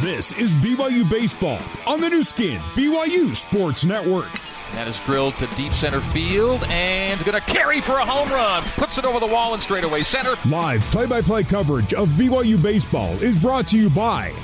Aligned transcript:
This 0.00 0.32
is 0.32 0.54
BYU 0.56 1.08
Baseball 1.08 1.58
on 1.86 2.02
the 2.02 2.10
Nu 2.10 2.22
Skin, 2.22 2.60
BYU 2.74 3.34
Sports 3.34 3.86
Network. 3.86 4.28
That 4.72 4.88
is 4.88 5.00
drilled 5.00 5.36
to 5.38 5.46
deep 5.56 5.72
center 5.72 6.02
field 6.02 6.64
and 6.64 7.18
going 7.24 7.32
to 7.32 7.40
carry 7.40 7.80
for 7.80 7.94
a 7.98 8.04
home 8.04 8.28
run. 8.28 8.62
Puts 8.76 8.98
it 8.98 9.06
over 9.06 9.18
the 9.20 9.26
wall 9.26 9.54
and 9.54 9.62
straightaway 9.62 10.02
center. 10.02 10.34
Live 10.50 10.82
play 10.90 11.06
by 11.06 11.22
play 11.22 11.44
coverage 11.44 11.94
of 11.94 12.10
BYU 12.10 12.62
Baseball 12.62 13.14
is 13.22 13.38
brought 13.38 13.68
to 13.68 13.78
you 13.78 13.88
by 13.88 14.34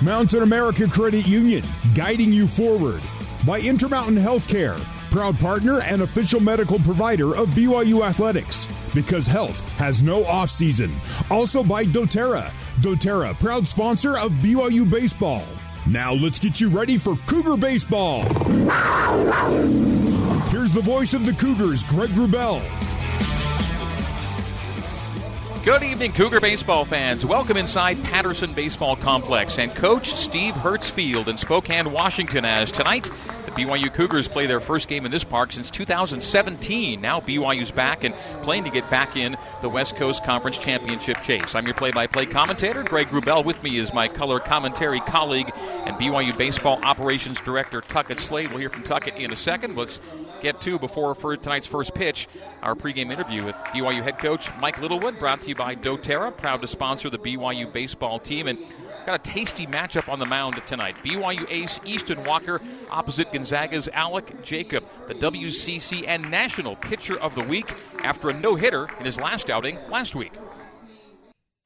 Mountain 0.00 0.42
America 0.42 0.86
Credit 0.86 1.26
Union, 1.26 1.64
guiding 1.92 2.32
you 2.32 2.46
forward. 2.46 3.02
By 3.44 3.58
Intermountain 3.58 4.16
Healthcare, 4.16 4.78
proud 5.10 5.40
partner 5.40 5.80
and 5.80 6.02
official 6.02 6.38
medical 6.38 6.78
provider 6.78 7.34
of 7.34 7.48
BYU 7.48 8.06
Athletics, 8.06 8.68
because 8.94 9.26
health 9.26 9.68
has 9.70 10.04
no 10.04 10.24
off 10.26 10.50
season. 10.50 10.94
Also 11.30 11.64
by 11.64 11.84
doTERRA. 11.84 12.52
doTERRA, 12.80 13.38
proud 13.38 13.66
sponsor 13.66 14.18
of 14.18 14.32
BYU 14.32 14.88
Baseball. 14.90 15.44
Now 15.86 16.12
let's 16.12 16.38
get 16.38 16.60
you 16.60 16.68
ready 16.68 16.98
for 16.98 17.16
Cougar 17.26 17.56
Baseball. 17.56 18.22
Here's 20.50 20.72
the 20.72 20.82
voice 20.82 21.14
of 21.14 21.24
the 21.26 21.32
Cougars, 21.32 21.82
Greg 21.84 22.10
Wrubell. 22.10 22.62
Good 25.64 25.82
evening, 25.82 26.12
Cougar 26.12 26.40
baseball 26.40 26.86
fans. 26.86 27.26
Welcome 27.26 27.58
inside 27.58 28.02
Patterson 28.02 28.54
Baseball 28.54 28.96
Complex 28.96 29.58
and 29.58 29.74
Coach 29.74 30.14
Steve 30.14 30.54
Hertz 30.54 30.88
Field 30.88 31.28
in 31.28 31.36
Spokane, 31.36 31.92
Washington, 31.92 32.46
as 32.46 32.72
tonight 32.72 33.10
the 33.50 33.62
BYU 33.62 33.92
Cougars 33.92 34.28
play 34.28 34.46
their 34.46 34.60
first 34.60 34.88
game 34.88 35.04
in 35.04 35.10
this 35.10 35.24
park 35.24 35.52
since 35.52 35.70
2017. 35.70 37.00
Now 37.00 37.20
BYU's 37.20 37.70
back 37.70 38.04
and 38.04 38.14
playing 38.42 38.64
to 38.64 38.70
get 38.70 38.88
back 38.90 39.16
in 39.16 39.36
the 39.60 39.68
West 39.68 39.96
Coast 39.96 40.24
Conference 40.24 40.58
Championship 40.58 41.20
chase. 41.22 41.54
I'm 41.54 41.64
your 41.66 41.74
play-by-play 41.74 42.26
commentator, 42.26 42.82
Greg 42.82 43.08
Wrubell. 43.08 43.44
With 43.44 43.62
me 43.62 43.78
is 43.78 43.92
my 43.92 44.08
color 44.08 44.38
commentary 44.38 45.00
colleague 45.00 45.52
and 45.56 45.96
BYU 45.96 46.36
Baseball 46.36 46.78
Operations 46.82 47.40
Director, 47.40 47.80
Tuckett 47.80 48.18
Slade. 48.18 48.50
We'll 48.50 48.60
hear 48.60 48.70
from 48.70 48.82
Tuckett 48.82 49.16
in 49.16 49.32
a 49.32 49.36
second. 49.36 49.76
Let's 49.76 50.00
get 50.40 50.60
to 50.62 50.78
before 50.78 51.14
for 51.14 51.36
tonight's 51.36 51.66
first 51.66 51.94
pitch. 51.94 52.28
Our 52.62 52.74
pregame 52.74 53.12
interview 53.12 53.44
with 53.44 53.56
BYU 53.56 54.02
head 54.02 54.18
coach 54.18 54.48
Mike 54.60 54.80
Littlewood, 54.80 55.18
brought 55.18 55.42
to 55.42 55.48
you 55.48 55.54
by 55.54 55.74
doTERRA, 55.74 56.36
proud 56.36 56.60
to 56.62 56.66
sponsor 56.66 57.10
the 57.10 57.18
BYU 57.18 57.70
baseball 57.72 58.18
team. 58.18 58.46
And 58.46 58.58
got 59.06 59.14
a 59.14 59.30
tasty 59.30 59.66
matchup 59.66 60.08
on 60.08 60.18
the 60.18 60.26
mound 60.26 60.60
tonight. 60.66 60.96
BYU 61.04 61.46
ace 61.50 61.80
Easton 61.84 62.24
Walker 62.24 62.60
opposite 62.90 63.32
Gonzaga's 63.32 63.88
Alec 63.92 64.42
Jacob, 64.42 64.84
the 65.08 65.14
WCC 65.14 66.06
and 66.06 66.30
National 66.30 66.76
Pitcher 66.76 67.18
of 67.18 67.34
the 67.34 67.42
Week 67.42 67.72
after 68.02 68.30
a 68.30 68.32
no 68.32 68.54
hitter 68.54 68.88
in 68.98 69.04
his 69.04 69.18
last 69.18 69.50
outing 69.50 69.78
last 69.90 70.14
week 70.14 70.32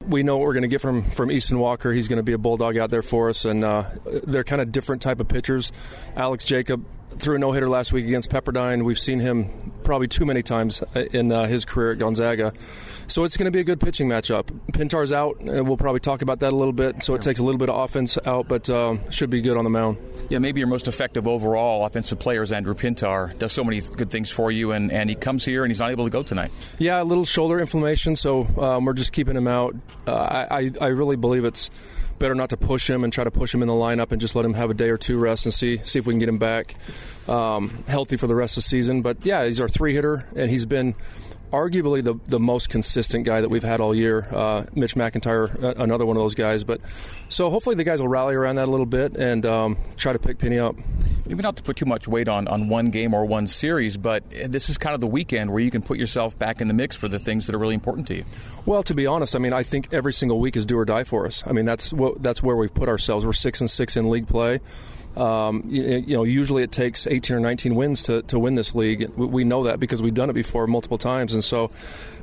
we 0.07 0.23
know 0.23 0.37
what 0.37 0.45
we're 0.45 0.53
going 0.53 0.63
to 0.63 0.67
get 0.67 0.81
from 0.81 1.09
from 1.11 1.31
Easton 1.31 1.59
Walker. 1.59 1.91
He's 1.91 2.07
going 2.07 2.17
to 2.17 2.23
be 2.23 2.33
a 2.33 2.37
bulldog 2.37 2.77
out 2.77 2.89
there 2.89 3.01
for 3.01 3.29
us, 3.29 3.45
and 3.45 3.63
uh, 3.63 3.89
they're 4.23 4.43
kind 4.43 4.61
of 4.61 4.71
different 4.71 5.01
type 5.01 5.19
of 5.19 5.27
pitchers. 5.27 5.71
Alec 6.15 6.41
Jacob 6.41 6.85
threw 7.17 7.35
a 7.35 7.39
no 7.39 7.51
hitter 7.51 7.69
last 7.69 7.93
week 7.93 8.05
against 8.05 8.29
Pepperdine. 8.29 8.83
We've 8.83 8.99
seen 8.99 9.19
him 9.19 9.73
probably 9.83 10.07
too 10.07 10.25
many 10.25 10.43
times 10.43 10.83
in 10.93 11.31
uh, 11.31 11.45
his 11.45 11.65
career 11.65 11.93
at 11.93 11.99
Gonzaga. 11.99 12.53
So 13.07 13.23
it's 13.23 13.37
going 13.37 13.45
to 13.45 13.51
be 13.51 13.59
a 13.59 13.63
good 13.63 13.79
pitching 13.79 14.07
matchup. 14.07 14.45
Pintar's 14.71 15.11
out, 15.11 15.39
and 15.39 15.67
we'll 15.67 15.77
probably 15.77 15.99
talk 15.99 16.21
about 16.21 16.39
that 16.39 16.53
a 16.53 16.55
little 16.55 16.73
bit. 16.73 17.03
So 17.03 17.15
it 17.15 17.21
takes 17.21 17.39
a 17.39 17.43
little 17.43 17.59
bit 17.59 17.69
of 17.69 17.75
offense 17.75 18.17
out, 18.25 18.47
but 18.47 18.69
uh, 18.69 18.97
should 19.11 19.29
be 19.29 19.41
good 19.41 19.57
on 19.57 19.63
the 19.63 19.69
mound. 19.69 19.97
Yeah, 20.29 20.39
maybe 20.39 20.59
your 20.59 20.67
most 20.67 20.87
effective 20.87 21.27
overall 21.27 21.85
offensive 21.85 22.19
player 22.19 22.41
is 22.41 22.51
Andrew 22.51 22.73
Pintar. 22.73 23.37
Does 23.37 23.53
so 23.53 23.63
many 23.63 23.81
good 23.81 24.09
things 24.09 24.29
for 24.29 24.51
you, 24.51 24.71
and, 24.71 24.91
and 24.91 25.09
he 25.09 25.15
comes 25.15 25.45
here 25.45 25.63
and 25.63 25.71
he's 25.71 25.79
not 25.79 25.91
able 25.91 26.05
to 26.05 26.11
go 26.11 26.23
tonight. 26.23 26.51
Yeah, 26.79 27.01
a 27.01 27.03
little 27.03 27.25
shoulder 27.25 27.59
inflammation, 27.59 28.15
so 28.15 28.45
um, 28.59 28.85
we're 28.85 28.93
just 28.93 29.13
keeping 29.13 29.35
him 29.35 29.47
out. 29.47 29.75
Uh, 30.07 30.45
I, 30.49 30.71
I 30.81 30.87
really 30.87 31.15
believe 31.15 31.45
it's 31.45 31.69
better 32.17 32.35
not 32.35 32.49
to 32.49 32.57
push 32.57 32.89
him 32.89 33.03
and 33.03 33.11
try 33.11 33.23
to 33.23 33.31
push 33.31 33.53
him 33.53 33.61
in 33.61 33.67
the 33.67 33.73
lineup 33.73 34.11
and 34.11 34.21
just 34.21 34.35
let 34.35 34.45
him 34.45 34.53
have 34.53 34.69
a 34.69 34.73
day 34.73 34.89
or 34.89 34.97
two 34.97 35.17
rest 35.17 35.45
and 35.45 35.53
see 35.53 35.77
see 35.83 35.99
if 35.99 36.07
we 36.07 36.13
can 36.13 36.19
get 36.19 36.29
him 36.29 36.37
back 36.37 36.75
um, 37.27 37.83
healthy 37.87 38.17
for 38.17 38.27
the 38.27 38.35
rest 38.35 38.57
of 38.57 38.63
the 38.63 38.69
season. 38.69 39.01
But 39.01 39.25
yeah, 39.25 39.45
he's 39.45 39.59
our 39.59 39.69
three 39.69 39.93
hitter, 39.93 40.25
and 40.35 40.49
he's 40.49 40.65
been 40.65 40.95
arguably 41.55 42.03
the, 42.03 42.19
the 42.27 42.39
most 42.39 42.69
consistent 42.69 43.25
guy 43.25 43.39
that 43.39 43.47
we've 43.49 43.63
had 43.63 43.79
all 43.79 43.95
year. 43.95 44.27
Uh, 44.31 44.65
Mitch 44.73 44.95
McIntyre, 44.95 45.79
another 45.79 46.05
one 46.05 46.17
of 46.17 46.21
those 46.21 46.35
guys. 46.35 46.63
But 46.65 46.81
so 47.29 47.49
hopefully 47.49 47.75
the 47.75 47.85
guys 47.85 48.01
will 48.01 48.09
rally 48.09 48.35
around 48.35 48.55
that 48.57 48.67
a 48.67 48.71
little 48.71 48.85
bit 48.85 49.15
and 49.15 49.45
um, 49.45 49.77
try 49.95 50.11
to 50.11 50.19
pick 50.19 50.37
Penny 50.37 50.59
up. 50.59 50.75
Maybe 51.25 51.41
not 51.41 51.55
to 51.57 51.63
put 51.63 51.77
too 51.77 51.85
much 51.85 52.07
weight 52.07 52.27
on, 52.27 52.47
on 52.47 52.67
one 52.67 52.91
game 52.91 53.13
or 53.13 53.25
one 53.25 53.47
series, 53.47 53.97
but 53.97 54.29
this 54.29 54.69
is 54.69 54.77
kind 54.77 54.93
of 54.93 55.01
the 55.01 55.07
weekend 55.07 55.51
where 55.51 55.61
you 55.61 55.71
can 55.71 55.81
put 55.81 55.97
yourself 55.97 56.37
back 56.37 56.61
in 56.61 56.67
the 56.67 56.73
mix 56.73 56.95
for 56.95 57.07
the 57.07 57.17
things 57.17 57.47
that 57.47 57.55
are 57.55 57.59
really 57.59 57.73
important 57.73 58.07
to 58.07 58.15
you. 58.15 58.25
Well, 58.65 58.83
to 58.83 58.93
be 58.93 59.07
honest, 59.07 59.35
I 59.35 59.39
mean, 59.39 59.53
I 59.53 59.63
think 59.63 59.87
every 59.91 60.13
single 60.13 60.39
week 60.39 60.55
is 60.55 60.65
do 60.65 60.77
or 60.77 60.85
die 60.85 61.03
for 61.03 61.25
us. 61.25 61.43
I 61.47 61.51
mean, 61.51 61.65
that's 61.65 61.91
what 61.93 62.21
that's 62.21 62.43
where 62.43 62.55
we've 62.55 62.73
put 62.73 62.89
ourselves. 62.89 63.25
We're 63.25 63.33
six 63.33 63.61
and 63.61 63.71
six 63.71 63.95
in 63.95 64.09
league 64.09 64.27
play. 64.27 64.59
Um, 65.17 65.63
you, 65.67 65.83
you, 65.83 66.17
know, 66.17 66.23
usually 66.23 66.63
it 66.63 66.71
takes 66.71 67.07
18 67.07 67.37
or 67.37 67.39
19 67.39 67.75
wins 67.75 68.03
to, 68.03 68.21
to 68.23 68.37
win 68.37 68.55
this 68.55 68.75
league. 68.75 69.09
We 69.15 69.43
know 69.43 69.63
that 69.63 69.79
because 69.79 70.01
we've 70.01 70.13
done 70.13 70.29
it 70.29 70.33
before 70.33 70.67
multiple 70.67 70.97
times. 70.97 71.33
And 71.33 71.43
so 71.43 71.71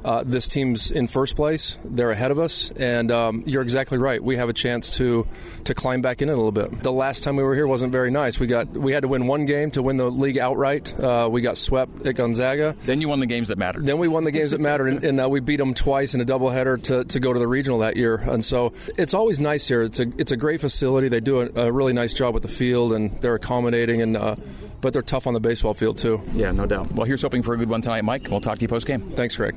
uh, 0.05 0.23
this 0.25 0.49
team's 0.49 0.91
in 0.91 1.07
first 1.07 1.37
place. 1.37 1.77
They're 1.85 2.11
ahead 2.11 2.31
of 2.31 2.39
us. 2.39 2.71
And 2.77 3.11
um, 3.11 3.43
you're 3.47 3.63
exactly 3.63 3.99
right. 3.99 4.23
We 4.23 4.37
have 4.37 4.49
a 4.49 4.53
chance 4.53 4.91
to 4.97 5.27
to 5.65 5.75
climb 5.75 6.03
back 6.03 6.23
in 6.23 6.29
it 6.29 6.33
a 6.33 6.37
little 6.37 6.53
bit. 6.53 6.83
The 6.83 6.93
last 6.93 7.23
time 7.23 7.37
we 7.37 7.43
were 7.43 7.55
here 7.55 7.67
wasn't 7.67 7.93
very 7.93 8.11
nice. 8.11 8.41
We 8.41 8.47
got 8.47 8.69
we 8.69 8.93
had 8.93 9.03
to 9.03 9.09
win 9.09 9.27
one 9.27 9.47
game 9.47 9.71
to 9.73 9.83
win 9.83 9.97
the 9.97 10.11
league 10.11 10.39
outright. 10.39 10.99
Uh, 10.99 11.29
we 11.31 11.41
got 11.41 11.57
swept 11.59 12.07
at 12.07 12.15
Gonzaga. 12.15 12.77
Then 12.85 13.01
you 13.01 13.09
won 13.09 13.21
the 13.21 13.27
games 13.27 13.49
that 13.49 13.59
mattered. 13.59 13.87
Then 13.87 13.99
we 13.99 14.09
won 14.09 14.25
the 14.25 14.31
games 14.31 14.51
that 14.51 14.61
mattered, 14.61 14.89
and, 14.89 15.05
and 15.05 15.21
uh, 15.21 15.29
we 15.29 15.41
beat 15.41 15.59
them 15.59 15.75
twice 15.75 16.15
in 16.15 16.21
a 16.21 16.25
doubleheader 16.25 16.83
to, 16.85 17.05
to 17.05 17.21
go 17.21 17.33
to 17.33 17.39
the 17.39 17.47
regional 17.47 17.81
that 17.81 17.97
year. 17.97 18.17
And 18.17 18.45
so 18.45 18.73
it's 18.97 19.15
always 19.15 19.39
nice 19.39 19.69
here. 19.69 19.83
It's 19.83 20.01
a 20.01 20.07
it's 20.19 20.33
a 20.33 20.37
great 20.37 20.61
facility. 20.61 21.09
They 21.09 21.21
do 21.21 21.41
a, 21.41 21.67
a 21.67 21.73
really 21.73 21.93
nice 21.93 22.15
job 22.15 22.35
with 22.35 22.43
the 22.43 22.49
field, 22.49 22.93
and 22.93 23.21
they're 23.21 23.37
accommodating 23.37 24.03
and. 24.03 24.17
Uh, 24.17 24.37
but 24.81 24.93
they're 24.93 25.01
tough 25.01 25.29
on 25.29 25.33
the 25.33 25.39
baseball 25.39 25.75
field 25.75 25.97
too. 25.97 26.21
Yeah, 26.35 26.51
no 26.51 26.67
doubt. 26.67 26.91
Well, 26.91 27.07
here's 27.07 27.23
hoping 27.23 27.45
for 27.45 27.55
a 27.55 27.57
good 27.57 27.69
one 27.69 27.83
tonight, 27.83 28.03
Mike. 28.03 28.27
We'll 28.29 28.41
talk 28.41 28.59
to 28.59 28.63
you 28.63 28.69
post 28.69 28.85
game. 28.85 29.13
Thanks, 29.13 29.37
Greg. 29.37 29.55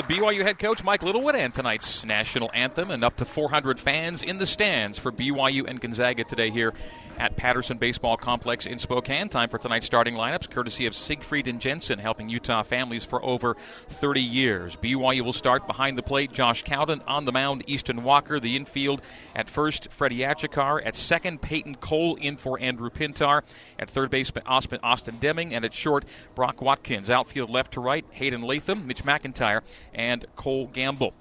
To 0.00 0.06
BYU 0.06 0.42
head 0.42 0.58
coach 0.58 0.82
Mike 0.82 1.02
Littlewood 1.02 1.34
and 1.34 1.52
tonight's 1.52 2.04
national 2.04 2.50
anthem, 2.54 2.90
and 2.90 3.04
up 3.04 3.16
to 3.16 3.24
400 3.24 3.78
fans 3.78 4.22
in 4.22 4.38
the 4.38 4.46
stands 4.46 4.98
for 4.98 5.12
BYU 5.12 5.68
and 5.68 5.80
Gonzaga 5.80 6.24
today 6.24 6.50
here 6.50 6.72
at 7.18 7.36
Patterson 7.36 7.76
Baseball 7.76 8.16
Complex 8.16 8.64
in 8.64 8.78
Spokane. 8.78 9.28
Time 9.28 9.50
for 9.50 9.58
tonight's 9.58 9.84
starting 9.84 10.14
lineups, 10.14 10.48
courtesy 10.48 10.86
of 10.86 10.94
Siegfried 10.94 11.46
and 11.46 11.60
Jensen, 11.60 11.98
helping 11.98 12.30
Utah 12.30 12.62
families 12.62 13.04
for 13.04 13.22
over 13.22 13.56
30 13.88 14.22
years. 14.22 14.74
BYU 14.76 15.20
will 15.20 15.34
start 15.34 15.66
behind 15.66 15.98
the 15.98 16.02
plate. 16.02 16.32
Josh 16.32 16.62
Cowden 16.62 17.02
on 17.06 17.26
the 17.26 17.32
mound. 17.32 17.64
Easton 17.66 18.02
Walker, 18.02 18.40
the 18.40 18.56
infield 18.56 19.02
at 19.34 19.50
first. 19.50 19.90
Freddie 19.90 20.20
Achikar 20.20 20.80
at 20.84 20.96
second. 20.96 21.42
Peyton 21.42 21.74
Cole 21.74 22.14
in 22.14 22.38
for 22.38 22.58
Andrew 22.58 22.88
Pintar 22.88 23.42
at 23.78 23.90
third 23.90 24.10
base. 24.10 24.32
Austin 24.46 25.18
Deming, 25.18 25.54
and 25.54 25.64
at 25.64 25.74
short 25.74 26.06
Brock 26.34 26.62
Watkins. 26.62 27.10
Outfield 27.10 27.50
left 27.50 27.72
to 27.72 27.80
right. 27.80 28.06
Hayden 28.12 28.42
Latham, 28.42 28.86
Mitch 28.86 29.04
McIntyre, 29.04 29.60
and 29.94 30.24
Cole 30.36 30.66
Gamble. 30.66 31.14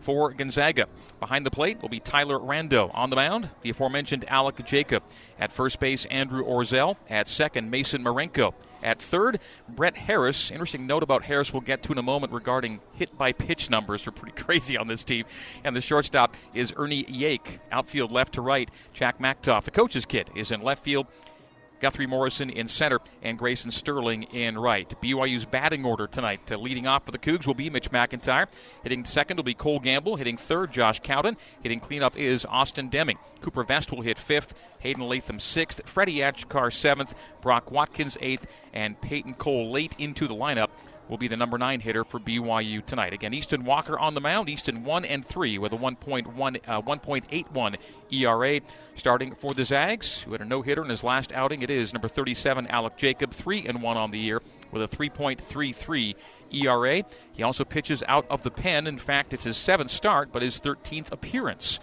For 0.00 0.32
Gonzaga, 0.32 0.86
behind 1.20 1.46
the 1.46 1.50
plate 1.50 1.80
will 1.80 1.88
be 1.88 2.00
Tyler 2.00 2.36
Rando. 2.38 2.90
On 2.92 3.08
the 3.08 3.16
mound, 3.16 3.50
the 3.60 3.70
aforementioned 3.70 4.24
Alec 4.26 4.64
Jacob. 4.66 5.04
At 5.38 5.52
first 5.52 5.78
base, 5.78 6.06
Andrew 6.06 6.44
Orzel. 6.44 6.96
At 7.08 7.28
second, 7.28 7.70
Mason 7.70 8.02
Marenko. 8.02 8.52
At 8.82 9.00
third, 9.00 9.38
Brett 9.68 9.96
Harris. 9.96 10.50
Interesting 10.50 10.88
note 10.88 11.04
about 11.04 11.22
Harris 11.22 11.52
we'll 11.52 11.60
get 11.60 11.84
to 11.84 11.92
in 11.92 11.98
a 11.98 12.02
moment 12.02 12.32
regarding 12.32 12.80
hit 12.94 13.16
by 13.16 13.32
pitch 13.32 13.70
numbers. 13.70 14.04
They're 14.04 14.12
pretty 14.12 14.34
crazy 14.42 14.76
on 14.76 14.88
this 14.88 15.04
team. 15.04 15.24
And 15.62 15.76
the 15.76 15.80
shortstop 15.80 16.36
is 16.52 16.72
Ernie 16.76 17.04
Yake. 17.04 17.60
Outfield 17.70 18.10
left 18.10 18.34
to 18.34 18.42
right, 18.42 18.68
Jack 18.92 19.20
Machtoff. 19.20 19.62
The 19.64 19.70
coach's 19.70 20.04
kit 20.04 20.30
is 20.34 20.50
in 20.50 20.62
left 20.62 20.82
field. 20.82 21.06
Guthrie 21.82 22.06
Morrison 22.06 22.48
in 22.48 22.68
center, 22.68 23.00
and 23.22 23.36
Grayson 23.36 23.72
Sterling 23.72 24.22
in 24.22 24.56
right. 24.56 24.88
BYU's 25.02 25.44
batting 25.44 25.84
order 25.84 26.06
tonight, 26.06 26.52
uh, 26.52 26.56
leading 26.56 26.86
off 26.86 27.04
for 27.04 27.10
the 27.10 27.18
Cougs, 27.18 27.44
will 27.44 27.54
be 27.54 27.68
Mitch 27.68 27.90
McIntyre. 27.90 28.46
Hitting 28.84 29.04
second 29.04 29.36
will 29.36 29.42
be 29.42 29.52
Cole 29.52 29.80
Gamble. 29.80 30.14
Hitting 30.14 30.36
third, 30.36 30.72
Josh 30.72 31.00
Cowden. 31.00 31.36
Hitting 31.60 31.80
cleanup 31.80 32.16
is 32.16 32.46
Austin 32.46 32.88
Deming. 32.88 33.18
Cooper 33.40 33.64
Vest 33.64 33.90
will 33.90 34.02
hit 34.02 34.16
fifth. 34.16 34.54
Hayden 34.78 35.08
Latham 35.08 35.40
sixth. 35.40 35.82
Freddie 35.84 36.18
Achikar 36.18 36.72
seventh. 36.72 37.16
Brock 37.40 37.72
Watkins 37.72 38.16
eighth. 38.20 38.46
And 38.72 39.00
Peyton 39.00 39.34
Cole 39.34 39.72
late 39.72 39.96
into 39.98 40.28
the 40.28 40.34
lineup 40.34 40.68
will 41.12 41.18
be 41.18 41.28
the 41.28 41.36
number 41.36 41.58
nine 41.58 41.80
hitter 41.80 42.04
for 42.04 42.18
BYU 42.18 42.84
tonight. 42.84 43.12
Again, 43.12 43.34
Easton 43.34 43.66
Walker 43.66 43.98
on 43.98 44.14
the 44.14 44.20
mound. 44.20 44.48
Easton 44.48 44.82
one 44.82 45.04
and 45.04 45.24
three 45.24 45.58
with 45.58 45.74
a 45.74 45.76
1.1 45.76 46.60
uh, 46.66 46.80
1.81 46.80 47.76
ERA. 48.10 48.60
Starting 48.96 49.34
for 49.34 49.52
the 49.52 49.62
Zags, 49.62 50.22
who 50.22 50.32
had 50.32 50.40
a 50.40 50.44
no 50.46 50.62
hitter 50.62 50.82
in 50.82 50.88
his 50.88 51.04
last 51.04 51.30
outing, 51.32 51.60
it 51.60 51.68
is 51.68 51.92
number 51.92 52.08
37 52.08 52.66
Alec 52.66 52.96
Jacob, 52.96 53.30
three 53.30 53.66
and 53.66 53.82
one 53.82 53.98
on 53.98 54.10
the 54.10 54.18
year 54.18 54.40
with 54.70 54.82
a 54.82 54.88
3.33 54.88 56.14
ERA. 56.50 57.02
He 57.34 57.42
also 57.42 57.66
pitches 57.66 58.02
out 58.08 58.24
of 58.30 58.42
the 58.42 58.50
pen. 58.50 58.86
In 58.86 58.98
fact, 58.98 59.34
it's 59.34 59.44
his 59.44 59.58
seventh 59.58 59.90
start, 59.90 60.30
but 60.32 60.40
his 60.40 60.60
13th 60.60 61.12
appearance 61.12 61.78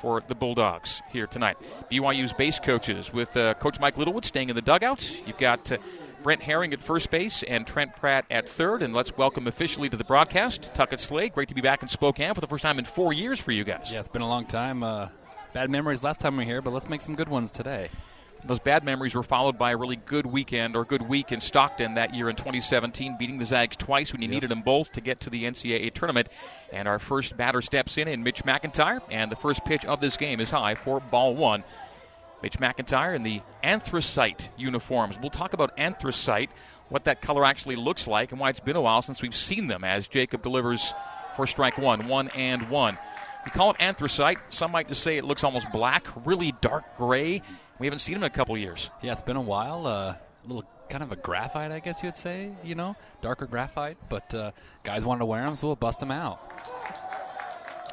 for 0.00 0.20
the 0.26 0.34
Bulldogs 0.34 1.00
here 1.12 1.28
tonight. 1.28 1.56
BYU's 1.88 2.32
base 2.32 2.58
coaches 2.58 3.12
with 3.12 3.36
uh, 3.36 3.54
Coach 3.54 3.78
Mike 3.78 3.96
Littlewood 3.96 4.24
staying 4.24 4.48
in 4.48 4.56
the 4.56 4.62
dugout. 4.62 5.08
You've 5.24 5.38
got 5.38 5.70
uh, 5.70 5.78
Brent 6.22 6.42
Herring 6.42 6.72
at 6.72 6.82
first 6.82 7.10
base 7.10 7.42
and 7.42 7.66
Trent 7.66 7.96
Pratt 7.96 8.24
at 8.30 8.48
third. 8.48 8.82
And 8.82 8.94
let's 8.94 9.16
welcome 9.16 9.46
officially 9.46 9.88
to 9.88 9.96
the 9.96 10.04
broadcast 10.04 10.72
Tuckett 10.74 11.00
Slade. 11.00 11.32
Great 11.34 11.48
to 11.48 11.54
be 11.54 11.60
back 11.60 11.82
in 11.82 11.88
Spokane 11.88 12.34
for 12.34 12.40
the 12.40 12.46
first 12.46 12.62
time 12.62 12.78
in 12.78 12.84
four 12.84 13.12
years 13.12 13.40
for 13.40 13.52
you 13.52 13.64
guys. 13.64 13.90
Yeah, 13.92 14.00
it's 14.00 14.08
been 14.08 14.22
a 14.22 14.28
long 14.28 14.46
time. 14.46 14.82
Uh, 14.82 15.08
bad 15.52 15.70
memories 15.70 16.02
last 16.02 16.20
time 16.20 16.36
we 16.36 16.44
were 16.44 16.50
here, 16.50 16.62
but 16.62 16.72
let's 16.72 16.88
make 16.88 17.00
some 17.00 17.16
good 17.16 17.28
ones 17.28 17.50
today. 17.50 17.90
Those 18.44 18.58
bad 18.58 18.82
memories 18.82 19.14
were 19.14 19.22
followed 19.22 19.56
by 19.56 19.70
a 19.70 19.76
really 19.76 19.96
good 19.96 20.26
weekend 20.26 20.74
or 20.74 20.84
good 20.84 21.02
week 21.02 21.30
in 21.30 21.40
Stockton 21.40 21.94
that 21.94 22.12
year 22.12 22.28
in 22.28 22.34
2017, 22.34 23.16
beating 23.16 23.38
the 23.38 23.44
Zags 23.44 23.76
twice 23.76 24.12
when 24.12 24.20
you 24.20 24.26
yep. 24.26 24.34
needed 24.34 24.50
them 24.50 24.62
both 24.62 24.90
to 24.92 25.00
get 25.00 25.20
to 25.20 25.30
the 25.30 25.44
NCAA 25.44 25.94
tournament. 25.94 26.28
And 26.72 26.88
our 26.88 26.98
first 26.98 27.36
batter 27.36 27.62
steps 27.62 27.98
in 27.98 28.08
in 28.08 28.24
Mitch 28.24 28.44
McIntyre, 28.44 29.00
and 29.10 29.30
the 29.30 29.36
first 29.36 29.64
pitch 29.64 29.84
of 29.84 30.00
this 30.00 30.16
game 30.16 30.40
is 30.40 30.50
high 30.50 30.74
for 30.74 30.98
ball 30.98 31.36
one. 31.36 31.62
Mitch 32.42 32.58
McIntyre 32.58 33.14
in 33.14 33.22
the 33.22 33.40
anthracite 33.62 34.50
uniforms. 34.56 35.18
We'll 35.20 35.30
talk 35.30 35.52
about 35.52 35.72
anthracite, 35.78 36.50
what 36.88 37.04
that 37.04 37.22
color 37.22 37.44
actually 37.44 37.76
looks 37.76 38.08
like, 38.08 38.32
and 38.32 38.40
why 38.40 38.50
it's 38.50 38.60
been 38.60 38.76
a 38.76 38.80
while 38.80 39.02
since 39.02 39.22
we've 39.22 39.36
seen 39.36 39.68
them 39.68 39.84
as 39.84 40.08
Jacob 40.08 40.42
delivers 40.42 40.92
for 41.36 41.46
strike 41.46 41.78
one, 41.78 42.08
one 42.08 42.28
and 42.28 42.68
one. 42.68 42.98
We 43.44 43.50
call 43.50 43.70
it 43.70 43.76
anthracite. 43.80 44.38
Some 44.50 44.72
might 44.72 44.88
just 44.88 45.02
say 45.02 45.16
it 45.16 45.24
looks 45.24 45.44
almost 45.44 45.70
black, 45.72 46.06
really 46.24 46.52
dark 46.60 46.96
gray. 46.96 47.42
We 47.78 47.86
haven't 47.86 48.00
seen 48.00 48.14
them 48.14 48.24
in 48.24 48.26
a 48.26 48.30
couple 48.30 48.56
years. 48.56 48.90
Yeah, 49.02 49.12
it's 49.12 49.22
been 49.22 49.36
a 49.36 49.40
while. 49.40 49.86
Uh, 49.86 50.14
a 50.14 50.18
little 50.46 50.64
kind 50.88 51.02
of 51.02 51.10
a 51.10 51.16
graphite, 51.16 51.72
I 51.72 51.80
guess 51.80 52.02
you 52.02 52.08
would 52.08 52.16
say. 52.16 52.52
You 52.62 52.74
know, 52.74 52.96
darker 53.20 53.46
graphite. 53.46 53.96
But 54.08 54.32
uh, 54.34 54.52
guys 54.84 55.04
wanted 55.04 55.20
to 55.20 55.26
wear 55.26 55.44
them, 55.44 55.56
so 55.56 55.68
we'll 55.68 55.76
bust 55.76 55.98
them 55.98 56.10
out. 56.10 56.40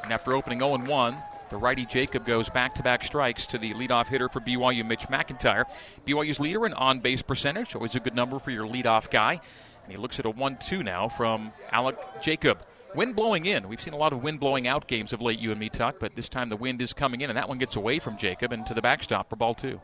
And 0.04 0.12
after 0.12 0.34
opening 0.34 0.60
0 0.60 0.78
1, 0.78 1.22
the 1.50 1.56
righty 1.56 1.84
Jacob 1.84 2.24
goes 2.24 2.48
back 2.48 2.74
to 2.76 2.82
back 2.82 3.04
strikes 3.04 3.46
to 3.48 3.58
the 3.58 3.72
leadoff 3.74 4.06
hitter 4.06 4.28
for 4.28 4.40
BYU, 4.40 4.86
Mitch 4.86 5.08
McIntyre. 5.08 5.64
BYU's 6.06 6.40
leader 6.40 6.64
in 6.64 6.72
on 6.74 7.00
base 7.00 7.22
percentage, 7.22 7.74
always 7.74 7.94
a 7.94 8.00
good 8.00 8.14
number 8.14 8.38
for 8.38 8.50
your 8.50 8.66
leadoff 8.66 9.10
guy. 9.10 9.40
And 9.84 9.92
he 9.92 9.96
looks 9.96 10.18
at 10.18 10.26
a 10.26 10.30
1 10.30 10.58
2 10.58 10.82
now 10.82 11.08
from 11.08 11.52
Alec 11.72 11.98
Jacob. 12.22 12.62
Wind 12.94 13.14
blowing 13.14 13.46
in. 13.46 13.68
We've 13.68 13.80
seen 13.80 13.94
a 13.94 13.96
lot 13.96 14.12
of 14.12 14.22
wind 14.22 14.40
blowing 14.40 14.66
out 14.66 14.88
games 14.88 15.12
of 15.12 15.20
late, 15.20 15.38
you 15.38 15.50
and 15.50 15.60
me, 15.60 15.68
Tuck, 15.68 15.96
but 16.00 16.16
this 16.16 16.28
time 16.28 16.48
the 16.48 16.56
wind 16.56 16.82
is 16.82 16.92
coming 16.92 17.20
in, 17.20 17.30
and 17.30 17.36
that 17.36 17.48
one 17.48 17.58
gets 17.58 17.76
away 17.76 17.98
from 17.98 18.16
Jacob 18.16 18.52
and 18.52 18.66
to 18.66 18.74
the 18.74 18.82
backstop 18.82 19.30
for 19.30 19.36
ball 19.36 19.54
two. 19.54 19.80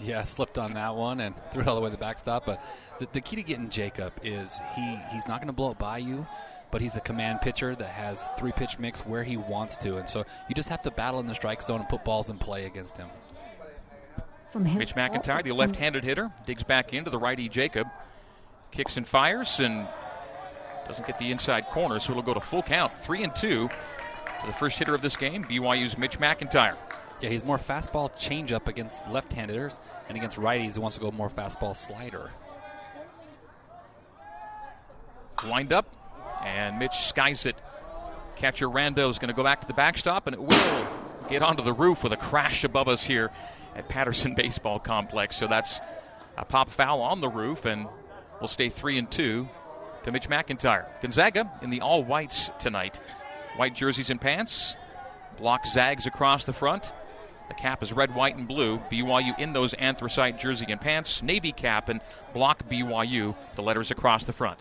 Yeah, 0.00 0.24
slipped 0.24 0.58
on 0.58 0.72
that 0.72 0.96
one 0.96 1.20
and 1.20 1.34
threw 1.52 1.62
it 1.62 1.68
all 1.68 1.76
the 1.76 1.80
way 1.80 1.88
to 1.88 1.92
the 1.92 1.98
backstop. 1.98 2.46
But 2.46 2.62
the, 2.98 3.08
the 3.12 3.20
key 3.20 3.36
to 3.36 3.42
getting 3.42 3.68
Jacob 3.68 4.12
is 4.22 4.60
he 4.74 4.98
he's 5.12 5.26
not 5.26 5.38
going 5.38 5.48
to 5.48 5.52
blow 5.52 5.70
it 5.70 5.78
by 5.78 5.98
you, 5.98 6.26
but 6.70 6.80
he's 6.80 6.96
a 6.96 7.00
command 7.00 7.40
pitcher 7.40 7.74
that 7.74 7.90
has 7.90 8.28
three 8.36 8.52
pitch 8.52 8.78
mix 8.78 9.00
where 9.00 9.22
he 9.22 9.36
wants 9.36 9.76
to, 9.78 9.96
and 9.96 10.08
so 10.08 10.24
you 10.48 10.54
just 10.54 10.68
have 10.68 10.82
to 10.82 10.90
battle 10.90 11.20
in 11.20 11.26
the 11.26 11.34
strike 11.34 11.62
zone 11.62 11.80
and 11.80 11.88
put 11.88 12.04
balls 12.04 12.30
in 12.30 12.38
play 12.38 12.66
against 12.66 12.96
him. 12.96 13.08
From 14.50 14.64
Mitch 14.64 14.94
McIntyre, 14.94 15.42
the 15.42 15.52
left-handed 15.52 16.04
hitter, 16.04 16.30
digs 16.46 16.62
back 16.62 16.94
into 16.94 17.10
the 17.10 17.18
righty 17.18 17.48
Jacob, 17.48 17.88
kicks 18.70 18.96
and 18.96 19.06
fires, 19.06 19.58
and 19.58 19.88
doesn't 20.86 21.06
get 21.06 21.18
the 21.18 21.32
inside 21.32 21.66
corner, 21.66 21.98
so 21.98 22.12
it'll 22.12 22.22
go 22.22 22.34
to 22.34 22.40
full 22.40 22.62
count. 22.62 22.96
Three 22.98 23.24
and 23.24 23.34
two 23.34 23.68
to 23.68 24.46
the 24.46 24.52
first 24.52 24.78
hitter 24.78 24.94
of 24.94 25.02
this 25.02 25.16
game, 25.16 25.42
BYU's 25.44 25.98
Mitch 25.98 26.18
McIntyre. 26.20 26.76
Yeah, 27.20 27.30
he's 27.30 27.44
more 27.44 27.58
fastball 27.58 28.12
changeup 28.12 28.68
against 28.68 29.08
left-handers, 29.08 29.78
and 30.08 30.16
against 30.16 30.36
righties, 30.36 30.74
he 30.74 30.80
wants 30.80 30.96
to 30.96 31.02
go 31.02 31.10
more 31.10 31.30
fastball 31.30 31.74
slider. 31.74 32.30
Wind 35.48 35.72
up, 35.72 35.86
and 36.44 36.78
Mitch 36.78 36.94
skies 36.94 37.46
it. 37.46 37.56
Catcher 38.36 38.68
Rando 38.68 39.10
is 39.10 39.18
going 39.18 39.28
to 39.28 39.34
go 39.34 39.44
back 39.44 39.60
to 39.60 39.66
the 39.66 39.74
backstop, 39.74 40.26
and 40.26 40.34
it 40.34 40.42
will 40.42 40.88
get 41.28 41.42
onto 41.42 41.62
the 41.62 41.72
roof 41.72 42.02
with 42.02 42.12
a 42.12 42.16
crash 42.16 42.64
above 42.64 42.88
us 42.88 43.04
here 43.04 43.30
at 43.74 43.88
Patterson 43.88 44.34
Baseball 44.36 44.78
Complex. 44.78 45.36
So 45.36 45.46
that's 45.46 45.80
a 46.36 46.44
pop 46.44 46.70
foul 46.70 47.00
on 47.00 47.20
the 47.20 47.28
roof, 47.28 47.64
and 47.64 47.86
we'll 48.40 48.48
stay 48.48 48.68
three 48.68 48.98
and 48.98 49.10
two 49.10 49.48
to 50.02 50.12
Mitch 50.12 50.28
McIntyre. 50.28 50.86
Gonzaga 51.00 51.50
in 51.62 51.70
the 51.70 51.80
all 51.80 52.04
whites 52.04 52.50
tonight. 52.58 53.00
White 53.56 53.74
jerseys 53.74 54.10
and 54.10 54.20
pants. 54.20 54.76
Block 55.36 55.66
zags 55.66 56.06
across 56.06 56.44
the 56.44 56.52
front. 56.52 56.92
The 57.48 57.54
cap 57.54 57.82
is 57.82 57.92
red, 57.92 58.14
white, 58.14 58.36
and 58.36 58.48
blue. 58.48 58.78
BYU 58.90 59.38
in 59.38 59.52
those 59.52 59.74
anthracite 59.74 60.38
jersey 60.38 60.66
and 60.68 60.80
pants. 60.80 61.22
Navy 61.22 61.52
cap 61.52 61.88
and 61.88 62.00
block 62.32 62.68
BYU. 62.68 63.34
The 63.54 63.62
letters 63.62 63.90
across 63.90 64.24
the 64.24 64.32
front. 64.32 64.58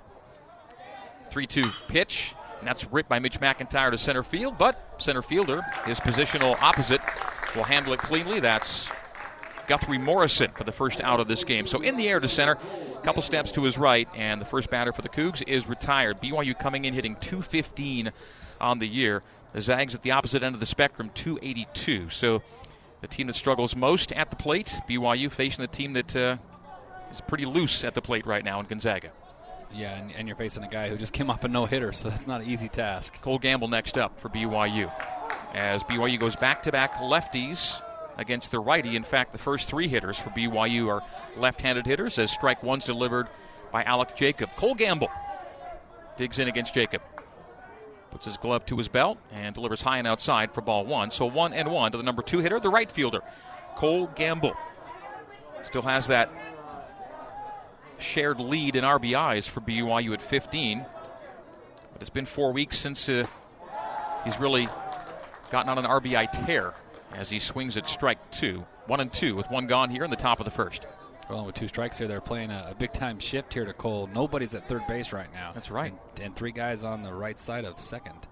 3 1.30 1.48
2 1.48 1.64
pitch. 1.88 2.34
And 2.60 2.68
that's 2.68 2.90
ripped 2.92 3.10
by 3.10 3.20
Mitch 3.20 3.42
McIntyre 3.42 3.92
to 3.92 3.98
center 3.98 4.24
field, 4.24 4.58
but 4.58 4.96
center 4.98 5.22
fielder, 5.22 5.64
his 5.86 6.00
positional 6.00 6.58
opposite, 6.62 7.02
will 7.56 7.64
handle 7.64 7.92
it 7.92 8.00
cleanly. 8.00 8.40
That's 8.40 8.90
Guthrie 9.68 9.98
Morrison 9.98 10.52
for 10.52 10.64
the 10.64 10.72
first 10.72 11.02
out 11.02 11.20
of 11.20 11.28
this 11.28 11.44
game. 11.44 11.68
So 11.68 11.82
in 11.82 11.98
the 11.98 12.08
air 12.08 12.20
to 12.20 12.28
center, 12.28 12.58
a 12.96 13.02
couple 13.02 13.22
steps 13.22 13.52
to 13.54 13.64
his 13.64 13.78
right, 13.78 14.08
and 14.16 14.40
the 14.40 14.46
first 14.46 14.70
batter 14.70 14.94
for 14.94 15.02
the 15.02 15.10
Cougs 15.10 15.44
is 15.48 15.68
retired. 15.68 16.22
BYU 16.22 16.58
coming 16.58 16.86
in 16.86 16.94
hitting 16.94 17.16
215 17.18 18.12
on 18.60 18.80
the 18.80 18.88
year. 18.88 19.24
The 19.54 19.62
Zags 19.62 19.94
at 19.94 20.02
the 20.02 20.12
opposite 20.12 20.42
end 20.42 20.56
of 20.56 20.60
the 20.60 20.66
spectrum, 20.66 21.12
282. 21.14 22.10
So 22.10 22.42
the 23.02 23.08
team 23.08 23.28
that 23.28 23.36
struggles 23.36 23.76
most 23.76 24.12
at 24.14 24.30
the 24.30 24.36
plate, 24.36 24.80
BYU 24.90 25.32
facing 25.32 25.62
the 25.62 25.68
team 25.68 25.94
that 25.94 26.16
uh, 26.16 26.38
is 27.12 27.22
pretty 27.22 27.46
loose 27.46 27.84
at 27.84 27.94
the 27.94 28.02
plate 28.02 28.26
right 28.26 28.44
now 28.44 28.60
in 28.60 28.66
Gonzaga. 28.66 29.12
Yeah, 29.76 29.98
and, 29.98 30.12
and, 30.16 30.28
you're 30.28 30.38
facing 30.38 30.64
a 30.64 30.70
guy 30.70 30.90
who 30.90 30.98
just 30.98 31.14
came 31.14 31.30
off 31.30 31.44
a 31.44 31.48
no 31.48 31.66
hitter, 31.66 31.94
so 31.94 32.10
that's 32.10 32.28
not 32.28 32.42
an 32.42 32.48
easy 32.48 32.70
task. 32.70 33.20
Cole 33.22 33.40
Gamble 33.40 33.68
next 33.68 33.98
up 33.98 34.20
for 34.20 34.30
BYU. 34.30 34.92
As 35.54 35.84
BYU 35.84 36.20
goes 36.20 36.36
back 36.36 36.64
to 36.64 36.72
back 36.72 36.96
lefties 36.96 37.82
against 38.18 38.52
the 38.52 38.60
righty. 38.60 38.96
In 38.96 39.04
fact, 39.04 39.32
the 39.32 39.38
first 39.38 39.68
three 39.68 39.88
hitters 39.88 40.18
for 40.18 40.30
BYU 40.32 40.88
are 40.90 41.02
left 41.38 41.62
handed 41.62 41.86
hitters, 41.86 42.20
as 42.20 42.32
strike 42.32 42.64
one's 42.64 42.86
delivered 42.86 43.28
by 43.72 43.84
Alec 43.84 44.16
Jacob. 44.16 44.50
Cole 44.56 44.76
Gamble 44.76 45.10
digs 46.18 46.40
in 46.40 46.48
against 46.48 46.74
Jacob. 46.74 47.02
Puts 48.12 48.26
his 48.26 48.38
glove 48.38 48.66
to 48.68 48.78
his 48.78 48.88
belt 48.88 49.18
and 49.32 49.56
delivers 49.56 49.82
high 49.82 49.98
and 49.98 50.08
outside 50.08 50.54
for 50.54 50.62
ball 50.62 50.86
one. 50.86 51.10
So 51.10 51.26
one 51.26 51.54
and 51.54 51.72
one 51.72 51.92
to 51.92 51.98
the 51.98 52.04
number 52.04 52.22
two 52.22 52.40
hitter, 52.40 52.60
the 52.60 52.70
right 52.70 52.92
fielder, 52.92 53.22
Cole 53.76 54.08
Gamble. 54.16 54.56
Still 55.64 55.82
has 55.82 56.08
that 56.08 56.30
shared 57.98 58.40
lead 58.40 58.76
in 58.76 58.84
RBIs 58.84 59.48
for 59.48 59.62
BYU 59.62 60.14
at 60.14 60.22
15. 60.22 60.86
But 61.94 62.02
it's 62.02 62.10
been 62.10 62.26
four 62.26 62.52
weeks 62.52 62.78
since 62.78 63.08
uh, 63.08 63.26
he's 64.24 64.40
really 64.40 64.68
gotten 65.52 65.70
on 65.70 65.78
an 65.78 65.86
RBI 65.86 66.46
tear 66.46 66.74
as 67.14 67.30
he 67.30 67.40
swings 67.40 67.78
at 67.78 67.88
strike 67.88 68.32
two. 68.32 68.66
One 68.88 69.00
and 69.00 69.14
two 69.14 69.36
with 69.36 69.50
one 69.50 69.68
gone 69.68 69.90
here 69.90 70.04
in 70.04 70.10
the 70.10 70.18
top 70.18 70.40
of 70.40 70.46
the 70.46 70.52
first. 70.52 70.86
Well, 71.30 71.46
with 71.46 71.56
two 71.56 71.68
strikes 71.68 71.98
here, 71.98 72.08
they're 72.08 72.20
playing 72.20 72.52
a, 72.52 72.70
a 72.72 72.76
big 72.76 72.92
time 72.92 73.20
shift 73.20 73.54
here 73.54 73.66
to 73.66 73.74
Cole. 73.74 74.10
Nobody's 74.14 74.54
at 74.56 74.68
third 74.68 74.86
base 74.88 75.14
right 75.14 75.32
now. 75.34 75.52
That's 75.54 75.72
right. 75.72 75.94
And, 76.18 76.26
and, 76.26 76.36
three 76.36 76.52
guys 76.52 76.84
on 76.84 77.02
the 77.02 77.14
right 77.14 77.40
side 77.40 77.64
of 77.64 77.80
second. 77.80 78.28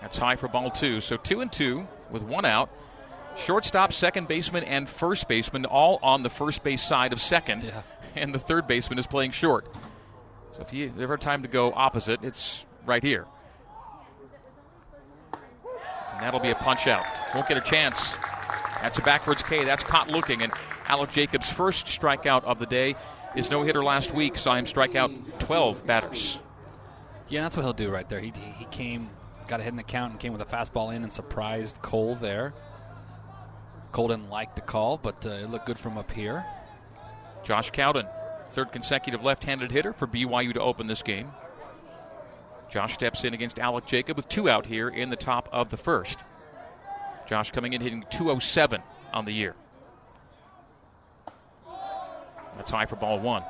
That's 0.00 0.18
high 0.18 0.36
for 0.36 0.48
ball 0.48 0.70
two. 0.70 1.00
So 1.00 1.16
two 1.16 1.40
and 1.40 1.52
two 1.52 1.86
with 2.10 2.22
one 2.22 2.44
out. 2.44 2.70
Shortstop, 3.36 3.92
second 3.92 4.26
baseman, 4.26 4.64
and 4.64 4.88
first 4.88 5.28
baseman 5.28 5.64
all 5.64 6.00
on 6.02 6.24
the 6.24 6.30
first 6.30 6.64
base 6.64 6.82
side 6.82 7.12
of 7.12 7.20
second. 7.20 7.62
Yeah. 7.62 7.82
And 8.22 8.34
the 8.34 8.38
third 8.38 8.66
baseman 8.66 8.98
is 8.98 9.06
playing 9.06 9.32
short. 9.32 9.66
So 10.52 10.62
if 10.62 10.72
you 10.72 10.92
ever 10.98 11.16
time 11.16 11.42
to 11.42 11.48
go 11.48 11.72
opposite, 11.72 12.20
it's 12.22 12.64
right 12.84 13.02
here. 13.02 13.26
And 15.32 16.20
that'll 16.20 16.40
be 16.40 16.50
a 16.50 16.56
punch 16.56 16.86
out. 16.86 17.06
Won't 17.34 17.48
get 17.48 17.56
a 17.56 17.60
chance. 17.60 18.14
That's 18.82 18.98
a 18.98 19.02
backwards 19.02 19.42
K. 19.42 19.64
That's 19.64 19.82
caught 19.82 20.08
looking. 20.08 20.42
And 20.42 20.52
Alec 20.86 21.10
Jacobs' 21.10 21.50
first 21.50 21.86
strikeout 21.86 22.44
of 22.44 22.58
the 22.58 22.66
day. 22.66 22.96
His 23.34 23.50
no 23.50 23.62
hitter 23.62 23.84
last 23.84 24.12
week 24.12 24.38
saw 24.38 24.54
him 24.54 24.66
strike 24.66 24.96
out 24.96 25.12
12 25.38 25.86
batters. 25.86 26.40
Yeah, 27.28 27.42
that's 27.42 27.56
what 27.56 27.62
he'll 27.62 27.72
do 27.74 27.90
right 27.90 28.08
there. 28.08 28.20
He, 28.20 28.32
he 28.56 28.64
came, 28.66 29.10
got 29.46 29.60
ahead 29.60 29.72
in 29.72 29.76
the 29.76 29.82
count, 29.82 30.12
and 30.12 30.20
came 30.20 30.32
with 30.32 30.40
a 30.40 30.46
fastball 30.46 30.94
in 30.94 31.02
and 31.02 31.12
surprised 31.12 31.82
Cole 31.82 32.14
there. 32.14 32.54
Cole 33.92 34.08
didn't 34.08 34.30
like 34.30 34.54
the 34.54 34.60
call, 34.60 34.96
but 34.96 35.24
uh, 35.26 35.30
it 35.30 35.50
looked 35.50 35.66
good 35.66 35.78
from 35.78 35.98
up 35.98 36.10
here. 36.10 36.44
Josh 37.48 37.70
Cowden, 37.70 38.06
third 38.50 38.72
consecutive 38.72 39.24
left 39.24 39.42
handed 39.42 39.72
hitter 39.72 39.94
for 39.94 40.06
BYU 40.06 40.52
to 40.52 40.60
open 40.60 40.86
this 40.86 41.02
game. 41.02 41.32
Josh 42.68 42.92
steps 42.92 43.24
in 43.24 43.32
against 43.32 43.58
Alec 43.58 43.86
Jacob 43.86 44.18
with 44.18 44.28
two 44.28 44.50
out 44.50 44.66
here 44.66 44.90
in 44.90 45.08
the 45.08 45.16
top 45.16 45.48
of 45.50 45.70
the 45.70 45.78
first. 45.78 46.18
Josh 47.26 47.50
coming 47.50 47.72
in 47.72 47.80
hitting 47.80 48.04
207 48.10 48.82
on 49.14 49.24
the 49.24 49.32
year. 49.32 49.54
That's 52.54 52.70
high 52.70 52.84
for 52.84 52.96
ball 52.96 53.18
one. 53.18 53.44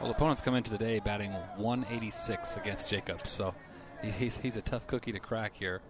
Well, 0.00 0.10
opponents 0.10 0.42
come 0.42 0.56
into 0.56 0.72
the 0.72 0.78
day 0.78 0.98
batting 0.98 1.30
186 1.54 2.56
against 2.56 2.90
Jacobs, 2.90 3.30
so 3.30 3.54
he's, 4.02 4.38
he's 4.38 4.56
a 4.56 4.60
tough 4.60 4.88
cookie 4.88 5.12
to 5.12 5.20
crack 5.20 5.52
here. 5.54 5.82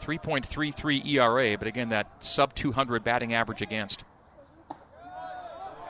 3.33 0.00 1.06
ERA, 1.06 1.58
but 1.58 1.68
again, 1.68 1.90
that 1.90 2.24
sub 2.24 2.54
200 2.54 3.04
batting 3.04 3.34
average 3.34 3.62
against. 3.62 4.04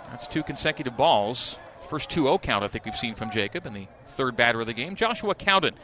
That's 0.06 0.26
two 0.26 0.42
consecutive 0.42 0.96
balls 0.96 1.56
First 1.90 2.08
2 2.10 2.22
0 2.22 2.38
count 2.38 2.62
I 2.62 2.68
think 2.68 2.84
we've 2.84 2.94
seen 2.94 3.16
from 3.16 3.32
Jacob 3.32 3.66
in 3.66 3.72
the 3.72 3.88
third 4.06 4.36
batter 4.36 4.60
of 4.60 4.68
the 4.68 4.72
game. 4.72 4.94
Joshua 4.94 5.34
Cowden 5.34 5.74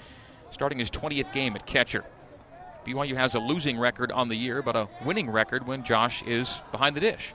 starting 0.53 0.79
his 0.79 0.89
20th 0.89 1.33
game 1.33 1.57
at 1.57 1.67
catcher. 1.67 2.05
BYU 2.87 3.17
has 3.17 3.35
a 3.35 3.41
losing 3.41 3.77
record 3.77 4.13
on 4.13 4.29
the 4.29 4.37
year, 4.37 4.63
but 4.63 4.77
a 4.77 4.87
winning 5.05 5.29
record 5.29 5.67
when 5.67 5.83
Josh 5.83 6.23
is 6.23 6.63
behind 6.71 6.95
the 6.95 7.01
dish, 7.01 7.35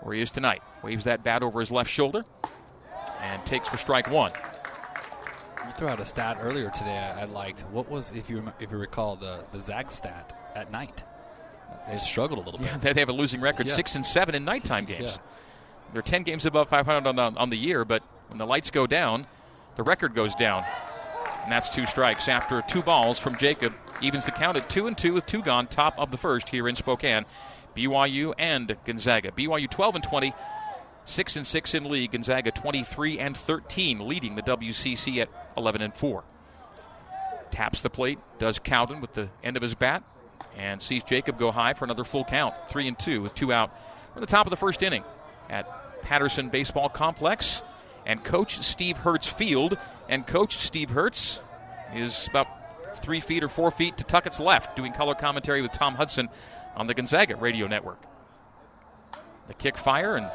where 0.00 0.14
he 0.14 0.22
is 0.22 0.30
tonight. 0.30 0.62
Waves 0.82 1.04
that 1.04 1.22
bat 1.22 1.42
over 1.42 1.60
his 1.60 1.70
left 1.70 1.90
shoulder 1.90 2.24
and 3.20 3.44
takes 3.44 3.68
for 3.68 3.76
strike 3.76 4.10
one. 4.10 4.32
You 5.70 5.76
threw 5.76 5.86
out 5.88 6.00
a 6.00 6.04
stat 6.04 6.38
earlier 6.40 6.68
today 6.70 6.98
I, 6.98 7.20
I 7.20 7.24
liked. 7.26 7.60
What 7.70 7.88
was, 7.88 8.10
if 8.10 8.28
you 8.28 8.42
if 8.58 8.72
you 8.72 8.76
recall, 8.76 9.14
the 9.14 9.44
the 9.52 9.60
Zag 9.60 9.92
stat 9.92 10.36
at 10.56 10.72
night? 10.72 11.04
They 11.88 11.94
struggled 11.96 12.40
a 12.40 12.42
little 12.50 12.60
Yeah, 12.64 12.76
bit. 12.76 12.94
they 12.94 13.00
have 13.00 13.08
a 13.08 13.12
losing 13.12 13.40
record, 13.40 13.68
Yeah. 13.68 13.74
six 13.74 13.94
and 13.94 14.04
seven 14.04 14.34
in 14.34 14.44
nighttime 14.44 14.84
games. 14.86 15.16
Yeah. 15.16 15.92
They're 15.92 16.02
10 16.02 16.24
games 16.24 16.44
above 16.44 16.68
500 16.68 17.06
on 17.08 17.14
the, 17.16 17.22
on 17.40 17.50
the 17.50 17.56
year, 17.56 17.84
but 17.84 18.02
when 18.28 18.38
the 18.38 18.46
lights 18.46 18.70
go 18.72 18.86
down, 18.88 19.26
the 19.76 19.82
record 19.84 20.12
goes 20.14 20.34
down. 20.34 20.64
And 21.44 21.50
that's 21.52 21.68
two 21.68 21.86
strikes 21.86 22.26
after 22.28 22.62
two 22.62 22.82
balls 22.82 23.18
from 23.20 23.36
Jacob. 23.36 23.72
Evens 24.02 24.24
the 24.24 24.30
count 24.32 24.56
at 24.56 24.68
two 24.68 24.88
and 24.88 24.98
two 24.98 25.12
with 25.14 25.26
two 25.26 25.40
gone, 25.42 25.68
top 25.68 25.94
of 25.98 26.10
the 26.10 26.16
first 26.16 26.48
here 26.48 26.68
in 26.68 26.74
Spokane. 26.74 27.26
BYU 27.76 28.34
and 28.38 28.76
Gonzaga. 28.84 29.30
BYU 29.30 29.70
12 29.70 29.94
and 29.96 30.04
20, 30.04 30.32
six 31.10 31.36
and 31.36 31.46
six 31.46 31.74
in 31.74 31.84
league. 31.84 32.12
Gonzaga 32.12 32.50
23 32.50 33.18
and 33.18 33.36
13, 33.36 34.06
leading 34.06 34.34
the 34.34 34.42
WCC 34.42 35.18
at 35.18 35.28
11 35.56 35.82
and 35.82 35.94
four. 35.94 36.24
Taps 37.50 37.80
the 37.80 37.90
plate, 37.90 38.18
does 38.38 38.58
Cowden 38.58 39.00
with 39.00 39.14
the 39.14 39.28
end 39.42 39.56
of 39.56 39.62
his 39.62 39.74
bat, 39.74 40.02
and 40.56 40.80
sees 40.80 41.02
Jacob 41.02 41.38
go 41.38 41.50
high 41.50 41.74
for 41.74 41.84
another 41.84 42.04
full 42.04 42.24
count. 42.24 42.54
Three 42.68 42.86
and 42.86 42.98
two 42.98 43.22
with 43.22 43.34
two 43.34 43.52
out. 43.52 43.74
At 44.14 44.20
the 44.20 44.26
top 44.26 44.46
of 44.46 44.50
the 44.50 44.56
first 44.56 44.82
inning 44.82 45.04
at 45.48 46.02
Patterson 46.02 46.48
Baseball 46.48 46.88
Complex 46.88 47.62
and 48.06 48.22
Coach 48.24 48.58
Steve 48.60 48.98
Hertz 48.98 49.26
Field. 49.26 49.78
And 50.08 50.26
Coach 50.26 50.58
Steve 50.58 50.90
Hertz 50.90 51.40
is 51.94 52.26
about 52.28 52.46
three 52.96 53.20
feet 53.20 53.44
or 53.44 53.48
four 53.48 53.70
feet 53.70 53.96
to 53.98 54.04
Tuckett's 54.04 54.40
left, 54.40 54.76
doing 54.76 54.92
color 54.92 55.14
commentary 55.14 55.62
with 55.62 55.72
Tom 55.72 55.94
Hudson 55.94 56.28
on 56.76 56.86
the 56.86 56.94
Gonzaga 56.94 57.36
radio 57.36 57.66
network. 57.66 58.02
The 59.48 59.54
kick 59.54 59.76
fire 59.76 60.16
and 60.16 60.30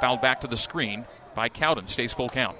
fouled 0.00 0.20
back 0.20 0.40
to 0.42 0.46
the 0.46 0.56
screen 0.56 1.04
by 1.34 1.48
Cowden. 1.48 1.86
Stays 1.86 2.12
full 2.12 2.28
count. 2.28 2.56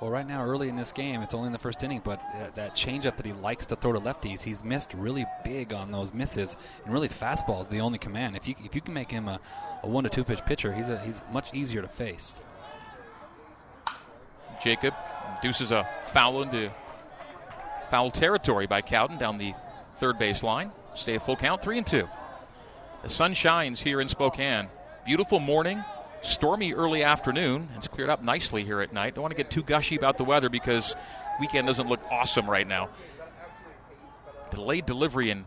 Well, 0.00 0.10
right 0.10 0.26
now, 0.26 0.44
early 0.44 0.68
in 0.68 0.76
this 0.76 0.92
game, 0.92 1.22
it's 1.22 1.32
only 1.32 1.46
in 1.46 1.54
the 1.54 1.58
first 1.58 1.82
inning, 1.82 2.02
but 2.04 2.20
that, 2.34 2.54
that 2.56 2.74
changeup 2.74 3.16
that 3.16 3.24
he 3.24 3.32
likes 3.32 3.64
to 3.66 3.76
throw 3.76 3.94
to 3.94 4.00
lefties, 4.00 4.42
he's 4.42 4.62
missed 4.62 4.92
really 4.92 5.24
big 5.42 5.72
on 5.72 5.90
those 5.90 6.12
misses, 6.12 6.56
and 6.84 6.92
really 6.92 7.08
fastball 7.08 7.62
is 7.62 7.68
the 7.68 7.80
only 7.80 7.98
command. 7.98 8.36
If 8.36 8.46
you 8.46 8.54
if 8.62 8.74
you 8.74 8.82
can 8.82 8.92
make 8.92 9.10
him 9.10 9.26
a, 9.26 9.40
a 9.82 9.88
one 9.88 10.04
to 10.04 10.10
two 10.10 10.22
pitch 10.22 10.44
pitcher, 10.44 10.74
he's 10.74 10.90
a, 10.90 10.98
he's 11.00 11.22
much 11.32 11.54
easier 11.54 11.80
to 11.80 11.88
face. 11.88 12.34
Jacob 14.62 14.92
induces 15.42 15.70
a 15.70 15.88
foul 16.12 16.42
into 16.42 16.70
foul 17.90 18.10
territory 18.10 18.66
by 18.66 18.82
Cowden 18.82 19.16
down 19.16 19.38
the 19.38 19.54
third 19.94 20.18
base 20.18 20.42
line. 20.42 20.72
Stay 20.94 21.14
a 21.14 21.20
full 21.20 21.36
count, 21.36 21.62
three 21.62 21.78
and 21.78 21.86
two. 21.86 22.06
The 23.02 23.08
sun 23.08 23.32
shines 23.32 23.80
here 23.80 24.00
in 24.02 24.08
Spokane. 24.08 24.68
Beautiful 25.06 25.40
morning, 25.40 25.82
stormy 26.26 26.74
early 26.74 27.02
afternoon. 27.02 27.68
It's 27.76 27.88
cleared 27.88 28.10
up 28.10 28.22
nicely 28.22 28.64
here 28.64 28.80
at 28.80 28.92
night. 28.92 29.14
Don't 29.14 29.22
want 29.22 29.32
to 29.32 29.36
get 29.36 29.50
too 29.50 29.62
gushy 29.62 29.96
about 29.96 30.18
the 30.18 30.24
weather 30.24 30.48
because 30.48 30.96
weekend 31.40 31.66
doesn't 31.66 31.88
look 31.88 32.00
awesome 32.10 32.48
right 32.48 32.66
now. 32.66 32.88
Delayed 34.50 34.86
delivery 34.86 35.30
and 35.30 35.44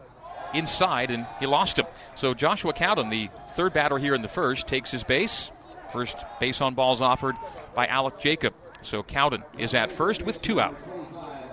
inside, 0.54 1.12
and 1.12 1.28
he 1.40 1.46
lost 1.46 1.78
him. 1.78 1.86
So 2.16 2.34
Joshua 2.34 2.74
Cowden, 2.74 3.10
the 3.10 3.30
third 3.50 3.74
batter 3.74 3.98
here 3.98 4.16
in 4.16 4.22
the 4.22 4.28
first, 4.28 4.68
takes 4.68 4.92
his 4.92 5.04
base. 5.04 5.52
First 5.94 6.18
base 6.40 6.62
on 6.62 6.76
balls 6.76 7.02
offered 7.02 7.36
by 7.76 7.88
Alec 7.88 8.20
Jacob. 8.20 8.54
So 8.82 9.04
Cowden 9.04 9.44
is 9.58 9.74
at 9.74 9.92
first 9.92 10.24
with 10.24 10.42
two 10.42 10.60
out. 10.60 10.76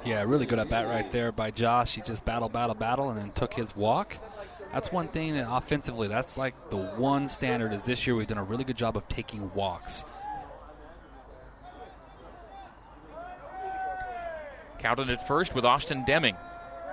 Yeah, 0.05 0.23
really 0.23 0.47
good 0.47 0.61
at 0.61 0.69
bat 0.69 0.87
right 0.87 1.11
there 1.11 1.33
by 1.33 1.51
Josh. 1.51 1.97
He 1.97 2.01
just 2.01 2.25
battle, 2.25 2.49
battle, 2.49 2.77
battle, 2.77 3.11
and 3.11 3.19
then 3.19 3.31
took 3.33 3.53
his 3.55 3.75
walk. 3.75 4.17
That's 4.77 4.93
one 4.93 5.09
thing 5.09 5.33
that 5.37 5.51
offensively, 5.51 6.07
that's 6.07 6.37
like 6.37 6.69
the 6.69 6.77
one 6.77 7.31
standard 7.31 7.73
is 7.73 7.85
this 7.85 8.07
year 8.07 8.15
we've 8.15 8.27
done 8.27 8.37
a 8.37 8.45
really 8.45 8.63
good 8.63 8.77
job 8.77 8.95
of 8.95 9.09
taking 9.09 9.51
walks. 9.55 10.05
Cowden 14.79 15.09
at 15.09 15.27
first 15.27 15.55
with 15.55 15.65
Austin 15.65 16.05
Deming 16.05 16.37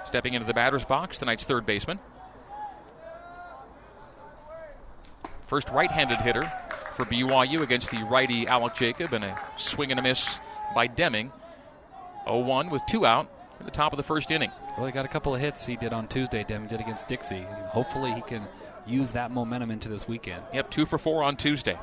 stepping 0.05 0.33
into 0.33 0.47
the 0.47 0.53
batter's 0.53 0.85
box, 0.85 1.17
tonight's 1.17 1.43
third 1.43 1.65
baseman. 1.65 1.99
First 5.47 5.67
right 5.67 5.91
handed 5.91 6.19
hitter 6.19 6.49
for 6.95 7.03
BYU 7.03 7.59
against 7.63 7.91
the 7.91 8.01
righty 8.05 8.47
Alec 8.47 8.75
Jacob, 8.75 9.11
and 9.11 9.25
a 9.25 9.37
swing 9.57 9.91
and 9.91 9.99
a 9.99 10.03
miss 10.03 10.39
by 10.73 10.87
Deming. 10.87 11.33
0 12.23 12.37
1 12.43 12.69
with 12.69 12.81
two 12.87 13.05
out 13.05 13.29
at 13.59 13.65
the 13.65 13.71
top 13.71 13.93
of 13.93 13.97
the 13.97 14.03
first 14.03 14.31
inning. 14.31 14.51
Well, 14.77 14.85
he 14.85 14.91
got 14.91 15.05
a 15.05 15.09
couple 15.09 15.33
of 15.33 15.41
hits 15.41 15.65
he 15.65 15.75
did 15.75 15.93
on 15.93 16.07
Tuesday, 16.07 16.43
Devin 16.43 16.67
did 16.67 16.81
against 16.81 17.07
Dixie, 17.07 17.37
and 17.37 17.65
hopefully 17.67 18.11
he 18.11 18.21
can 18.21 18.47
use 18.85 19.11
that 19.11 19.31
momentum 19.31 19.71
into 19.71 19.89
this 19.89 20.07
weekend. 20.07 20.43
Yep, 20.53 20.71
two 20.71 20.85
for 20.85 20.97
four 20.97 21.23
on 21.23 21.37
Tuesday. 21.37 21.77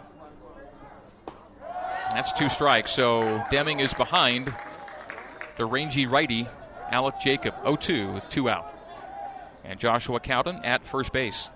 That's 2.13 2.33
two 2.33 2.49
strikes, 2.49 2.91
so 2.91 3.43
Deming 3.51 3.81
is 3.81 3.95
behind 3.95 4.53
the 5.57 5.65
rangy 5.65 6.07
righty 6.07 6.49
Alec 6.91 7.15
Jacob, 7.23 7.55
0 7.63 7.77
2 7.77 8.13
with 8.13 8.29
two 8.29 8.51
out. 8.51 8.75
And 9.65 9.79
Joshua 9.79 10.19
Cowden 10.19 10.65
at 10.65 10.85
first 10.85 11.13
base. 11.13 11.51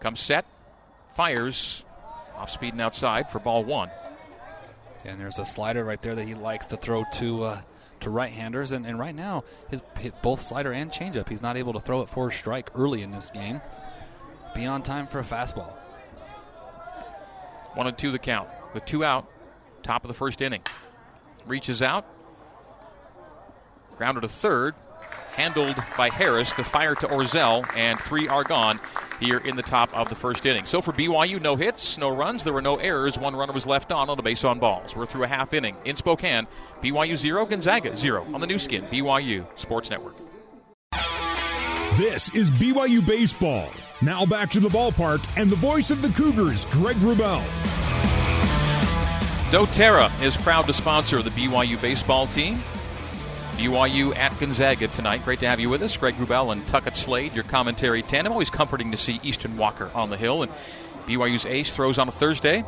Comes 0.00 0.18
set, 0.18 0.44
fires, 1.14 1.84
off 2.42 2.50
speed 2.50 2.74
and 2.74 2.80
outside 2.80 3.30
for 3.30 3.38
ball 3.38 3.64
one. 3.64 3.88
And 5.04 5.20
there's 5.20 5.38
a 5.38 5.44
slider 5.44 5.84
right 5.84 6.02
there 6.02 6.16
that 6.16 6.26
he 6.26 6.34
likes 6.34 6.66
to 6.66 6.76
throw 6.76 7.04
to 7.14 7.44
uh, 7.44 7.60
to 8.00 8.10
right-handers, 8.10 8.72
and, 8.72 8.84
and 8.84 8.98
right 8.98 9.14
now 9.14 9.44
his 9.68 9.80
hit 9.98 10.20
both 10.22 10.42
slider 10.42 10.72
and 10.72 10.90
changeup. 10.90 11.28
He's 11.28 11.40
not 11.40 11.56
able 11.56 11.72
to 11.74 11.80
throw 11.80 12.02
it 12.02 12.08
for 12.08 12.28
a 12.28 12.32
strike 12.32 12.70
early 12.74 13.02
in 13.02 13.12
this 13.12 13.30
game. 13.30 13.60
Be 14.56 14.66
on 14.66 14.82
time 14.82 15.06
for 15.06 15.20
a 15.20 15.22
fastball. 15.22 15.72
One 17.74 17.86
and 17.86 17.96
two 17.96 18.10
the 18.10 18.18
count. 18.18 18.48
With 18.74 18.84
two 18.84 19.04
out, 19.04 19.30
top 19.82 20.04
of 20.04 20.08
the 20.08 20.14
first 20.14 20.42
inning. 20.42 20.62
Reaches 21.46 21.80
out. 21.80 22.06
Grounded 23.96 24.22
to 24.22 24.28
third. 24.28 24.74
Handled 25.32 25.76
by 25.96 26.10
Harris. 26.10 26.52
The 26.52 26.64
fire 26.64 26.94
to 26.96 27.06
Orzel, 27.06 27.66
and 27.76 27.98
three 27.98 28.28
are 28.28 28.44
gone 28.44 28.78
here 29.18 29.38
in 29.38 29.56
the 29.56 29.62
top 29.62 29.96
of 29.96 30.08
the 30.08 30.14
first 30.14 30.44
inning. 30.44 30.66
So 30.66 30.82
for 30.82 30.92
BYU, 30.92 31.40
no 31.40 31.56
hits, 31.56 31.96
no 31.96 32.10
runs. 32.10 32.44
There 32.44 32.52
were 32.52 32.62
no 32.62 32.76
errors. 32.76 33.16
One 33.16 33.34
runner 33.34 33.52
was 33.52 33.66
left 33.66 33.92
on 33.92 34.10
on 34.10 34.18
a 34.18 34.22
base 34.22 34.44
on 34.44 34.58
balls. 34.58 34.94
We're 34.94 35.06
through 35.06 35.24
a 35.24 35.28
half 35.28 35.54
inning 35.54 35.76
in 35.84 35.96
Spokane. 35.96 36.46
BYU 36.82 37.16
zero, 37.16 37.46
Gonzaga 37.46 37.96
zero 37.96 38.26
on 38.34 38.40
the 38.40 38.46
Nu 38.46 38.58
Skin, 38.58 38.84
BYU 38.84 39.46
Sports 39.58 39.90
Network. 39.90 40.16
This 41.96 42.34
is 42.34 42.50
BYU 42.50 43.06
Baseball. 43.06 43.70
Now 44.00 44.26
back 44.26 44.50
to 44.50 44.60
the 44.60 44.68
ballpark 44.68 45.24
and 45.36 45.50
the 45.50 45.56
voice 45.56 45.90
of 45.90 46.02
the 46.02 46.08
Cougars, 46.08 46.64
Greg 46.66 46.96
Wrubell. 46.96 47.44
doTERRA 49.50 50.22
is 50.22 50.36
proud 50.36 50.66
to 50.66 50.72
sponsor 50.72 51.22
the 51.22 51.30
BYU 51.30 51.80
baseball 51.80 52.26
team. 52.26 52.62
BYU 53.52 54.16
at 54.16 54.38
Gonzaga 54.40 54.88
tonight. 54.88 55.24
Great 55.24 55.40
to 55.40 55.48
have 55.48 55.60
you 55.60 55.68
with 55.68 55.82
us. 55.82 55.96
Greg 55.96 56.14
Wrubell 56.16 56.52
and 56.52 56.66
Tuckett 56.66 56.96
Slade, 56.96 57.34
your 57.34 57.44
commentary 57.44 58.02
tandem. 58.02 58.32
Always 58.32 58.50
comforting 58.50 58.90
to 58.90 58.96
see 58.96 59.20
Easton 59.22 59.56
Walker 59.56 59.90
on 59.94 60.10
the 60.10 60.16
hill. 60.16 60.42
And 60.42 60.52
BYU's 61.06 61.46
ace 61.46 61.72
throws 61.74 61.98
on 61.98 62.08
a 62.08 62.10
Thursday, 62.10 62.64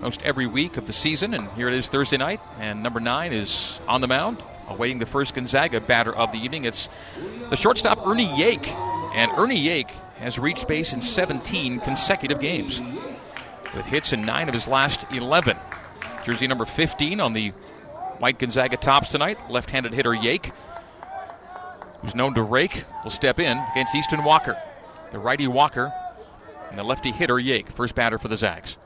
most 0.00 0.22
every 0.22 0.46
week 0.46 0.76
of 0.76 0.86
the 0.86 0.92
season. 0.92 1.34
And 1.34 1.48
here 1.52 1.68
it 1.68 1.74
is 1.74 1.88
Thursday 1.88 2.16
night. 2.16 2.40
And 2.58 2.82
number 2.82 3.00
nine 3.00 3.32
is 3.32 3.80
on 3.86 4.00
the 4.00 4.08
mound, 4.08 4.42
awaiting 4.68 4.98
the 4.98 5.06
first 5.06 5.34
Gonzaga 5.34 5.80
batter 5.80 6.14
of 6.14 6.32
the 6.32 6.38
evening. 6.38 6.64
It's 6.64 6.88
the 7.50 7.56
shortstop, 7.56 8.06
Ernie 8.06 8.28
Yake. 8.28 8.68
And 9.14 9.30
Ernie 9.36 9.62
Yake 9.62 9.90
has 10.18 10.38
reached 10.38 10.66
base 10.66 10.92
in 10.92 11.02
17 11.02 11.80
consecutive 11.80 12.40
games 12.40 12.80
with 13.74 13.86
hits 13.86 14.12
in 14.12 14.22
nine 14.22 14.48
of 14.48 14.54
his 14.54 14.66
last 14.66 15.04
11. 15.12 15.56
Jersey 16.24 16.46
number 16.46 16.64
15 16.64 17.20
on 17.20 17.32
the 17.32 17.52
white 18.22 18.38
Gonzaga 18.38 18.76
tops 18.76 19.08
tonight. 19.10 19.50
Left 19.50 19.68
handed 19.68 19.92
hitter 19.92 20.12
Yake, 20.12 20.52
who's 22.00 22.14
known 22.14 22.34
to 22.34 22.42
rake, 22.42 22.84
will 23.02 23.10
step 23.10 23.40
in 23.40 23.58
against 23.72 23.96
Easton 23.96 24.22
Walker. 24.22 24.56
The 25.10 25.18
righty 25.18 25.48
Walker 25.48 25.92
and 26.70 26.78
the 26.78 26.84
lefty 26.84 27.10
hitter 27.10 27.34
Yake, 27.34 27.72
first 27.72 27.96
batter 27.96 28.18
for 28.18 28.28
the 28.28 28.36
Zags. 28.36 28.76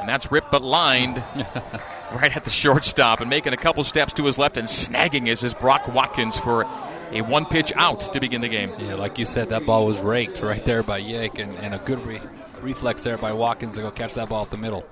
And 0.00 0.08
that's 0.08 0.32
ripped 0.32 0.50
but 0.50 0.62
lined 0.62 1.18
right 2.12 2.36
at 2.36 2.42
the 2.42 2.50
shortstop 2.50 3.20
and 3.20 3.30
making 3.30 3.52
a 3.52 3.56
couple 3.56 3.84
steps 3.84 4.12
to 4.14 4.24
his 4.24 4.36
left 4.36 4.56
and 4.56 4.66
snagging 4.66 5.28
is 5.28 5.40
his 5.40 5.54
Brock 5.54 5.86
Watkins 5.86 6.36
for 6.36 6.64
a 7.12 7.22
one 7.22 7.44
pitch 7.44 7.72
out 7.76 8.00
to 8.12 8.18
begin 8.18 8.40
the 8.40 8.48
game. 8.48 8.72
Yeah, 8.80 8.94
like 8.94 9.16
you 9.16 9.26
said, 9.26 9.50
that 9.50 9.64
ball 9.64 9.86
was 9.86 10.00
raked 10.00 10.42
right 10.42 10.64
there 10.64 10.82
by 10.82 11.00
Yake, 11.00 11.38
and, 11.38 11.52
and 11.58 11.72
a 11.72 11.78
good 11.78 12.04
re- 12.04 12.20
reflex 12.60 13.04
there 13.04 13.16
by 13.16 13.32
Watkins 13.32 13.76
to 13.76 13.82
go 13.82 13.92
catch 13.92 14.14
that 14.14 14.28
ball 14.28 14.42
up 14.42 14.50
the 14.50 14.56
middle. 14.56 14.84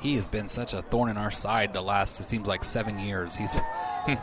He 0.00 0.14
has 0.16 0.26
been 0.26 0.48
such 0.48 0.74
a 0.74 0.82
thorn 0.82 1.10
in 1.10 1.16
our 1.16 1.30
side 1.30 1.72
the 1.72 1.82
last, 1.82 2.20
it 2.20 2.24
seems 2.24 2.46
like, 2.46 2.64
seven 2.64 2.98
years. 2.98 3.34
He's 3.34 3.56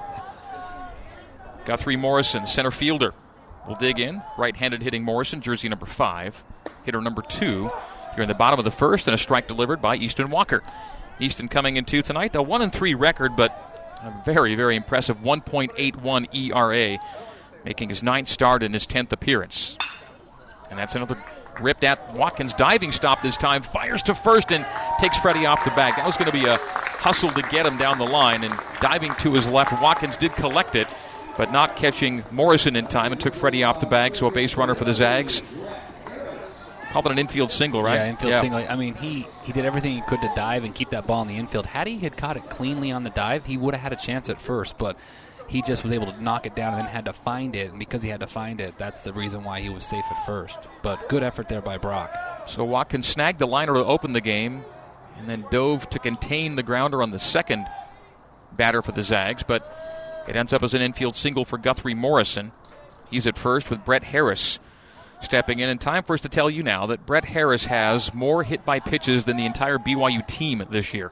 Guthrie 1.65 1.98
Morrison, 1.98 2.46
center 2.48 2.72
fielder, 2.72 3.13
will 3.67 3.75
dig 3.75 4.00
in. 4.00 4.22
Right 4.38 4.55
handed 4.55 4.82
hitting 4.84 5.03
Morrison, 5.03 5.41
jersey 5.41 5.67
number 5.67 5.86
five. 5.86 6.44
Hitter 6.84 7.01
number 7.01 7.22
two 7.22 7.70
here 8.13 8.24
in 8.24 8.27
the 8.27 8.36
bottom 8.36 8.60
of 8.60 8.65
the 8.65 8.72
first, 8.72 9.08
and 9.08 9.15
a 9.15 9.17
strike 9.17 9.48
delivered 9.48 9.82
by 9.82 9.96
Easton 9.96 10.29
Walker. 10.29 10.63
Easton 11.20 11.48
coming 11.48 11.75
in 11.75 11.86
two 11.86 12.01
tonight, 12.01 12.36
a 12.36 12.41
1 12.41 12.62
and 12.62 12.72
3 12.72 12.94
record, 12.94 13.36
but 13.36 13.51
a 14.01 14.22
very, 14.25 14.55
very 14.55 14.75
impressive 14.75 15.17
1.81 15.17 16.27
ERA, 16.34 17.00
making 17.63 17.89
his 17.89 18.03
ninth 18.03 18.27
start 18.27 18.63
in 18.63 18.74
his 18.74 18.86
10th 18.86 19.12
appearance. 19.12 19.77
And 20.70 20.79
that's 20.79 20.96
another 20.96 21.22
ripped 21.60 21.84
at 21.84 22.13
Watkins 22.13 22.53
diving 22.53 22.91
stop 22.91 23.22
this 23.22 23.38
time, 23.38 23.63
fires 23.63 24.03
to 24.03 24.15
first 24.15 24.51
and 24.51 24.65
takes 24.99 25.17
Freddie 25.17 25.45
off 25.45 25.63
the 25.63 25.71
bag. 25.71 25.95
That 25.95 26.05
was 26.05 26.17
going 26.17 26.31
to 26.31 26.37
be 26.37 26.45
a 26.45 26.57
hustle 26.57 27.29
to 27.29 27.41
get 27.43 27.65
him 27.65 27.77
down 27.77 27.97
the 27.99 28.05
line, 28.05 28.43
and 28.43 28.53
diving 28.81 29.13
to 29.15 29.33
his 29.33 29.47
left, 29.47 29.79
Watkins 29.81 30.17
did 30.17 30.33
collect 30.33 30.75
it, 30.75 30.87
but 31.37 31.51
not 31.51 31.75
catching 31.75 32.23
Morrison 32.31 32.75
in 32.75 32.87
time 32.87 33.11
and 33.11 33.21
took 33.21 33.33
Freddie 33.33 33.63
off 33.63 33.79
the 33.79 33.85
bag, 33.85 34.15
so 34.15 34.27
a 34.27 34.31
base 34.31 34.55
runner 34.55 34.75
for 34.75 34.85
the 34.85 34.93
Zags. 34.93 35.43
Called 36.91 37.07
it 37.07 37.11
an 37.11 37.19
infield 37.19 37.51
single, 37.51 37.83
right? 37.83 37.95
Yeah, 37.95 38.09
infield 38.09 38.31
yeah. 38.31 38.41
single. 38.41 38.65
I 38.69 38.75
mean, 38.75 38.95
he, 38.95 39.27
he 39.43 39.51
did 39.51 39.65
everything 39.65 39.95
he 39.95 40.01
could 40.01 40.21
to 40.21 40.31
dive 40.35 40.63
and 40.63 40.73
keep 40.73 40.91
that 40.91 41.05
ball 41.05 41.21
in 41.21 41.27
the 41.27 41.35
infield. 41.35 41.65
Had 41.65 41.87
he 41.87 41.99
had 41.99 42.15
caught 42.15 42.37
it 42.37 42.49
cleanly 42.49 42.91
on 42.91 43.03
the 43.03 43.09
dive, 43.09 43.45
he 43.45 43.57
would 43.57 43.73
have 43.73 43.83
had 43.83 43.93
a 43.93 43.97
chance 43.97 44.29
at 44.29 44.41
first, 44.41 44.77
but 44.77 44.97
he 45.47 45.61
just 45.61 45.83
was 45.83 45.91
able 45.91 46.05
to 46.07 46.23
knock 46.23 46.45
it 46.45 46.55
down 46.55 46.73
and 46.73 46.83
then 46.83 46.87
had 46.87 47.05
to 47.05 47.13
find 47.13 47.55
it. 47.55 47.69
And 47.69 47.79
because 47.79 48.01
he 48.01 48.09
had 48.09 48.21
to 48.21 48.27
find 48.27 48.61
it, 48.61 48.77
that's 48.77 49.01
the 49.01 49.13
reason 49.13 49.43
why 49.43 49.59
he 49.59 49.69
was 49.69 49.85
safe 49.85 50.05
at 50.09 50.25
first. 50.25 50.69
But 50.81 51.09
good 51.09 51.21
effort 51.21 51.49
there 51.49 51.61
by 51.61 51.77
Brock. 51.77 52.17
So 52.47 52.63
Watkins 52.63 53.07
snagged 53.07 53.39
the 53.39 53.47
liner 53.47 53.73
to 53.73 53.85
open 53.85 54.13
the 54.13 54.21
game 54.21 54.63
and 55.17 55.29
then 55.29 55.45
dove 55.50 55.89
to 55.89 56.00
contain 56.00 56.55
the 56.55 56.63
grounder 56.63 57.01
on 57.01 57.12
the 57.12 57.19
second 57.19 57.67
batter 58.51 58.81
for 58.81 58.91
the 58.91 59.03
Zags, 59.03 59.43
but 59.43 60.24
it 60.27 60.36
ends 60.36 60.53
up 60.53 60.63
as 60.63 60.74
an 60.74 60.81
infield 60.81 61.15
single 61.15 61.45
for 61.45 61.57
Guthrie 61.57 61.93
Morrison. 61.93 62.51
He's 63.10 63.27
at 63.27 63.38
first 63.38 63.69
with 63.69 63.86
Brett 63.86 64.03
Harris 64.03 64.60
stepping 65.22 65.60
in. 65.60 65.69
And 65.69 65.79
time 65.79 66.03
for 66.03 66.13
us 66.13 66.22
to 66.22 66.29
tell 66.29 66.50
you 66.50 66.63
now 66.63 66.86
that 66.88 67.05
Brett 67.05 67.25
Harris 67.25 67.65
has 67.65 68.13
more 68.13 68.43
hit 68.43 68.65
by 68.65 68.79
pitches 68.79 69.25
than 69.25 69.38
the 69.38 69.45
entire 69.45 69.77
BYU 69.77 70.25
team 70.25 70.63
this 70.69 70.93
year. 70.93 71.12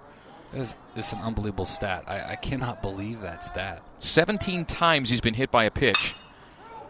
This 0.51 0.75
is 0.95 1.13
an 1.13 1.19
unbelievable 1.19 1.65
stat. 1.65 2.03
I, 2.07 2.33
I 2.33 2.35
cannot 2.35 2.81
believe 2.81 3.21
that 3.21 3.43
stat. 3.43 3.81
17 3.99 4.65
times 4.65 5.09
he's 5.09 5.21
been 5.21 5.33
hit 5.33 5.49
by 5.51 5.63
a 5.63 5.71
pitch. 5.71 6.15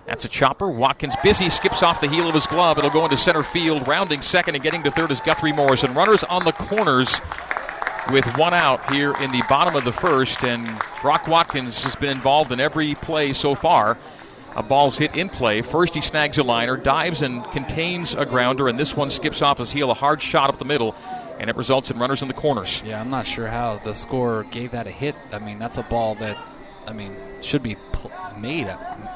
That's 0.06 0.26
a 0.26 0.30
chopper. 0.30 0.68
Watkins 0.68 1.16
busy, 1.24 1.50
skips 1.50 1.82
off 1.82 2.02
the 2.02 2.10
heel 2.10 2.28
of 2.28 2.36
his 2.36 2.46
glove. 2.48 2.78
It'll 2.78 2.90
go 2.90 3.06
into 3.06 3.18
center 3.18 3.44
field. 3.44 3.88
Rounding 3.88 4.22
second 4.22 4.56
and 4.56 4.64
getting 4.64 4.84
to 4.84 4.92
third 4.92 5.12
is 5.12 5.22
Guthrie 5.22 5.54
Morrison. 5.54 5.94
Runners 5.94 6.24
on 6.26 6.44
the 6.44 6.52
corners 6.52 7.14
with 8.12 8.26
one 8.38 8.54
out 8.54 8.92
here 8.92 9.14
in 9.22 9.32
the 9.32 9.42
bottom 9.48 9.76
of 9.76 9.86
the 9.86 9.94
first. 9.94 10.44
And 10.44 10.78
Brock 11.02 11.28
Watkins 11.28 11.84
has 11.84 11.96
been 11.96 12.10
involved 12.10 12.52
in 12.52 12.60
every 12.60 12.96
play 12.96 13.34
so 13.34 13.56
far. 13.56 13.98
A 14.56 14.62
ball's 14.62 14.98
hit 14.98 15.16
in 15.16 15.30
play. 15.30 15.62
First, 15.62 15.96
he 15.96 16.02
snags 16.02 16.38
a 16.38 16.44
liner, 16.44 16.78
dives 16.78 17.22
and 17.24 17.44
contains 17.52 18.14
a 18.14 18.26
grounder, 18.26 18.68
and 18.68 18.78
this 18.78 18.96
one 18.96 19.10
skips 19.10 19.42
off 19.42 19.58
his 19.58 19.72
heel. 19.72 19.90
A 19.90 19.96
hard 19.96 20.22
shot 20.22 20.50
up 20.50 20.60
the 20.60 20.66
middle, 20.66 20.96
and 21.40 21.50
it 21.50 21.56
results 21.56 21.90
in 21.90 21.98
runners 21.98 22.22
in 22.22 22.28
the 22.28 22.36
corners. 22.36 22.84
Yeah, 22.86 23.02
I'm 23.02 23.10
not 23.10 23.26
sure 23.26 23.48
how 23.48 23.80
the 23.84 23.94
scorer 23.94 24.44
gave 24.44 24.72
that 24.72 24.86
a 24.86 24.92
hit. 24.92 25.16
I 25.32 25.40
mean, 25.40 25.58
that's 25.58 25.80
a 25.80 25.84
ball 25.84 26.14
that, 26.16 26.38
I 26.86 26.94
mean, 26.94 27.16
should 27.42 27.64
be 27.64 27.78
made. 28.38 28.68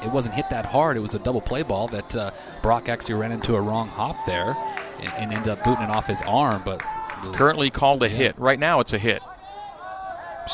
It 0.02 0.10
wasn't 0.10 0.34
hit 0.34 0.50
that 0.50 0.66
hard. 0.66 0.96
It 0.96 1.00
was 1.00 1.14
a 1.14 1.18
double 1.18 1.40
play 1.40 1.62
ball 1.62 1.88
that 1.88 2.16
uh, 2.16 2.30
Brock 2.62 2.88
actually 2.88 3.14
ran 3.14 3.32
into 3.32 3.56
a 3.56 3.60
wrong 3.60 3.88
hop 3.88 4.26
there 4.26 4.56
and, 5.00 5.12
and 5.14 5.32
ended 5.32 5.48
up 5.48 5.64
booting 5.64 5.84
it 5.84 5.90
off 5.90 6.06
his 6.06 6.22
arm. 6.22 6.62
But 6.64 6.82
it's 7.18 7.28
currently 7.28 7.70
called 7.70 8.02
a 8.02 8.08
yeah. 8.08 8.16
hit. 8.16 8.38
Right 8.38 8.58
now, 8.58 8.80
it's 8.80 8.92
a 8.92 8.98
hit. 8.98 9.22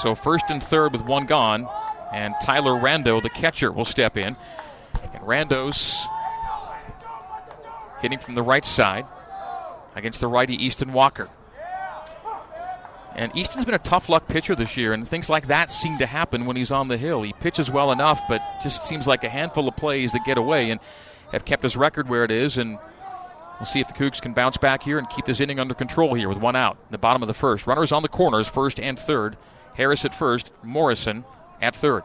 So 0.02 0.14
first 0.14 0.46
and 0.48 0.62
third 0.62 0.92
with 0.92 1.02
one 1.02 1.26
gone, 1.26 1.68
and 2.12 2.34
Tyler 2.42 2.72
Rando, 2.72 3.22
the 3.22 3.30
catcher, 3.30 3.70
will 3.72 3.84
step 3.84 4.16
in. 4.16 4.36
And 5.12 5.22
Randos 5.22 5.96
hitting 8.00 8.18
from 8.18 8.34
the 8.34 8.42
right 8.42 8.64
side 8.64 9.06
against 9.94 10.20
the 10.20 10.28
righty 10.28 10.54
Easton 10.62 10.92
Walker. 10.92 11.28
And 13.16 13.34
Easton's 13.36 13.64
been 13.64 13.74
a 13.74 13.78
tough 13.78 14.08
luck 14.08 14.26
pitcher 14.26 14.56
this 14.56 14.76
year, 14.76 14.92
and 14.92 15.06
things 15.06 15.30
like 15.30 15.46
that 15.46 15.70
seem 15.70 15.98
to 15.98 16.06
happen 16.06 16.46
when 16.46 16.56
he's 16.56 16.72
on 16.72 16.88
the 16.88 16.96
hill. 16.96 17.22
He 17.22 17.32
pitches 17.32 17.70
well 17.70 17.92
enough, 17.92 18.20
but 18.28 18.42
just 18.60 18.86
seems 18.86 19.06
like 19.06 19.22
a 19.22 19.28
handful 19.28 19.68
of 19.68 19.76
plays 19.76 20.12
that 20.12 20.24
get 20.24 20.36
away 20.36 20.70
and 20.70 20.80
have 21.30 21.44
kept 21.44 21.62
his 21.62 21.76
record 21.76 22.08
where 22.08 22.24
it 22.24 22.32
is. 22.32 22.58
And 22.58 22.78
we'll 23.58 23.66
see 23.66 23.78
if 23.78 23.86
the 23.86 23.94
Cougs 23.94 24.20
can 24.20 24.32
bounce 24.32 24.56
back 24.56 24.82
here 24.82 24.98
and 24.98 25.08
keep 25.08 25.26
this 25.26 25.40
inning 25.40 25.60
under 25.60 25.74
control 25.74 26.14
here 26.14 26.28
with 26.28 26.38
one 26.38 26.56
out. 26.56 26.76
In 26.86 26.92
the 26.92 26.98
bottom 26.98 27.22
of 27.22 27.28
the 27.28 27.34
first. 27.34 27.68
Runners 27.68 27.92
on 27.92 28.02
the 28.02 28.08
corners, 28.08 28.48
first 28.48 28.80
and 28.80 28.98
third. 28.98 29.36
Harris 29.74 30.04
at 30.04 30.14
first, 30.14 30.50
Morrison 30.64 31.24
at 31.62 31.76
third. 31.76 32.04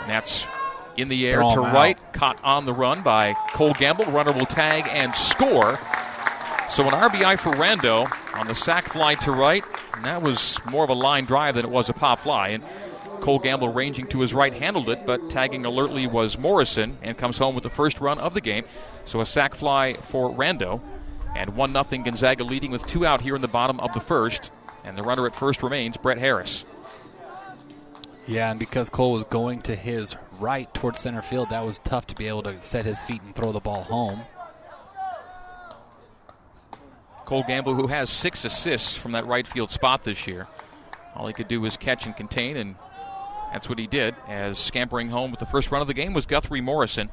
And 0.00 0.08
that's 0.08 0.46
in 0.96 1.08
the 1.08 1.28
air 1.28 1.40
to 1.40 1.60
right, 1.60 1.98
out. 1.98 2.12
caught 2.14 2.42
on 2.42 2.64
the 2.64 2.72
run 2.72 3.02
by 3.02 3.34
Cole 3.52 3.74
Gamble. 3.74 4.06
Runner 4.06 4.32
will 4.32 4.46
tag 4.46 4.88
and 4.88 5.14
score. 5.14 5.78
So 6.70 6.84
an 6.84 6.90
RBI 6.90 7.38
for 7.38 7.50
Rando 7.52 8.10
on 8.38 8.46
the 8.46 8.54
sac 8.54 8.84
fly 8.92 9.14
to 9.16 9.32
right. 9.32 9.64
And 9.94 10.04
that 10.04 10.22
was 10.22 10.58
more 10.66 10.84
of 10.84 10.90
a 10.90 10.94
line 10.94 11.24
drive 11.24 11.56
than 11.56 11.64
it 11.64 11.70
was 11.70 11.88
a 11.88 11.92
pop 11.92 12.20
fly. 12.20 12.48
And 12.48 12.62
Cole 13.20 13.38
Gamble 13.38 13.70
ranging 13.70 14.06
to 14.08 14.20
his 14.20 14.32
right 14.32 14.52
handled 14.52 14.88
it, 14.88 15.04
but 15.04 15.28
tagging 15.30 15.64
alertly 15.64 16.06
was 16.06 16.38
Morrison 16.38 16.98
and 17.02 17.18
comes 17.18 17.38
home 17.38 17.54
with 17.54 17.64
the 17.64 17.70
first 17.70 18.00
run 18.00 18.18
of 18.18 18.34
the 18.34 18.40
game. 18.40 18.64
So 19.06 19.20
a 19.20 19.26
sac 19.26 19.54
fly 19.54 19.94
for 19.94 20.30
Rando. 20.30 20.80
And 21.36 21.56
1 21.56 21.72
0 21.72 21.84
Gonzaga 22.04 22.44
leading 22.44 22.70
with 22.70 22.86
two 22.86 23.04
out 23.04 23.20
here 23.20 23.34
in 23.34 23.42
the 23.42 23.48
bottom 23.48 23.80
of 23.80 23.92
the 23.92 24.00
first. 24.00 24.50
And 24.84 24.96
the 24.96 25.02
runner 25.02 25.26
at 25.26 25.34
first 25.34 25.62
remains 25.62 25.96
Brett 25.96 26.18
Harris. 26.18 26.64
Yeah, 28.26 28.50
and 28.50 28.60
because 28.60 28.90
Cole 28.90 29.12
was 29.12 29.24
going 29.24 29.62
to 29.62 29.74
his 29.74 30.14
right 30.38 30.72
towards 30.74 31.00
center 31.00 31.22
field, 31.22 31.48
that 31.50 31.64
was 31.64 31.78
tough 31.78 32.06
to 32.08 32.14
be 32.14 32.28
able 32.28 32.42
to 32.42 32.60
set 32.60 32.84
his 32.84 33.02
feet 33.02 33.22
and 33.22 33.34
throw 33.34 33.52
the 33.52 33.60
ball 33.60 33.82
home. 33.82 34.22
Cole 37.28 37.44
Gamble, 37.46 37.74
who 37.74 37.88
has 37.88 38.08
six 38.08 38.46
assists 38.46 38.96
from 38.96 39.12
that 39.12 39.26
right 39.26 39.46
field 39.46 39.70
spot 39.70 40.02
this 40.02 40.26
year. 40.26 40.46
All 41.14 41.26
he 41.26 41.34
could 41.34 41.46
do 41.46 41.60
was 41.60 41.76
catch 41.76 42.06
and 42.06 42.16
contain, 42.16 42.56
and 42.56 42.74
that's 43.52 43.68
what 43.68 43.78
he 43.78 43.86
did. 43.86 44.14
As 44.26 44.58
scampering 44.58 45.10
home 45.10 45.30
with 45.30 45.38
the 45.38 45.44
first 45.44 45.70
run 45.70 45.82
of 45.82 45.88
the 45.88 45.92
game 45.92 46.14
was 46.14 46.24
Guthrie 46.24 46.62
Morrison. 46.62 47.10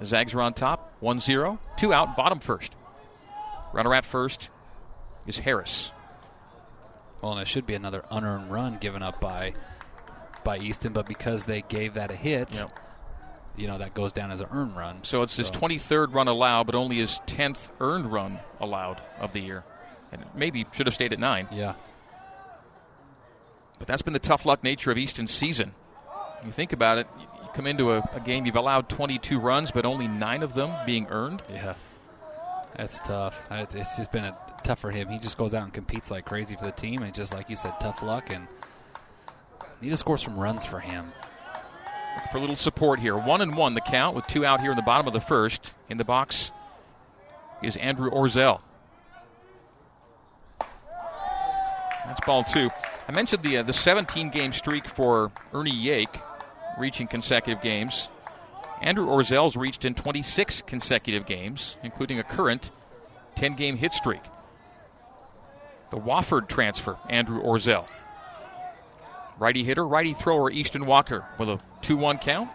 The 0.00 0.04
Zags 0.04 0.34
are 0.34 0.42
on 0.42 0.52
top, 0.52 0.92
1 1.00 1.18
0, 1.18 1.58
two 1.78 1.94
out, 1.94 2.14
bottom 2.14 2.40
first. 2.40 2.76
Runner 3.72 3.94
at 3.94 4.04
first 4.04 4.50
is 5.26 5.38
Harris. 5.38 5.92
Well, 7.22 7.32
and 7.32 7.40
it 7.40 7.48
should 7.48 7.64
be 7.64 7.72
another 7.72 8.04
unearned 8.10 8.50
run 8.50 8.76
given 8.76 9.02
up 9.02 9.18
by 9.18 9.54
by 10.44 10.58
Easton, 10.58 10.92
but 10.92 11.06
because 11.06 11.46
they 11.46 11.62
gave 11.62 11.94
that 11.94 12.10
a 12.10 12.16
hit, 12.16 12.54
yep. 12.54 12.70
You 13.56 13.66
know, 13.66 13.78
that 13.78 13.94
goes 13.94 14.12
down 14.12 14.30
as 14.30 14.40
an 14.40 14.48
earned 14.50 14.76
run. 14.76 15.02
So 15.02 15.22
it's 15.22 15.34
so. 15.34 15.42
his 15.42 15.50
23rd 15.50 16.12
run 16.12 16.28
allowed, 16.28 16.64
but 16.66 16.74
only 16.74 16.96
his 16.96 17.20
10th 17.26 17.70
earned 17.80 18.12
run 18.12 18.38
allowed 18.60 19.00
of 19.18 19.32
the 19.32 19.40
year. 19.40 19.64
And 20.12 20.24
maybe 20.34 20.66
should 20.72 20.86
have 20.86 20.94
stayed 20.94 21.12
at 21.12 21.18
nine. 21.18 21.48
Yeah. 21.50 21.74
But 23.78 23.88
that's 23.88 24.02
been 24.02 24.12
the 24.12 24.18
tough 24.18 24.46
luck 24.46 24.62
nature 24.62 24.90
of 24.90 24.98
Easton's 24.98 25.32
season. 25.32 25.74
You 26.44 26.52
think 26.52 26.72
about 26.72 26.98
it, 26.98 27.06
you 27.18 27.48
come 27.54 27.66
into 27.66 27.92
a, 27.92 28.08
a 28.14 28.20
game, 28.20 28.46
you've 28.46 28.56
allowed 28.56 28.88
22 28.88 29.38
runs, 29.40 29.70
but 29.70 29.84
only 29.84 30.08
nine 30.08 30.42
of 30.42 30.54
them 30.54 30.72
being 30.86 31.06
earned. 31.10 31.42
Yeah. 31.50 31.74
That's 32.76 33.00
tough. 33.00 33.40
It's 33.50 33.96
just 33.96 34.10
been 34.10 34.24
a, 34.24 34.36
tough 34.62 34.78
for 34.78 34.90
him. 34.90 35.08
He 35.08 35.18
just 35.18 35.36
goes 35.36 35.54
out 35.54 35.64
and 35.64 35.72
competes 35.72 36.10
like 36.10 36.24
crazy 36.24 36.56
for 36.56 36.64
the 36.64 36.72
team, 36.72 37.02
and 37.02 37.14
just 37.14 37.32
like 37.32 37.50
you 37.50 37.56
said, 37.56 37.74
tough 37.80 38.02
luck 38.02 38.30
and– 38.30 38.46
Need 39.84 39.90
to 39.90 39.96
score 39.98 40.16
some 40.16 40.38
runs 40.38 40.64
for 40.64 40.80
him. 40.80 41.12
For 42.30 42.38
a 42.38 42.40
little 42.40 42.56
support 42.56 43.00
here. 43.00 43.16
One 43.16 43.40
and 43.40 43.56
one 43.56 43.74
the 43.74 43.80
count 43.80 44.16
with 44.16 44.26
two 44.26 44.44
out 44.44 44.60
here 44.60 44.70
in 44.70 44.76
the 44.76 44.82
bottom 44.82 45.06
of 45.06 45.12
the 45.12 45.20
first. 45.20 45.74
In 45.88 45.98
the 45.98 46.04
box 46.04 46.52
is 47.62 47.76
Andrew 47.76 48.10
Orzel. 48.10 48.60
That's 52.06 52.20
ball 52.26 52.44
two. 52.44 52.70
I 53.08 53.12
mentioned 53.12 53.42
the 53.42 53.58
uh, 53.58 53.62
the 53.62 53.72
17 53.72 54.30
game 54.30 54.52
streak 54.52 54.86
for 54.88 55.32
Ernie 55.52 55.72
Yake, 55.72 56.20
reaching 56.78 57.06
consecutive 57.06 57.62
games. 57.62 58.08
Andrew 58.82 59.06
Orzel's 59.06 59.56
reached 59.56 59.84
in 59.84 59.94
26 59.94 60.62
consecutive 60.62 61.26
games, 61.26 61.76
including 61.82 62.18
a 62.18 62.24
current 62.24 62.70
10 63.36 63.54
game 63.54 63.76
hit 63.76 63.92
streak. 63.92 64.22
The 65.90 65.96
Wofford 65.98 66.48
transfer, 66.48 66.98
Andrew 67.08 67.42
Orzel. 67.42 67.86
Righty 69.38 69.64
hitter, 69.64 69.86
righty 69.86 70.14
thrower, 70.14 70.50
Easton 70.50 70.86
Walker 70.86 71.24
with 71.38 71.48
a 71.48 71.58
2 71.82 71.96
1 71.96 72.18
count. 72.18 72.50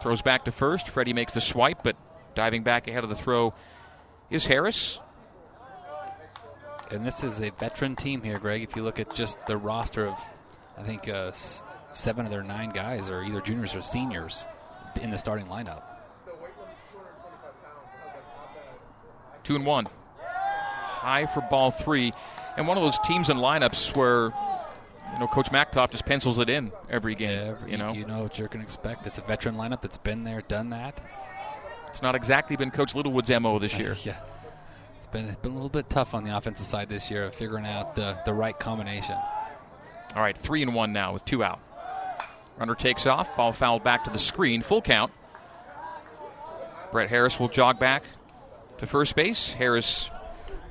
Throws 0.00 0.22
back 0.22 0.44
to 0.44 0.52
first. 0.52 0.88
Freddie 0.88 1.12
makes 1.12 1.34
the 1.34 1.40
swipe, 1.40 1.82
but 1.82 1.96
diving 2.34 2.62
back 2.62 2.88
ahead 2.88 3.04
of 3.04 3.10
the 3.10 3.16
throw 3.16 3.54
is 4.30 4.46
Harris. 4.46 5.00
And 6.90 7.04
this 7.04 7.24
is 7.24 7.40
a 7.40 7.50
veteran 7.50 7.96
team 7.96 8.22
here, 8.22 8.38
Greg. 8.38 8.62
If 8.62 8.76
you 8.76 8.82
look 8.82 8.98
at 8.98 9.14
just 9.14 9.44
the 9.46 9.56
roster 9.56 10.06
of, 10.06 10.20
I 10.76 10.82
think, 10.82 11.08
uh, 11.08 11.32
seven 11.92 12.26
of 12.26 12.30
their 12.30 12.42
nine 12.42 12.70
guys 12.70 13.08
are 13.08 13.22
either 13.22 13.40
juniors 13.40 13.74
or 13.74 13.82
seniors 13.82 14.46
in 15.00 15.10
the 15.10 15.18
starting 15.18 15.46
lineup. 15.46 15.82
Two 19.42 19.56
and 19.56 19.66
one. 19.66 19.86
High 20.18 21.26
for 21.26 21.42
ball 21.42 21.70
three. 21.70 22.12
And 22.56 22.66
one 22.68 22.76
of 22.76 22.82
those 22.82 22.98
teams 23.00 23.28
and 23.28 23.40
lineups 23.40 23.94
where 23.96 24.32
you 25.14 25.20
know, 25.20 25.26
Coach 25.28 25.50
Machtoff 25.50 25.90
just 25.90 26.04
pencils 26.04 26.38
it 26.38 26.50
in 26.50 26.72
every 26.90 27.14
game. 27.14 27.30
Yeah, 27.30 27.50
every- 27.52 27.70
you 27.70 27.76
know, 27.78 27.92
you 27.92 28.04
know 28.04 28.22
what 28.24 28.38
you're 28.38 28.48
going 28.48 28.60
to 28.60 28.64
expect. 28.66 29.06
It's 29.06 29.18
a 29.18 29.22
veteran 29.22 29.54
lineup 29.56 29.80
that's 29.80 29.98
been 29.98 30.24
there, 30.24 30.42
done 30.42 30.70
that. 30.70 31.00
it's 31.88 32.02
not 32.02 32.14
exactly 32.14 32.56
been 32.56 32.70
Coach 32.70 32.94
Littlewood's 32.94 33.30
mo 33.30 33.58
this 33.58 33.78
year. 33.78 33.96
yeah, 34.02 34.16
it's 34.98 35.06
been 35.06 35.26
it's 35.26 35.40
been 35.40 35.52
a 35.52 35.54
little 35.54 35.68
bit 35.68 35.88
tough 35.88 36.14
on 36.14 36.24
the 36.24 36.36
offensive 36.36 36.66
side 36.66 36.88
this 36.88 37.10
year, 37.10 37.24
of 37.24 37.34
figuring 37.34 37.64
out 37.66 37.94
the 37.94 38.18
the 38.24 38.34
right 38.34 38.58
combination. 38.58 39.16
All 40.16 40.22
right, 40.22 40.36
three 40.36 40.62
and 40.62 40.74
one 40.74 40.92
now 40.92 41.12
with 41.12 41.24
two 41.24 41.42
out. 41.44 41.60
Runner 42.58 42.74
takes 42.76 43.06
off, 43.06 43.34
ball 43.36 43.52
fouled 43.52 43.82
back 43.82 44.04
to 44.04 44.10
the 44.10 44.18
screen, 44.18 44.62
full 44.62 44.80
count. 44.82 45.12
Brett 46.92 47.10
Harris 47.10 47.40
will 47.40 47.48
jog 47.48 47.78
back 47.80 48.04
to 48.78 48.86
first 48.86 49.16
base. 49.16 49.52
Harris 49.52 50.10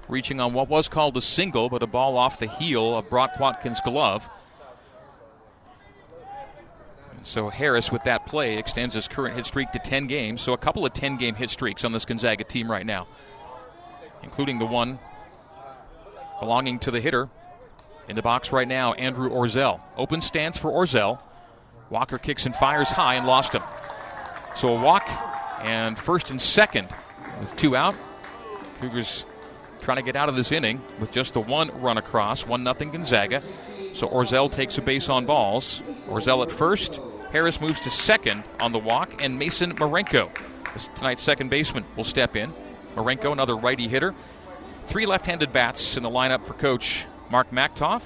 reaching 0.08 0.40
on 0.40 0.54
what 0.54 0.70
was 0.70 0.88
called 0.88 1.16
a 1.18 1.22
single, 1.22 1.70
but 1.70 1.84
a 1.84 1.88
ball 1.88 2.18
off 2.18 2.40
the 2.40 2.48
heel 2.48 2.98
of 2.98 3.10
Brock 3.10 3.40
Watkins' 3.40 3.82
glove. 3.82 4.30
And 7.16 7.26
so 7.26 7.50
Harris, 7.50 7.92
with 7.92 8.04
that 8.04 8.26
play, 8.26 8.58
extends 8.58 8.94
his 8.94 9.08
current 9.08 9.36
hit 9.36 9.46
streak 9.46 9.72
to 9.72 9.80
10 9.80 10.08
games. 10.08 10.42
So 10.42 10.54
a 10.54 10.58
couple 10.58 10.86
of 10.86 10.94
10 10.94 11.18
game 11.18 11.36
hit 11.36 11.50
streaks 11.50 11.84
on 11.84 11.92
this 11.92 12.06
Gonzaga 12.06 12.44
team 12.44 12.70
right 12.70 12.86
now, 12.86 13.08
including 14.22 14.60
the 14.60 14.66
one 14.66 15.00
belonging 16.40 16.80
to 16.80 16.92
the 16.92 17.00
hitter 17.00 17.30
in 18.10 18.16
the 18.16 18.22
box 18.22 18.52
right 18.52 18.68
now, 18.68 18.94
Andrew 18.94 19.30
Orzel. 19.30 19.80
Open 19.96 20.22
stance 20.22 20.58
for 20.58 20.70
Orzel. 20.70 21.22
Walker 21.90 22.18
kicks 22.18 22.46
and 22.46 22.56
fires 22.56 22.90
high 22.90 23.16
and 23.16 23.26
lost 23.26 23.54
him. 23.54 23.64
So 24.56 24.76
a 24.76 24.82
walk 24.82 25.08
and 25.62 25.98
first 25.98 26.30
and 26.30 26.42
second 26.42 26.90
with 27.40 27.56
two 27.56 27.76
out. 27.76 27.96
Cougars 28.82 29.26
trying 29.84 29.98
to 29.98 30.04
get 30.04 30.16
out 30.16 30.30
of 30.30 30.36
this 30.36 30.52
inning 30.52 30.82
with 31.00 31.12
just 31.12 31.34
the 31.34 31.42
one 31.42 31.70
run 31.82 31.98
across, 31.98 32.48
one 32.48 32.64
nothing 32.64 32.90
Gonzaga. 32.92 33.44
So 33.94 34.08
Orzel 34.08 34.52
takes 34.52 34.78
a 34.78 34.82
base 34.82 35.10
on 35.10 35.26
balls. 35.26 35.82
Orzel 36.08 36.44
at 36.44 36.52
first. 36.52 37.00
Harris 37.32 37.60
moves 37.60 37.80
to 37.82 37.90
second 37.90 38.44
on 38.60 38.72
the 38.72 38.80
walk, 38.80 39.22
and 39.24 39.40
Mason 39.40 39.76
Marenko, 39.76 40.30
tonight's 40.96 41.24
second 41.24 41.50
baseman, 41.50 41.84
will 41.96 42.04
step 42.04 42.36
in. 42.36 42.54
Marenko, 42.96 43.32
another 43.32 43.56
righty 43.56 43.88
hitter. 43.88 44.14
Three 44.88 45.06
left-handed 45.06 45.52
bats 45.52 45.98
in 45.98 46.04
the 46.04 46.10
lineup 46.10 46.46
for 46.46 46.54
Coach 46.54 47.06
Mark 47.32 47.50
Machtoff. 47.52 48.04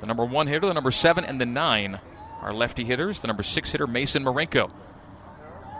The 0.00 0.06
number 0.06 0.24
one 0.24 0.46
hitter, 0.48 0.66
the 0.66 0.74
number 0.74 0.90
seven, 0.90 1.24
and 1.24 1.40
the 1.40 1.46
nine 1.46 1.98
are 2.42 2.52
lefty 2.52 2.84
hitters. 2.84 3.20
The 3.20 3.28
number 3.28 3.42
six 3.42 3.70
hitter, 3.70 3.86
Mason 3.86 4.22
Marenko, 4.24 4.70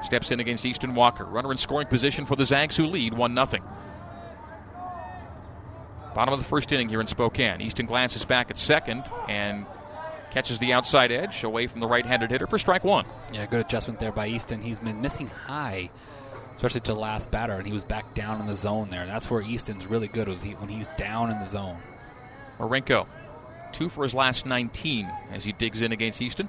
steps 0.03 0.31
in 0.31 0.41
against 0.41 0.65
Easton 0.65 0.95
Walker. 0.95 1.25
Runner 1.25 1.53
in 1.53 1.59
scoring 1.59 1.89
position 1.89 2.25
for 2.25 2.37
the 2.37 2.47
Zags, 2.47 2.77
who 2.77 2.87
lead 2.87 3.13
1 3.15 3.35
0. 3.35 3.63
Bottom 6.15 6.35
of 6.35 6.39
the 6.39 6.45
first 6.45 6.73
inning 6.73 6.89
here 6.89 7.01
in 7.01 7.07
Spokane. 7.07 7.61
Easton 7.61 7.87
glances 7.87 8.25
back 8.25 8.51
at 8.51 8.59
second 8.59 9.05
and 9.29 9.67
catches 10.31 10.59
the 10.59 10.73
outside 10.73 11.11
edge 11.11 11.45
away 11.45 11.67
from 11.67 11.81
the 11.81 11.87
right 11.87 12.05
handed 12.05 12.31
hitter 12.31 12.47
for 12.47 12.59
strike 12.59 12.85
one. 12.85 13.07
Yeah, 13.33 13.47
good 13.47 13.61
adjustment 13.61 13.99
there 13.99 14.13
by 14.13 14.29
Easton. 14.29 14.61
He's 14.61 14.81
been 14.81 15.01
missing 15.01 15.29
high, 15.29 15.91
especially 16.55 16.81
to 16.83 16.93
the 16.93 16.99
last 16.99 17.31
batter, 17.31 17.55
and 17.55 17.67
he 17.67 17.73
was 17.73 17.85
back 17.85 18.15
down 18.15 18.41
in 18.41 18.47
the 18.47 18.57
zone 18.57 18.91
there. 18.91 19.07
That's 19.07 19.31
where 19.31 19.43
Easton's 19.43 19.87
really 19.87 20.09
good 20.09 20.29
was 20.29 20.43
he, 20.43 20.53
when 20.53 20.69
he's 20.69 20.89
down 20.99 21.31
in 21.31 21.39
the 21.39 21.47
zone. 21.47 21.79
Marenko, 22.59 23.07
two 23.73 23.89
for 23.89 24.05
his 24.05 24.15
last 24.15 24.45
19 24.47 25.11
as 25.33 25.45
he 25.45 25.53
digs 25.53 25.81
in 25.81 25.93
against 25.93 26.21
Easton. 26.21 26.49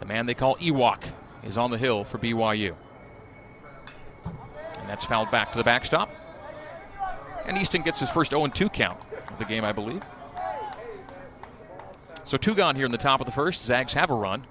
The 0.00 0.06
man 0.06 0.26
they 0.26 0.34
call 0.34 0.56
Ewok 0.56 1.04
is 1.44 1.58
on 1.58 1.70
the 1.70 1.78
hill 1.78 2.04
for 2.04 2.18
BYU. 2.18 2.74
And 4.78 4.88
that's 4.88 5.04
fouled 5.04 5.30
back 5.30 5.52
to 5.52 5.58
the 5.58 5.64
backstop. 5.64 6.10
And 7.46 7.58
Easton 7.58 7.82
gets 7.82 8.00
his 8.00 8.10
first 8.10 8.30
0 8.30 8.46
2 8.46 8.68
count 8.68 9.00
of 9.28 9.38
the 9.38 9.44
game, 9.44 9.64
I 9.64 9.72
believe. 9.72 10.02
So 12.24 12.36
two 12.36 12.54
gone 12.54 12.76
here 12.76 12.86
in 12.86 12.92
the 12.92 12.98
top 12.98 13.20
of 13.20 13.26
the 13.26 13.32
first. 13.32 13.64
Zags 13.64 13.92
have 13.94 14.10
a 14.10 14.14
run. 14.14 14.46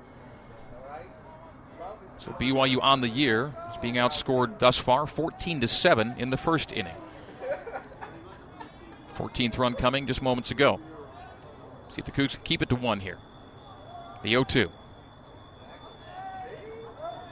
So 2.19 2.31
BYU 2.31 2.79
on 2.81 2.99
the 2.99 3.07
year 3.07 3.53
is 3.71 3.77
being 3.77 3.95
outscored 3.95 4.59
thus 4.59 4.77
far 4.77 5.07
14 5.07 5.61
to 5.61 5.67
7 5.67 6.15
in 6.17 6.29
the 6.29 6.35
first 6.35 6.73
inning. 6.73 6.95
14th 9.17 9.57
run 9.57 9.75
coming 9.75 10.07
just 10.07 10.21
moments 10.21 10.51
ago. 10.51 10.79
See 11.89 11.99
if 11.99 12.05
the 12.05 12.11
Cougs 12.11 12.33
can 12.33 12.43
keep 12.43 12.61
it 12.61 12.69
to 12.69 12.75
one 12.75 12.99
here. 12.99 13.17
The 14.23 14.31
0 14.31 14.43
2. 14.43 14.69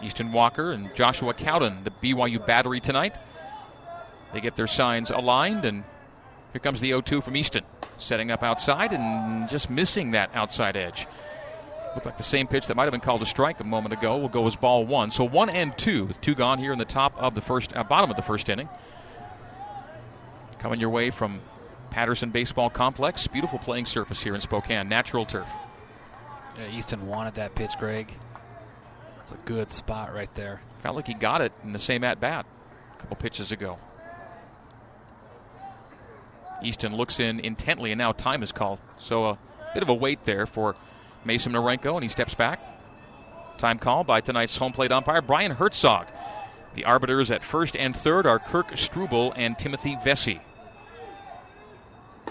Easton 0.02 0.32
Walker 0.32 0.72
and 0.72 0.94
Joshua 0.96 1.34
Cowden, 1.34 1.84
the 1.84 1.92
BYU 1.92 2.46
battery 2.46 2.80
tonight. 2.80 3.18
They 4.38 4.42
get 4.42 4.56
their 4.56 4.68
signs 4.68 5.10
aligned, 5.10 5.66
and 5.66 5.84
here 6.54 6.60
comes 6.60 6.80
the 6.80 6.90
0 6.90 7.02
2 7.02 7.22
from 7.22 7.36
Easton. 7.36 7.64
Setting 7.98 8.30
up 8.30 8.44
outside 8.44 8.94
and 8.94 9.50
just 9.50 9.68
missing 9.68 10.12
that 10.12 10.30
outside 10.36 10.78
edge. 10.78 11.08
Looked 11.96 12.06
like 12.06 12.18
the 12.18 12.24
same 12.24 12.46
pitch 12.46 12.68
that 12.68 12.76
might 12.76 12.84
have 12.84 12.92
been 12.92 13.02
called 13.02 13.24
a 13.24 13.26
strike 13.26 13.60
a 13.60 13.64
moment 13.64 13.94
ago 13.94 14.16
will 14.16 14.30
go 14.30 14.46
as 14.46 14.56
ball 14.56 14.86
one. 14.86 15.10
So 15.10 15.24
one 15.24 15.50
and 15.50 15.76
two, 15.76 16.06
with 16.06 16.22
two 16.22 16.36
gone 16.36 16.60
here 16.60 16.72
in 16.72 16.78
the 16.78 16.86
top 16.86 17.18
of 17.18 17.34
the 17.34 17.42
first, 17.42 17.76
uh, 17.76 17.84
bottom 17.84 18.12
of 18.12 18.16
the 18.16 18.22
first 18.22 18.48
inning. 18.48 18.70
Coming 20.60 20.80
your 20.80 20.92
way 20.92 21.10
from 21.10 21.42
Patterson 21.90 22.30
Baseball 22.30 22.70
Complex. 22.70 23.26
Beautiful 23.26 23.58
playing 23.58 23.88
surface 23.88 24.22
here 24.22 24.36
in 24.36 24.40
Spokane. 24.40 24.88
Natural 24.88 25.26
turf. 25.26 25.50
Yeah, 26.60 26.78
Easton 26.78 27.08
wanted 27.08 27.34
that 27.34 27.56
pitch, 27.56 27.72
Greg. 27.80 28.14
It's 29.24 29.32
a 29.32 29.38
good 29.46 29.72
spot 29.72 30.14
right 30.14 30.34
there. 30.36 30.62
Felt 30.84 30.96
like 30.96 31.08
he 31.08 31.16
got 31.16 31.42
it 31.42 31.54
in 31.64 31.72
the 31.72 31.80
same 31.80 32.04
at 32.04 32.20
bat 32.20 32.46
a 32.94 33.02
couple 33.02 33.16
pitches 33.18 33.52
ago. 33.52 33.80
Easton 36.64 36.96
looks 36.96 37.20
in 37.20 37.40
intently, 37.40 37.92
and 37.92 38.00
now 38.00 38.12
time 38.12 38.44
is 38.44 38.52
called. 38.52 38.80
So 39.00 39.26
a 39.26 39.38
bit 39.74 39.84
of 39.84 39.90
a 39.90 39.94
wait 39.94 40.26
there 40.26 40.46
for 40.46 40.76
Mason 41.26 41.54
Marenko, 41.54 41.96
and 41.96 42.04
he 42.04 42.10
steps 42.10 42.36
back. 42.36 42.60
Time 43.58 43.80
call 43.80 44.04
by 44.04 44.22
tonight's 44.22 44.58
home 44.58 44.74
plate 44.74 44.92
umpire, 44.92 45.22
Brian 45.22 45.52
Herzog. 45.52 46.08
The 46.76 46.86
arbiters 46.86 47.32
at 47.32 47.44
first 47.44 47.76
and 47.76 47.96
third 47.96 48.28
are 48.28 48.38
Kirk 48.38 48.78
Struble 48.78 49.34
and 49.36 49.58
Timothy 49.58 49.98
Vesey. 50.04 50.42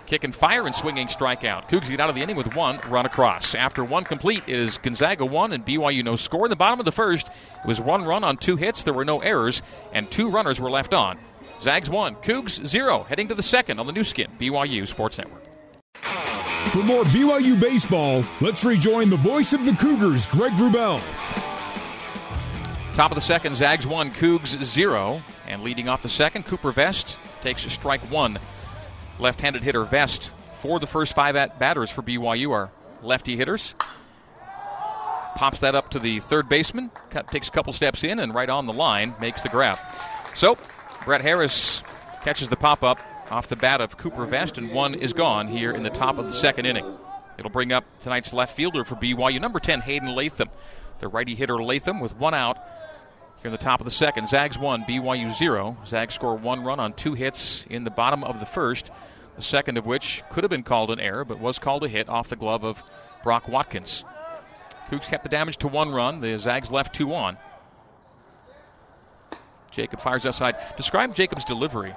Kick 0.07 0.23
and 0.23 0.33
fire 0.33 0.67
and 0.67 0.75
swinging 0.75 1.09
strikeout. 1.09 1.69
Cougs 1.69 1.89
get 1.89 1.99
out 1.99 2.09
of 2.09 2.15
the 2.15 2.23
inning 2.23 2.37
with 2.37 2.55
one 2.55 2.79
run 2.89 3.07
across. 3.07 3.57
After 3.57 3.83
one 3.83 4.05
complete 4.05 4.45
is 4.49 4.79
Gonzaga 4.79 5.27
one 5.27 5.53
and 5.53 5.67
BYU 5.67 6.05
no 6.05 6.15
score. 6.15 6.47
In 6.47 6.51
the 6.51 6.57
bottom 6.57 6.79
of 6.79 6.85
the 6.85 6.93
first, 6.93 7.27
it 7.27 7.67
was 7.67 7.81
one 7.81 8.05
run 8.05 8.23
on 8.23 8.37
two 8.37 8.55
hits. 8.55 8.85
There 8.85 8.95
were 8.95 9.05
no 9.05 9.19
errors, 9.19 9.63
and 9.93 10.09
two 10.09 10.31
runners 10.31 10.61
were 10.61 10.71
left 10.71 10.95
on. 10.95 11.19
Zags 11.61 11.89
one, 11.89 12.17
Cougs 12.17 12.65
zero. 12.67 13.05
Heading 13.05 13.29
to 13.29 13.35
the 13.35 13.43
second 13.43 13.79
on 13.79 13.87
the 13.87 13.93
Nu 13.93 14.05
Skin, 14.05 14.31
BYU 14.39 14.87
Sports 14.87 15.19
Network. 15.19 15.43
For 16.73 16.83
more 16.83 17.05
BYU 17.05 17.59
baseball, 17.59 18.23
let's 18.41 18.65
rejoin 18.65 19.09
the 19.09 19.17
voice 19.17 19.53
of 19.53 19.65
the 19.65 19.73
Cougars, 19.73 20.27
Greg 20.27 20.53
Wrubell. 20.53 21.03
Top 22.95 23.11
of 23.11 23.15
the 23.15 23.21
second, 23.21 23.57
Zags 23.57 23.87
one, 23.87 24.11
Cougs 24.11 24.63
zero. 24.63 25.23
And 25.47 25.63
leading 25.63 25.89
off 25.89 26.03
the 26.03 26.09
second, 26.09 26.45
Cooper 26.47 26.73
Vest 26.73 27.19
takes 27.41 27.63
strike 27.73 28.03
one. 28.11 28.39
Left 29.19 29.41
handed 29.41 29.63
hitter 29.63 29.85
Vest 29.85 30.31
for 30.61 30.81
the 30.81 30.87
first 30.87 31.15
five 31.15 31.37
at 31.37 31.59
batters 31.59 31.91
for 31.91 32.03
BYU 32.03 32.51
are 32.51 32.71
lefty 33.03 33.37
hitters. 33.37 33.75
Pops 35.37 35.61
that 35.61 35.75
up 35.75 35.91
to 35.91 35.99
the 35.99 36.21
third 36.21 36.49
baseman, 36.49 36.91
takes 37.31 37.49
a 37.49 37.51
couple 37.51 37.73
steps 37.73 38.03
in, 38.03 38.19
and 38.19 38.35
right 38.35 38.49
on 38.49 38.67
the 38.67 38.73
line 38.73 39.15
makes 39.21 39.43
the 39.43 39.49
grab. 39.51 39.79
So, 40.35 40.57
Brett 41.07 41.21
Harris 41.21 41.85
catches 42.25 42.49
the 42.49 42.57
pop 42.57 42.83
up 42.83 42.99
off 43.31 43.47
the 43.47 43.55
bat 43.55 43.81
of 43.81 43.97
Cooper 43.97 44.27
Vest, 44.27 44.59
and 44.59 44.73
one 44.73 44.93
is 44.93 45.13
gone 45.13 45.47
here 45.47 45.71
in 45.71 45.85
the 45.85 45.91
top 45.91 46.19
of 46.19 46.25
the 46.25 46.33
second 46.33 46.67
inning. 46.67 46.85
It'll 47.39 47.51
bring 47.51 47.73
up 47.73 47.85
tonight's 48.01 48.33
left 48.33 48.57
fielder 48.57 48.85
for 48.85 48.97
BYU, 48.97 49.41
number 49.41 49.61
10, 49.61 49.83
Hayden 49.83 50.17
Latham. 50.17 50.49
The 50.99 51.07
righty 51.07 51.37
hitter 51.37 51.63
Latham 51.63 52.01
with 52.01 52.17
one 52.17 52.35
out 52.35 52.57
here 53.37 53.47
in 53.47 53.53
the 53.53 53.57
top 53.57 53.81
of 53.81 53.85
the 53.85 53.93
second. 53.93 54.27
Zags 54.27 54.59
one, 54.59 54.83
BYU 54.83 55.33
zero. 55.33 55.77
Zags 55.87 56.15
score 56.15 56.35
one 56.35 56.65
run 56.65 56.81
on 56.81 56.93
two 56.93 57.15
hits 57.15 57.65
in 57.71 57.85
the 57.85 57.91
bottom 57.91 58.25
of 58.25 58.41
the 58.41 58.47
first, 58.47 58.91
the 59.37 59.43
second 59.43 59.79
of 59.79 59.87
which 59.87 60.25
could 60.29 60.43
have 60.43 60.51
been 60.51 60.65
called 60.65 60.91
an 60.91 60.99
error, 60.99 61.25
but 61.25 61.39
was 61.39 61.61
called 61.61 61.85
a 61.85 61.89
hit 61.89 62.09
off 62.09 62.31
the 62.31 62.35
glove 62.37 62.65
of 62.65 62.83
Brock 63.23 63.47
Watkins. 63.47 64.05
Cougs 64.91 65.07
kept 65.07 65.23
the 65.23 65.31
damage 65.31 65.59
to 65.59 65.69
one 65.69 65.93
run. 65.93 66.19
The 66.19 66.37
Zags 66.37 66.73
left 66.73 66.97
two 66.97 67.15
on. 67.15 67.39
Jacob 69.77 70.01
fires 70.01 70.25
outside. 70.27 70.57
Describe 70.77 71.15
Jacob's 71.15 71.45
delivery. 71.45 71.95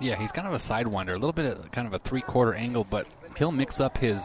Yeah, 0.00 0.16
he's 0.16 0.32
kind 0.32 0.46
of 0.46 0.52
a 0.52 0.58
sidewinder, 0.58 1.10
a 1.10 1.18
little 1.18 1.32
bit 1.32 1.46
of 1.46 1.70
kind 1.70 1.86
of 1.86 1.94
a 1.94 1.98
three 1.98 2.20
quarter 2.20 2.52
angle, 2.54 2.84
but 2.84 3.06
he'll 3.36 3.52
mix 3.52 3.80
up 3.80 3.98
his 3.98 4.22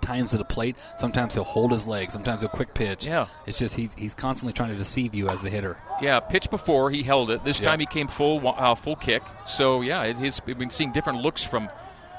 times 0.00 0.30
to 0.30 0.38
the 0.38 0.44
plate. 0.44 0.76
Sometimes 0.98 1.34
he'll 1.34 1.44
hold 1.44 1.72
his 1.72 1.86
leg. 1.86 2.10
Sometimes 2.10 2.40
he'll 2.42 2.48
quick 2.48 2.72
pitch. 2.74 3.06
Yeah. 3.06 3.26
it's 3.46 3.58
just 3.58 3.74
he's 3.76 3.92
he's 3.94 4.14
constantly 4.14 4.52
trying 4.52 4.70
to 4.70 4.76
deceive 4.76 5.14
you 5.14 5.28
as 5.28 5.42
the 5.42 5.50
hitter. 5.50 5.76
Yeah, 6.00 6.20
pitch 6.20 6.48
before 6.50 6.90
he 6.90 7.02
held 7.02 7.30
it. 7.30 7.44
This 7.44 7.60
Yeah. 7.60 7.66
time 7.66 7.80
he 7.80 7.86
came 7.86 8.08
full 8.08 8.46
uh, 8.46 8.74
full 8.74 8.96
kick. 8.96 9.22
So 9.46 9.80
yeah, 9.82 10.02
it, 10.04 10.18
he's, 10.18 10.40
we've 10.46 10.58
been 10.58 10.70
seeing 10.70 10.92
different 10.92 11.20
looks 11.20 11.44
from 11.44 11.68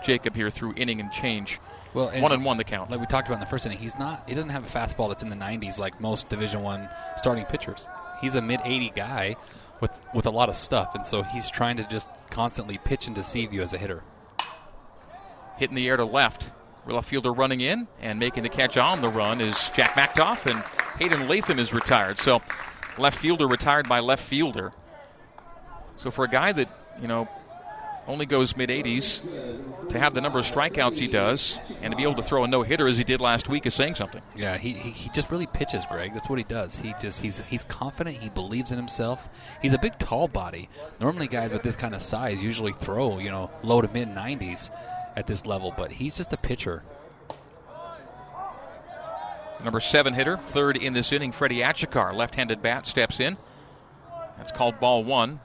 Jacob 0.03 0.35
here 0.35 0.49
through 0.51 0.73
inning 0.75 0.99
and 0.99 1.11
change. 1.11 1.59
Well, 1.93 2.07
and 2.09 2.21
one 2.21 2.31
and 2.31 2.45
one 2.45 2.57
the 2.57 2.63
count. 2.63 2.89
Like 2.91 2.99
we 2.99 3.05
talked 3.07 3.27
about 3.27 3.35
in 3.35 3.41
the 3.41 3.47
first 3.47 3.65
inning, 3.65 3.77
he's 3.79 3.97
not. 3.97 4.29
He 4.29 4.35
doesn't 4.35 4.51
have 4.51 4.63
a 4.63 4.69
fastball 4.79 5.09
that's 5.09 5.23
in 5.23 5.29
the 5.29 5.35
90s 5.35 5.77
like 5.79 5.99
most 5.99 6.29
Division 6.29 6.61
One 6.61 6.87
starting 7.17 7.43
pitchers. 7.45 7.87
He's 8.21 8.35
a 8.35 8.41
mid 8.41 8.61
80 8.63 8.91
guy 8.95 9.35
with 9.81 9.97
with 10.13 10.25
a 10.25 10.29
lot 10.29 10.47
of 10.47 10.55
stuff, 10.55 10.95
and 10.95 11.05
so 11.05 11.23
he's 11.23 11.49
trying 11.49 11.77
to 11.77 11.83
just 11.83 12.07
constantly 12.29 12.77
pitch 12.77 13.07
and 13.07 13.15
deceive 13.15 13.51
you 13.51 13.61
as 13.61 13.73
a 13.73 13.77
hitter. 13.77 14.03
Hitting 15.57 15.75
the 15.75 15.87
air 15.87 15.97
to 15.97 16.05
left. 16.05 16.51
Left 16.87 17.07
fielder 17.07 17.31
running 17.31 17.61
in 17.61 17.87
and 17.99 18.17
making 18.19 18.41
the 18.43 18.49
catch 18.49 18.75
on 18.75 19.01
the 19.01 19.09
run 19.09 19.39
is 19.39 19.69
Jack 19.69 19.91
Machtoff, 19.91 20.49
and 20.49 20.63
Hayden 20.99 21.27
Latham 21.27 21.59
is 21.59 21.73
retired. 21.73 22.17
So, 22.17 22.41
left 22.97 23.19
fielder 23.19 23.47
retired 23.47 23.87
by 23.87 23.99
left 23.99 24.23
fielder. 24.23 24.71
So, 25.97 26.09
for 26.09 26.25
a 26.25 26.27
guy 26.27 26.51
that, 26.53 26.69
you 26.99 27.07
know, 27.07 27.27
only 28.11 28.25
goes 28.25 28.55
mid 28.55 28.69
80s, 28.69 29.21
to 29.89 29.97
have 29.97 30.13
the 30.13 30.21
number 30.21 30.39
of 30.39 30.45
strikeouts 30.45 30.97
he 30.97 31.07
does 31.07 31.59
and 31.81 31.91
to 31.91 31.97
be 31.97 32.03
able 32.03 32.15
to 32.15 32.21
throw 32.21 32.43
a 32.43 32.47
no 32.47 32.61
hitter 32.61 32.87
as 32.87 32.97
he 32.97 33.03
did 33.03 33.21
last 33.21 33.49
week 33.49 33.65
is 33.65 33.73
saying 33.73 33.95
something. 33.95 34.21
Yeah, 34.35 34.57
he, 34.57 34.73
he, 34.73 34.91
he 34.91 35.09
just 35.09 35.31
really 35.31 35.47
pitches, 35.47 35.83
Greg. 35.89 36.13
That's 36.13 36.29
what 36.29 36.37
he 36.37 36.43
does. 36.43 36.77
He 36.77 36.93
just 36.99 37.21
he's 37.21 37.41
he's 37.41 37.63
confident. 37.63 38.17
He 38.17 38.29
believes 38.29 38.71
in 38.71 38.77
himself. 38.77 39.29
He's 39.61 39.73
a 39.73 39.79
big, 39.79 39.97
tall 39.97 40.27
body. 40.27 40.69
Normally, 40.99 41.27
guys 41.27 41.53
with 41.53 41.63
this 41.63 41.75
kind 41.75 41.95
of 41.95 42.01
size 42.01 42.43
usually 42.43 42.73
throw 42.73 43.19
you 43.19 43.31
know 43.31 43.49
low 43.63 43.81
to 43.81 43.87
mid 43.87 44.09
90s 44.09 44.69
at 45.15 45.27
this 45.27 45.45
level, 45.45 45.73
but 45.75 45.91
he's 45.93 46.17
just 46.17 46.33
a 46.33 46.37
pitcher. 46.37 46.83
Number 49.63 49.79
seven 49.79 50.13
hitter, 50.13 50.37
third 50.37 50.75
in 50.75 50.93
this 50.93 51.11
inning, 51.11 51.31
Freddie 51.31 51.59
Achikar, 51.59 52.15
left-handed 52.15 52.61
bat, 52.61 52.87
steps 52.87 53.19
in. 53.19 53.37
That's 54.37 54.51
called 54.51 54.79
ball 54.79 55.03
one 55.03 55.39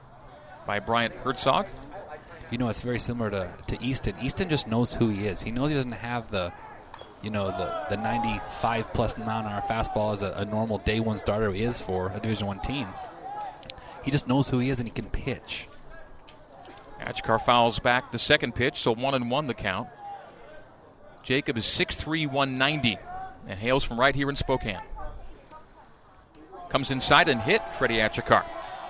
by 0.65 0.79
Bryant 0.79 1.13
Herzog. 1.13 1.67
You 2.49 2.57
know, 2.57 2.69
it's 2.69 2.81
very 2.81 2.99
similar 2.99 3.29
to, 3.29 3.53
to 3.67 3.83
Easton. 3.83 4.15
Easton 4.21 4.49
just 4.49 4.67
knows 4.67 4.93
who 4.93 5.09
he 5.09 5.27
is. 5.27 5.41
He 5.41 5.51
knows 5.51 5.69
he 5.69 5.75
doesn't 5.75 5.91
have 5.91 6.31
the, 6.31 6.53
you 7.21 7.29
know, 7.29 7.47
the, 7.47 7.95
the 7.95 8.01
95 8.01 8.93
plus 8.93 9.17
mile 9.17 9.45
an 9.45 9.47
hour 9.47 9.61
fastball 9.61 10.13
as 10.13 10.21
a, 10.21 10.31
a 10.31 10.45
normal 10.45 10.77
day 10.77 10.99
one 10.99 11.19
starter 11.19 11.53
is 11.53 11.81
for 11.81 12.11
a 12.13 12.19
Division 12.19 12.47
One 12.47 12.59
team. 12.59 12.87
He 14.03 14.11
just 14.11 14.27
knows 14.27 14.47
who 14.47 14.59
he 14.59 14.69
is 14.69 14.79
and 14.79 14.87
he 14.87 14.93
can 14.93 15.09
pitch. 15.09 15.67
Achikar 17.01 17.41
fouls 17.43 17.79
back 17.79 18.11
the 18.11 18.19
second 18.19 18.55
pitch, 18.55 18.79
so 18.79 18.93
one 18.93 19.13
and 19.13 19.29
one 19.29 19.47
the 19.47 19.53
count. 19.53 19.89
Jacob 21.23 21.57
is 21.57 21.65
6'3", 21.65 22.25
190, 22.31 22.97
and 23.47 23.59
hails 23.59 23.83
from 23.83 23.99
right 23.99 24.15
here 24.15 24.29
in 24.29 24.35
Spokane. 24.35 24.79
Comes 26.69 26.91
inside 26.91 27.27
and 27.27 27.41
hit 27.41 27.61
Freddie 27.75 27.97
Achikar. 27.97 28.45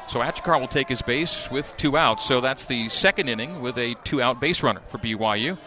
So 0.08 0.22
Achikar 0.22 0.60
will 0.60 0.68
take 0.68 0.88
his 0.88 1.02
base 1.02 1.52
with 1.52 1.76
two 1.78 1.98
outs. 1.98 2.26
So 2.26 2.40
that's 2.40 2.66
the 2.66 2.88
second 2.90 3.28
inning 3.28 3.62
with 3.62 3.78
a 3.78 3.96
two-out 4.06 4.40
base 4.40 4.64
runner 4.64 4.82
for 4.88 4.98
BYU. 4.98 5.58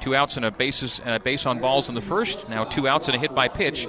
Two 0.00 0.14
outs 0.14 0.36
and 0.36 0.44
a 0.44 0.50
bases 0.50 1.00
and 1.04 1.14
a 1.14 1.20
base 1.20 1.46
on 1.46 1.60
balls 1.60 1.88
in 1.88 1.94
the 1.94 2.02
first. 2.02 2.48
Now 2.48 2.64
two 2.64 2.88
outs 2.88 3.08
and 3.08 3.16
a 3.16 3.18
hit 3.18 3.34
by 3.34 3.48
pitch 3.48 3.86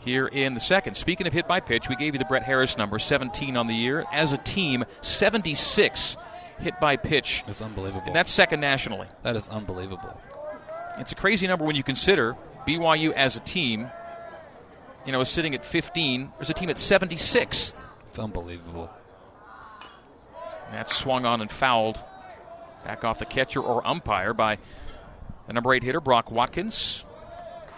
here 0.00 0.26
in 0.26 0.54
the 0.54 0.60
second. 0.60 0.96
Speaking 0.96 1.26
of 1.26 1.32
hit 1.32 1.48
by 1.48 1.60
pitch, 1.60 1.88
we 1.88 1.96
gave 1.96 2.14
you 2.14 2.18
the 2.18 2.26
Brett 2.26 2.42
Harris 2.42 2.76
number, 2.76 2.98
17 2.98 3.56
on 3.56 3.66
the 3.66 3.74
year. 3.74 4.04
As 4.12 4.32
a 4.32 4.36
team, 4.36 4.84
76 5.00 6.16
hit 6.60 6.78
by 6.78 6.96
pitch. 6.96 7.42
It's 7.48 7.62
unbelievable. 7.62 8.06
And 8.06 8.14
that's 8.14 8.30
second 8.30 8.60
nationally. 8.60 9.08
That 9.22 9.34
is 9.34 9.48
unbelievable. 9.48 10.20
It's 10.98 11.12
a 11.12 11.16
crazy 11.16 11.46
number 11.46 11.64
when 11.64 11.74
you 11.74 11.82
consider 11.82 12.36
BYU 12.68 13.12
as 13.12 13.34
a 13.34 13.40
team, 13.40 13.90
you 15.06 15.12
know, 15.12 15.20
is 15.20 15.28
sitting 15.28 15.54
at 15.54 15.64
15. 15.64 16.32
There's 16.36 16.50
a 16.50 16.54
team 16.54 16.70
at 16.70 16.78
76. 16.78 17.72
It's 18.14 18.20
unbelievable. 18.20 18.88
And 20.66 20.76
that's 20.76 20.96
swung 20.96 21.26
on 21.26 21.40
and 21.40 21.50
fouled 21.50 21.98
back 22.84 23.02
off 23.02 23.18
the 23.18 23.26
catcher 23.26 23.58
or 23.60 23.84
umpire 23.84 24.32
by 24.32 24.58
the 25.48 25.52
number 25.52 25.74
eight 25.74 25.82
hitter, 25.82 26.00
Brock 26.00 26.30
Watkins. 26.30 27.04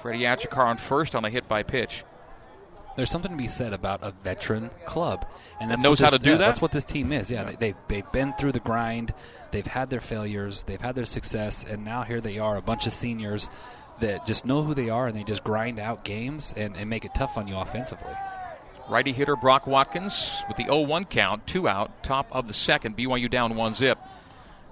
Freddie 0.03 0.25
Achikar 0.25 0.66
on 0.66 0.77
first 0.77 1.16
on 1.16 1.25
a 1.25 1.31
hit 1.31 1.49
by 1.49 1.62
pitch. 1.62 2.05
There's 2.99 3.11
something 3.11 3.31
to 3.31 3.37
be 3.38 3.49
said 3.49 3.72
about 3.72 4.01
a 4.03 4.11
veteran 4.11 4.68
club, 4.85 5.27
and 5.59 5.70
that 5.70 5.79
knows 5.79 6.01
this, 6.01 6.05
how 6.05 6.11
to 6.11 6.18
do 6.18 6.33
yeah, 6.33 6.37
that. 6.37 6.46
That's 6.49 6.61
what 6.61 6.70
this 6.70 6.85
team 6.85 7.12
is. 7.12 7.31
Yeah, 7.31 7.44
They, 7.44 7.57
they've 7.57 7.77
they've 7.88 8.12
been 8.12 8.35
through 8.35 8.53
the 8.53 8.61
grind. 8.61 9.14
They've 9.53 9.66
had 9.66 9.88
their 9.88 10.01
failures. 10.01 10.64
They've 10.64 10.83
had 10.83 10.96
their 10.96 11.07
success, 11.07 11.64
and 11.64 11.83
now 11.83 12.03
here 12.03 12.20
they 12.20 12.38
are, 12.38 12.59
a 12.59 12.62
bunch 12.62 12.87
of 12.87 12.92
seniors 12.92 13.49
that 14.01 14.27
just 14.27 14.44
know 14.44 14.62
who 14.64 14.75
they 14.75 14.90
are, 14.90 15.07
and 15.07 15.16
they 15.16 15.25
just 15.25 15.44
grind 15.44 15.79
out 15.79 16.05
games 16.05 16.53
and, 16.55 16.77
and 16.77 16.90
make 16.90 17.07
it 17.07 17.14
tough 17.14 17.38
on 17.38 17.49
you 17.49 17.57
offensively. 17.57 18.12
Righty 18.88 19.12
hitter 19.12 19.35
Brock 19.35 19.66
Watkins 19.66 20.42
with 20.46 20.57
the 20.57 20.64
0 20.64 20.83
1 20.83 21.07
count, 21.07 21.46
two 21.46 21.68
out, 21.68 22.03
top 22.03 22.29
of 22.31 22.46
the 22.46 22.55
second. 22.55 22.96
BYU 22.96 23.29
down 23.29 23.57
one 23.57 23.75
zip. 23.75 23.99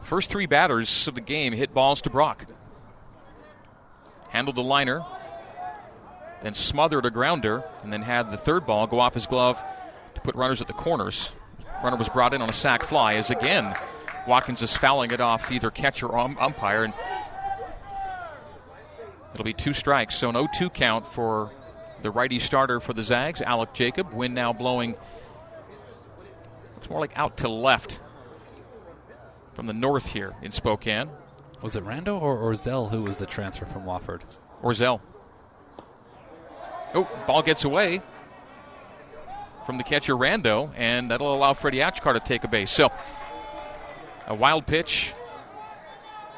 First 0.02 0.30
three 0.30 0.46
batters 0.46 1.08
of 1.08 1.14
the 1.14 1.20
game 1.20 1.52
hit 1.52 1.74
balls 1.74 2.00
to 2.02 2.10
Brock. 2.10 2.46
Handled 4.28 4.56
the 4.56 4.62
liner, 4.62 5.04
then 6.42 6.54
smothered 6.54 7.06
a 7.06 7.10
grounder, 7.10 7.64
and 7.82 7.92
then 7.92 8.02
had 8.02 8.30
the 8.30 8.36
third 8.36 8.66
ball 8.66 8.86
go 8.86 9.00
off 9.00 9.14
his 9.14 9.26
glove 9.26 9.62
to 10.14 10.20
put 10.20 10.34
runners 10.34 10.60
at 10.60 10.66
the 10.66 10.72
corners. 10.72 11.32
Runner 11.82 11.96
was 11.96 12.08
brought 12.08 12.34
in 12.34 12.42
on 12.42 12.48
a 12.48 12.52
sac 12.52 12.82
fly 12.84 13.14
as 13.14 13.30
again 13.30 13.74
Watkins 14.26 14.62
is 14.62 14.76
fouling 14.76 15.10
it 15.10 15.20
off 15.20 15.50
either 15.50 15.70
catcher 15.70 16.06
or 16.06 16.18
um- 16.18 16.38
umpire, 16.40 16.84
and 16.84 16.94
it'll 19.32 19.44
be 19.44 19.52
two 19.52 19.72
strikes. 19.72 20.16
So 20.16 20.28
an 20.28 20.34
0 20.34 20.48
2 20.54 20.70
count 20.70 21.04
for 21.04 21.50
the 22.04 22.10
righty 22.10 22.38
starter 22.38 22.80
for 22.80 22.92
the 22.92 23.02
Zags, 23.02 23.40
Alec 23.40 23.72
Jacob. 23.72 24.12
Wind 24.12 24.34
now 24.34 24.52
blowing. 24.52 24.94
It's 26.76 26.88
more 26.90 27.00
like 27.00 27.16
out 27.16 27.38
to 27.38 27.48
left 27.48 27.98
from 29.54 29.66
the 29.66 29.72
north 29.72 30.10
here 30.10 30.34
in 30.42 30.52
Spokane. 30.52 31.08
Was 31.62 31.76
it 31.76 31.84
Rando 31.84 32.20
or 32.20 32.36
Orzel 32.36 32.90
who 32.90 33.02
was 33.02 33.16
the 33.16 33.24
transfer 33.24 33.64
from 33.64 33.84
Wofford? 33.84 34.20
Orzel. 34.62 35.00
Oh, 36.94 37.08
ball 37.26 37.42
gets 37.42 37.64
away 37.64 38.02
from 39.64 39.78
the 39.78 39.84
catcher 39.84 40.14
Rando, 40.14 40.70
and 40.76 41.10
that'll 41.10 41.34
allow 41.34 41.54
Freddie 41.54 41.78
Achkar 41.78 42.12
to 42.12 42.20
take 42.20 42.44
a 42.44 42.48
base. 42.48 42.70
So, 42.70 42.92
a 44.26 44.34
wild 44.34 44.66
pitch, 44.66 45.14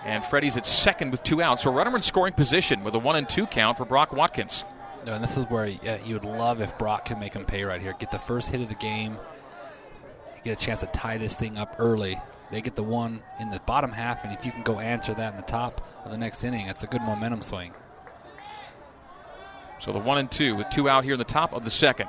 and 0.04 0.24
Freddie's 0.24 0.56
at 0.56 0.64
second 0.64 1.10
with 1.10 1.24
two 1.24 1.42
outs. 1.42 1.64
So, 1.64 1.72
runner 1.72 1.94
in 1.96 2.02
scoring 2.02 2.34
position 2.34 2.84
with 2.84 2.94
a 2.94 3.00
one 3.00 3.16
and 3.16 3.28
two 3.28 3.48
count 3.48 3.78
for 3.78 3.84
Brock 3.84 4.12
Watkins. 4.12 4.64
No, 5.06 5.12
and 5.12 5.22
this 5.22 5.36
is 5.36 5.44
where 5.44 5.66
uh, 5.66 5.98
you 6.04 6.14
would 6.14 6.24
love 6.24 6.60
if 6.60 6.76
Brock 6.78 7.04
can 7.04 7.20
make 7.20 7.32
him 7.32 7.44
pay 7.44 7.64
right 7.64 7.80
here. 7.80 7.94
Get 8.00 8.10
the 8.10 8.18
first 8.18 8.50
hit 8.50 8.60
of 8.60 8.68
the 8.68 8.74
game, 8.74 9.16
get 10.42 10.60
a 10.60 10.64
chance 10.64 10.80
to 10.80 10.86
tie 10.86 11.16
this 11.16 11.36
thing 11.36 11.56
up 11.56 11.76
early. 11.78 12.20
They 12.50 12.60
get 12.60 12.74
the 12.74 12.82
one 12.82 13.22
in 13.38 13.50
the 13.50 13.60
bottom 13.60 13.92
half, 13.92 14.24
and 14.24 14.32
if 14.32 14.44
you 14.44 14.50
can 14.50 14.64
go 14.64 14.80
answer 14.80 15.14
that 15.14 15.34
in 15.34 15.36
the 15.36 15.46
top 15.46 15.88
of 16.04 16.10
the 16.10 16.18
next 16.18 16.42
inning, 16.42 16.66
it's 16.66 16.82
a 16.82 16.88
good 16.88 17.02
momentum 17.02 17.40
swing. 17.40 17.72
So 19.78 19.92
the 19.92 20.00
one 20.00 20.18
and 20.18 20.30
two 20.30 20.56
with 20.56 20.70
two 20.70 20.88
out 20.88 21.04
here 21.04 21.12
in 21.12 21.18
the 21.18 21.24
top 21.24 21.52
of 21.52 21.64
the 21.64 21.70
second. 21.70 22.08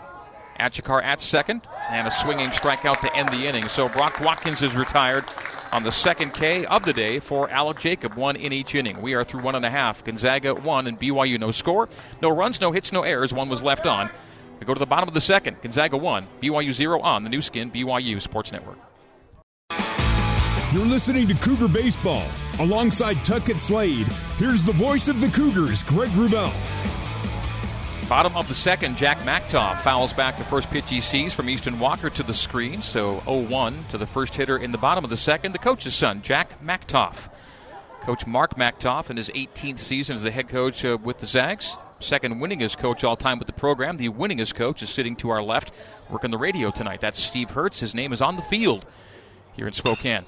Achikar 0.59 1.03
at 1.03 1.21
second, 1.21 1.61
and 1.89 2.07
a 2.07 2.11
swinging 2.11 2.49
strikeout 2.49 2.99
to 3.01 3.15
end 3.15 3.29
the 3.29 3.45
inning. 3.45 3.67
So 3.67 3.89
Brock 3.89 4.19
Watkins 4.21 4.63
is 4.63 4.75
retired 4.75 5.25
on 5.71 5.83
the 5.83 5.91
second 5.91 6.33
K 6.33 6.65
of 6.65 6.83
the 6.83 6.93
day 6.93 7.19
for 7.19 7.49
Alec 7.49 7.79
Jacob, 7.79 8.15
one 8.15 8.35
in 8.35 8.53
each 8.53 8.75
inning. 8.75 9.01
We 9.01 9.13
are 9.13 9.23
through 9.23 9.41
one 9.41 9.55
and 9.55 9.65
a 9.65 9.69
half. 9.69 10.03
Gonzaga 10.03 10.53
one 10.55 10.87
and 10.87 10.99
BYU 10.99 11.39
no 11.39 11.51
score, 11.51 11.89
no 12.21 12.29
runs, 12.29 12.61
no 12.61 12.71
hits, 12.71 12.91
no 12.91 13.03
errors. 13.03 13.33
One 13.33 13.49
was 13.49 13.61
left 13.61 13.87
on. 13.87 14.09
We 14.59 14.65
go 14.65 14.73
to 14.73 14.79
the 14.79 14.85
bottom 14.85 15.07
of 15.07 15.13
the 15.13 15.21
second. 15.21 15.61
Gonzaga 15.61 15.97
one, 15.97 16.27
BYU 16.41 16.73
zero 16.73 16.99
on 17.01 17.23
the 17.23 17.29
Nu 17.29 17.41
Skin 17.41 17.71
BYU 17.71 18.21
Sports 18.21 18.51
Network. 18.51 18.77
You're 20.73 20.85
listening 20.85 21.27
to 21.27 21.33
Cougar 21.35 21.69
Baseball. 21.69 22.27
Alongside 22.59 23.23
Tuckett 23.23 23.57
Slade, 23.57 24.07
here's 24.37 24.63
the 24.63 24.73
voice 24.73 25.07
of 25.07 25.21
the 25.21 25.29
Cougars, 25.29 25.83
Greg 25.83 26.09
Wrubell. 26.09 26.51
Bottom 28.09 28.37
of 28.37 28.47
the 28.47 28.55
second, 28.55 28.95
Jack 28.95 29.19
Machtoff 29.19 29.81
fouls 29.81 30.13
back 30.13 30.37
the 30.37 30.45
first 30.45 30.69
pitch 30.69 30.89
he 30.89 31.01
sees 31.01 31.33
from 31.33 31.49
Easton 31.49 31.77
Walker 31.77 32.09
to 32.09 32.23
the 32.23 32.33
screen. 32.33 32.81
So 32.81 33.19
0 33.25 33.39
1 33.49 33.85
to 33.89 33.97
the 33.97 34.07
first 34.07 34.33
hitter 34.33 34.57
in 34.57 34.71
the 34.71 34.77
bottom 34.77 35.03
of 35.03 35.09
the 35.09 35.17
second, 35.17 35.51
the 35.51 35.59
coach's 35.59 35.93
son, 35.93 36.21
Jack 36.21 36.63
Machtoff. 36.63 37.29
Coach 38.03 38.25
Mark 38.25 38.55
Machtoff 38.55 39.09
in 39.09 39.17
his 39.17 39.27
18th 39.31 39.79
season 39.79 40.15
as 40.15 40.23
the 40.23 40.31
head 40.31 40.47
coach 40.47 40.85
uh, 40.85 40.97
with 41.03 41.19
the 41.19 41.25
Zags. 41.25 41.77
Second 41.99 42.35
winningest 42.35 42.77
coach 42.77 43.03
all 43.03 43.17
time 43.17 43.39
with 43.39 43.47
the 43.47 43.53
program. 43.53 43.97
The 43.97 44.07
winningest 44.07 44.55
coach 44.55 44.81
is 44.81 44.89
sitting 44.89 45.17
to 45.17 45.29
our 45.29 45.43
left, 45.43 45.73
working 46.09 46.31
the 46.31 46.37
radio 46.37 46.71
tonight. 46.71 47.01
That's 47.01 47.21
Steve 47.21 47.49
Hertz. 47.49 47.81
His 47.81 47.93
name 47.93 48.13
is 48.13 48.21
on 48.21 48.37
the 48.37 48.41
field 48.43 48.85
here 49.53 49.67
in 49.67 49.73
Spokane. 49.73 50.23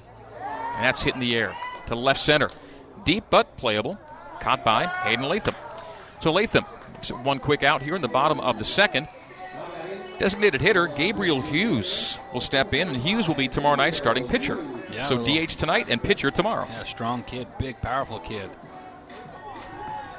And 0.74 0.84
that's 0.84 1.02
hitting 1.02 1.20
the 1.20 1.34
air 1.34 1.56
to 1.86 1.94
left 1.94 2.20
center. 2.20 2.50
Deep 3.06 3.24
but 3.30 3.56
playable. 3.56 3.98
Caught 4.40 4.66
by 4.66 4.86
Hayden 4.86 5.26
Latham. 5.26 5.54
So 6.20 6.30
Latham 6.30 6.66
one 7.08 7.38
quick 7.38 7.62
out 7.62 7.82
here 7.82 7.96
in 7.96 8.02
the 8.02 8.08
bottom 8.08 8.40
of 8.40 8.58
the 8.58 8.64
second. 8.64 9.08
Designated 10.18 10.60
hitter 10.60 10.86
Gabriel 10.86 11.40
Hughes 11.40 12.18
will 12.34 12.40
step 12.42 12.74
in, 12.74 12.88
and 12.88 12.96
Hughes 12.96 13.26
will 13.26 13.34
be 13.34 13.48
tomorrow 13.48 13.76
night 13.76 13.94
starting 13.94 14.28
pitcher. 14.28 14.62
Yeah, 14.92 15.04
so 15.06 15.24
DH 15.24 15.50
tonight 15.50 15.86
and 15.88 16.02
pitcher 16.02 16.30
tomorrow. 16.30 16.66
Yeah, 16.68 16.82
strong 16.84 17.22
kid, 17.22 17.46
big, 17.58 17.80
powerful 17.80 18.18
kid. 18.20 18.50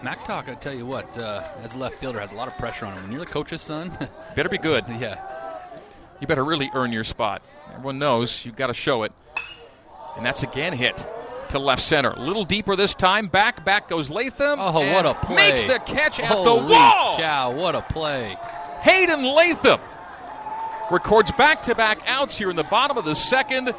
Machtoff, 0.01 0.49
I 0.49 0.55
tell 0.55 0.73
you 0.73 0.87
what, 0.87 1.15
uh, 1.17 1.43
as 1.61 1.75
a 1.75 1.77
left 1.77 1.95
fielder, 1.99 2.19
has 2.19 2.31
a 2.31 2.35
lot 2.35 2.47
of 2.47 2.57
pressure 2.57 2.87
on 2.87 2.93
him. 2.97 3.03
When 3.03 3.11
you're 3.11 3.23
the 3.25 3.31
coach's 3.31 3.61
son, 3.61 3.95
Better 4.35 4.49
be 4.49 4.57
good. 4.57 4.83
yeah, 4.99 5.63
You 6.19 6.25
better 6.25 6.43
really 6.43 6.71
earn 6.73 6.91
your 6.91 7.03
spot. 7.03 7.43
Everyone 7.71 7.99
knows 7.99 8.43
you've 8.43 8.55
got 8.55 8.67
to 8.67 8.73
show 8.73 9.03
it. 9.03 9.11
And 10.17 10.25
that's 10.25 10.41
again 10.41 10.73
hit 10.73 11.07
to 11.51 11.59
left 11.59 11.81
center. 11.81 12.11
A 12.11 12.19
little 12.19 12.45
deeper 12.45 12.75
this 12.75 12.95
time. 12.95 13.27
Back, 13.27 13.63
back 13.63 13.87
goes 13.87 14.09
Latham. 14.09 14.59
Oh, 14.59 14.93
what 14.93 15.05
a 15.05 15.13
play! 15.13 15.35
Makes 15.35 15.63
the 15.63 15.79
catch 15.79 16.19
at 16.19 16.25
Holy 16.25 16.43
the 16.43 16.73
wall. 16.73 17.17
Cow, 17.17 17.53
what 17.53 17.75
a 17.75 17.81
play! 17.81 18.35
Hayden 18.81 19.23
Latham 19.23 19.79
records 20.89 21.31
back 21.33 21.61
to 21.63 21.75
back 21.75 21.99
outs 22.05 22.37
here 22.37 22.49
in 22.49 22.55
the 22.55 22.63
bottom 22.63 22.97
of 22.97 23.05
the 23.05 23.15
second. 23.15 23.73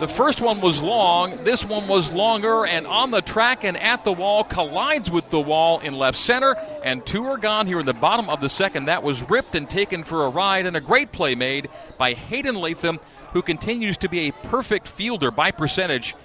The 0.00 0.08
first 0.08 0.40
one 0.40 0.60
was 0.60 0.82
long. 0.82 1.44
This 1.44 1.64
one 1.64 1.86
was 1.86 2.10
longer 2.10 2.66
and 2.66 2.86
on 2.86 3.10
the 3.10 3.22
track 3.22 3.64
and 3.64 3.76
at 3.76 4.04
the 4.04 4.12
wall, 4.12 4.42
collides 4.42 5.10
with 5.10 5.30
the 5.30 5.40
wall 5.40 5.78
in 5.78 5.94
left 5.94 6.18
center, 6.18 6.56
and 6.82 7.04
two 7.06 7.24
are 7.26 7.36
gone 7.36 7.66
here 7.66 7.78
in 7.78 7.86
the 7.86 7.94
bottom 7.94 8.28
of 8.28 8.40
the 8.40 8.48
second. 8.48 8.86
That 8.86 9.02
was 9.02 9.28
ripped 9.30 9.54
and 9.54 9.70
taken 9.70 10.02
for 10.02 10.26
a 10.26 10.28
ride, 10.28 10.66
and 10.66 10.76
a 10.76 10.80
great 10.80 11.12
play 11.12 11.34
made 11.34 11.68
by 11.96 12.14
Hayden 12.14 12.56
Latham, 12.56 12.98
who 13.32 13.40
continues 13.40 13.96
to 13.98 14.08
be 14.08 14.28
a 14.28 14.32
perfect 14.32 14.88
fielder 14.88 15.30
by 15.30 15.52
percentage, 15.52 16.16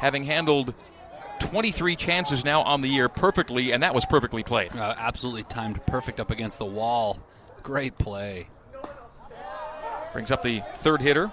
having 0.00 0.24
handled 0.24 0.74
23 1.40 1.94
chances 1.94 2.44
now 2.44 2.62
on 2.62 2.80
the 2.80 2.88
year 2.88 3.08
perfectly, 3.08 3.72
and 3.72 3.82
that 3.82 3.94
was 3.94 4.04
perfectly 4.06 4.42
played. 4.42 4.74
Uh, 4.74 4.94
absolutely 4.98 5.44
timed 5.44 5.84
perfect 5.86 6.18
up 6.18 6.30
against 6.30 6.58
the 6.58 6.64
wall. 6.64 7.18
Great 7.62 7.98
play. 7.98 8.48
Brings 10.12 10.30
up 10.30 10.42
the 10.42 10.62
third 10.74 11.02
hitter 11.02 11.30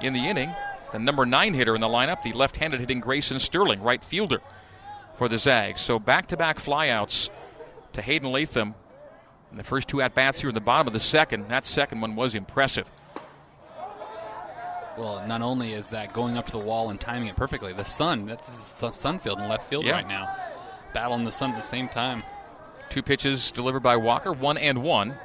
in 0.00 0.14
the 0.14 0.26
inning, 0.26 0.52
the 0.92 0.98
number 0.98 1.26
nine 1.26 1.54
hitter 1.54 1.74
in 1.74 1.80
the 1.80 1.86
lineup, 1.86 2.22
the 2.22 2.32
left 2.32 2.56
handed 2.56 2.80
hitting 2.80 3.00
Grayson 3.00 3.38
Sterling, 3.38 3.82
right 3.82 4.02
fielder 4.02 4.40
for 5.16 5.28
the 5.28 5.38
Zags. 5.38 5.80
So 5.82 5.98
back 5.98 6.28
to 6.28 6.36
back 6.36 6.58
flyouts 6.58 7.28
to 7.92 8.02
Hayden 8.02 8.32
Latham 8.32 8.74
in 9.50 9.58
the 9.58 9.64
first 9.64 9.88
two 9.88 10.00
at 10.00 10.14
bats 10.14 10.40
here 10.40 10.48
in 10.48 10.54
the 10.54 10.60
bottom 10.60 10.86
of 10.86 10.92
the 10.92 11.00
second. 11.00 11.48
That 11.48 11.66
second 11.66 12.00
one 12.00 12.16
was 12.16 12.34
impressive. 12.34 12.86
Well, 14.98 15.24
not 15.26 15.40
only 15.40 15.72
is 15.72 15.88
that 15.88 16.12
going 16.12 16.36
up 16.36 16.46
to 16.46 16.52
the 16.52 16.58
wall 16.58 16.90
and 16.90 17.00
timing 17.00 17.28
it 17.28 17.36
perfectly, 17.36 17.72
the 17.72 17.84
sun, 17.84 18.26
that's 18.26 18.70
the 18.72 18.88
Sunfield 18.88 19.38
in 19.40 19.48
left 19.48 19.68
field 19.68 19.84
Yeah. 19.86 19.92
right 19.92 20.06
now. 20.08 20.34
Battling 20.92 21.24
the 21.24 21.32
sun 21.32 21.50
at 21.50 21.56
the 21.56 21.62
same 21.62 21.88
time. 21.88 22.22
Two 22.88 23.02
pitches 23.02 23.50
delivered 23.52 23.80
by 23.82 23.96
Walker, 23.96 24.32
one 24.32 24.58
and 24.58 24.82
one 24.82 25.16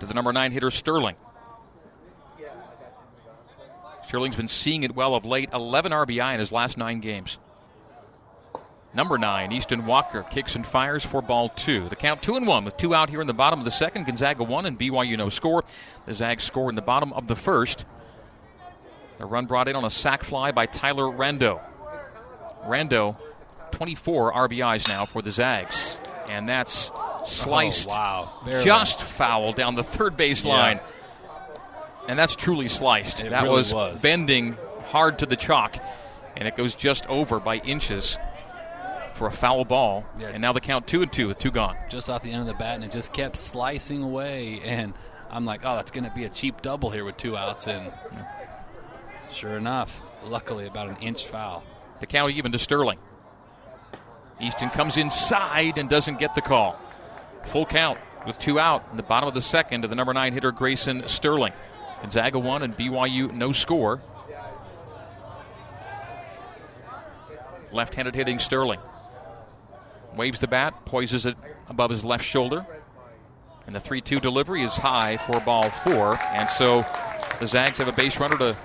to 0.00 0.06
the 0.06 0.14
number 0.14 0.32
nine 0.32 0.52
hitter 0.52 0.70
Sterling. 0.70 1.16
Sterling's 4.04 4.36
been 4.36 4.48
seeing 4.48 4.82
it 4.82 4.94
well 4.94 5.14
of 5.14 5.24
late, 5.24 5.48
11 5.52 5.90
RBI 5.92 6.34
in 6.34 6.40
his 6.40 6.52
last 6.52 6.76
nine 6.76 7.00
games. 7.00 7.38
Number 8.92 9.18
nine, 9.18 9.50
Easton 9.50 9.86
Walker 9.86 10.22
kicks 10.22 10.54
and 10.54 10.64
fires 10.64 11.04
for 11.04 11.20
ball 11.22 11.48
two. 11.48 11.88
The 11.88 11.96
count 11.96 12.22
two 12.22 12.36
and 12.36 12.46
one 12.46 12.64
with 12.64 12.76
two 12.76 12.94
out 12.94 13.08
here 13.10 13.20
in 13.20 13.26
the 13.26 13.34
bottom 13.34 13.58
of 13.58 13.64
the 13.64 13.70
second. 13.72 14.04
Gonzaga 14.06 14.44
one 14.44 14.66
and 14.66 14.78
BYU 14.78 15.16
no 15.16 15.30
score. 15.30 15.64
The 16.04 16.14
Zags 16.14 16.44
score 16.44 16.68
in 16.68 16.76
the 16.76 16.82
bottom 16.82 17.12
of 17.14 17.26
the 17.26 17.34
first. 17.34 17.86
The 19.18 19.26
run 19.26 19.46
brought 19.46 19.68
in 19.68 19.76
on 19.76 19.84
a 19.84 19.90
sac 19.90 20.24
fly 20.24 20.52
by 20.52 20.66
Tyler 20.66 21.04
Rando. 21.04 21.60
Rando, 22.66 23.16
24 23.72 24.32
RBIs 24.32 24.88
now 24.88 25.06
for 25.06 25.22
the 25.22 25.30
Zags. 25.30 25.98
And 26.28 26.48
that's 26.48 26.90
sliced 27.26 27.88
Oh, 27.88 27.92
wow. 27.92 28.30
Barely. 28.44 28.64
just 28.64 29.02
foul 29.02 29.52
down 29.52 29.74
the 29.74 29.84
third 29.84 30.16
base 30.16 30.44
Yeah. 30.44 30.52
line. 30.52 30.80
And 32.08 32.18
that's 32.18 32.34
truly 32.36 32.68
sliced. 32.68 33.20
It 33.20 33.30
that 33.30 33.42
really 33.42 33.54
was, 33.56 33.72
was. 33.72 34.02
bending 34.02 34.56
hard 34.90 35.18
to 35.20 35.26
the 35.26 35.36
chalk. 35.36 35.76
And 36.36 36.48
it 36.48 36.56
goes 36.56 36.74
just 36.74 37.06
over 37.06 37.38
by 37.40 37.56
inches 37.56 38.18
for 39.14 39.26
a 39.28 39.32
foul 39.32 39.64
ball. 39.64 40.04
Yeah. 40.18 40.28
And 40.28 40.40
now 40.42 40.52
the 40.52 40.60
count 40.60 40.86
two 40.86 41.02
and 41.02 41.12
two 41.12 41.28
with 41.28 41.38
two 41.38 41.50
gone. 41.52 41.76
Just 41.88 42.10
off 42.10 42.22
the 42.22 42.32
end 42.32 42.40
of 42.40 42.46
the 42.48 42.54
bat, 42.54 42.74
and 42.76 42.84
it 42.84 42.90
just 42.90 43.12
kept 43.12 43.36
slicing 43.36 44.02
away. 44.02 44.60
And 44.64 44.92
I'm 45.30 45.44
like, 45.44 45.60
oh, 45.64 45.76
that's 45.76 45.92
going 45.92 46.04
to 46.04 46.10
be 46.10 46.24
a 46.24 46.28
cheap 46.28 46.60
double 46.62 46.90
here 46.90 47.04
with 47.04 47.16
two 47.16 47.36
outs. 47.36 47.66
And 47.68 47.92
sure 49.32 49.56
enough, 49.56 50.00
luckily 50.24 50.66
about 50.66 50.88
an 50.88 50.96
inch 51.00 51.26
foul. 51.26 51.62
The 52.00 52.06
count 52.06 52.32
even 52.32 52.52
to 52.52 52.58
Sterling. 52.58 52.98
Easton 54.40 54.70
comes 54.70 54.96
inside 54.96 55.78
and 55.78 55.88
doesn't 55.88 56.18
get 56.18 56.34
the 56.34 56.40
call. 56.40 56.78
Full 57.46 57.66
count 57.66 57.98
with 58.26 58.38
two 58.38 58.58
out 58.58 58.84
in 58.90 58.96
the 58.96 59.02
bottom 59.02 59.28
of 59.28 59.34
the 59.34 59.42
second 59.42 59.82
to 59.82 59.88
the 59.88 59.94
number 59.94 60.12
nine 60.12 60.32
hitter 60.32 60.52
Grayson 60.52 61.06
Sterling. 61.06 61.52
Gonzaga 62.00 62.38
one 62.38 62.62
and 62.62 62.76
BYU 62.76 63.32
no 63.32 63.52
score. 63.52 64.02
Left 67.72 67.94
handed 67.94 68.14
hitting 68.14 68.38
Sterling. 68.38 68.80
Waves 70.16 70.40
the 70.40 70.46
bat, 70.46 70.84
poises 70.84 71.26
it 71.26 71.36
above 71.68 71.90
his 71.90 72.04
left 72.04 72.24
shoulder. 72.24 72.66
And 73.66 73.74
the 73.74 73.80
3 73.80 74.00
2 74.00 74.20
delivery 74.20 74.62
is 74.62 74.74
high 74.74 75.16
for 75.16 75.40
ball 75.40 75.70
four. 75.70 76.18
And 76.22 76.48
so 76.48 76.84
the 77.40 77.46
Zags 77.46 77.78
have 77.78 77.88
a 77.88 77.92
base 77.92 78.20
runner 78.20 78.36
to 78.38 78.56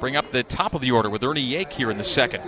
bring 0.00 0.16
up 0.16 0.30
the 0.30 0.42
top 0.42 0.74
of 0.74 0.80
the 0.80 0.90
order 0.90 1.10
with 1.10 1.22
Ernie 1.24 1.46
Yake 1.46 1.72
here 1.72 1.90
in 1.90 1.98
the 1.98 2.04
second. 2.04 2.42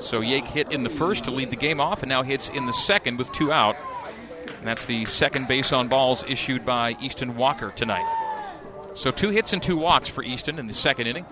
So 0.00 0.20
Yake 0.20 0.46
hit 0.46 0.70
in 0.70 0.82
the 0.82 0.90
first 0.90 1.24
to 1.24 1.30
lead 1.30 1.50
the 1.50 1.56
game 1.56 1.80
off, 1.80 2.02
and 2.02 2.08
now 2.08 2.22
hits 2.22 2.48
in 2.48 2.66
the 2.66 2.72
second 2.72 3.18
with 3.18 3.32
two 3.32 3.52
out. 3.52 3.76
And 4.58 4.66
that's 4.66 4.86
the 4.86 5.04
second 5.04 5.48
base 5.48 5.72
on 5.72 5.88
balls 5.88 6.24
issued 6.28 6.64
by 6.64 6.96
Easton 7.00 7.36
Walker 7.36 7.72
tonight. 7.76 8.06
So 8.94 9.10
two 9.10 9.30
hits 9.30 9.52
and 9.52 9.62
two 9.62 9.76
walks 9.76 10.08
for 10.08 10.22
Easton 10.22 10.58
in 10.58 10.66
the 10.66 10.74
second 10.74 11.06
inning. 11.06 11.26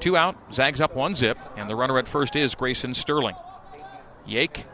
Two 0.00 0.16
out, 0.16 0.36
Zags 0.52 0.80
up 0.80 0.94
one 0.94 1.14
zip, 1.14 1.38
and 1.56 1.70
the 1.70 1.76
runner 1.76 1.98
at 1.98 2.08
first 2.08 2.36
is 2.36 2.54
Grayson 2.54 2.94
Sterling. 2.94 3.36
Yake 4.26 4.64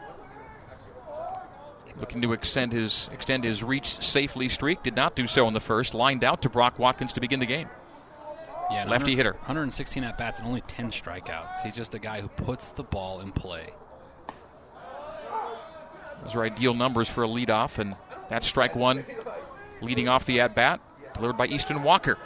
looking 1.99 2.21
to 2.21 2.33
extend 2.33 2.73
his 2.73 3.09
extend 3.13 3.43
his 3.43 3.63
reach 3.63 4.01
safely 4.01 4.49
streak. 4.49 4.83
Did 4.83 4.95
not 4.95 5.15
do 5.15 5.27
so 5.27 5.47
in 5.47 5.53
the 5.53 5.59
first. 5.59 5.93
Lined 5.93 6.23
out 6.23 6.41
to 6.41 6.49
Brock 6.49 6.79
Watkins 6.79 7.13
to 7.13 7.21
begin 7.21 7.39
the 7.39 7.45
game. 7.45 7.69
Yeah, 8.71 8.85
Lefty 8.85 9.11
100 9.11 9.15
hitter. 9.15 9.33
116 9.33 10.03
at 10.03 10.17
bats 10.17 10.39
and 10.39 10.47
only 10.47 10.61
10 10.61 10.91
strikeouts. 10.91 11.61
He's 11.63 11.75
just 11.75 11.93
a 11.93 11.99
guy 11.99 12.21
who 12.21 12.27
puts 12.27 12.69
the 12.69 12.83
ball 12.83 13.19
in 13.19 13.31
play. 13.31 13.69
Those 16.23 16.35
are 16.35 16.43
ideal 16.43 16.73
numbers 16.73 17.09
for 17.09 17.23
a 17.23 17.27
leadoff, 17.27 17.79
and 17.79 17.95
that's 18.29 18.47
strike 18.47 18.75
one, 18.75 19.05
leading 19.81 20.07
off 20.07 20.25
the 20.25 20.39
at 20.39 20.55
bat, 20.55 20.79
delivered 21.13 21.37
by 21.37 21.47
Easton 21.47 21.83
Walker. 21.83 22.17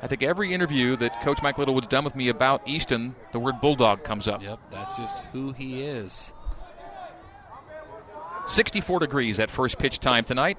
I 0.00 0.06
think 0.06 0.22
every 0.22 0.52
interview 0.52 0.96
that 0.96 1.20
Coach 1.22 1.42
Mike 1.42 1.58
Littlewood's 1.58 1.86
done 1.86 2.04
with 2.04 2.16
me 2.16 2.28
about 2.28 2.66
Easton, 2.66 3.14
the 3.32 3.38
word 3.38 3.60
bulldog 3.60 4.02
comes 4.04 4.26
up. 4.26 4.42
Yep, 4.42 4.58
that's 4.70 4.96
just 4.96 5.18
who 5.32 5.52
he 5.52 5.82
is. 5.82 6.32
64 8.46 9.00
degrees 9.00 9.38
at 9.38 9.50
first 9.50 9.78
pitch 9.78 10.00
time 10.00 10.24
tonight. 10.24 10.58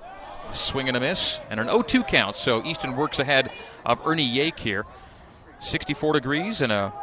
A 0.50 0.56
swing 0.56 0.88
and 0.88 0.96
a 0.96 1.00
miss, 1.00 1.40
and 1.50 1.60
an 1.60 1.68
0 1.68 1.82
2 1.82 2.04
count. 2.04 2.36
So 2.36 2.64
Easton 2.66 2.96
works 2.96 3.20
ahead 3.20 3.52
of 3.86 4.00
Ernie 4.06 4.28
Yake 4.28 4.60
here. 4.60 4.86
64 5.64 6.14
degrees 6.14 6.62
and 6.62 6.72
a 6.72 6.94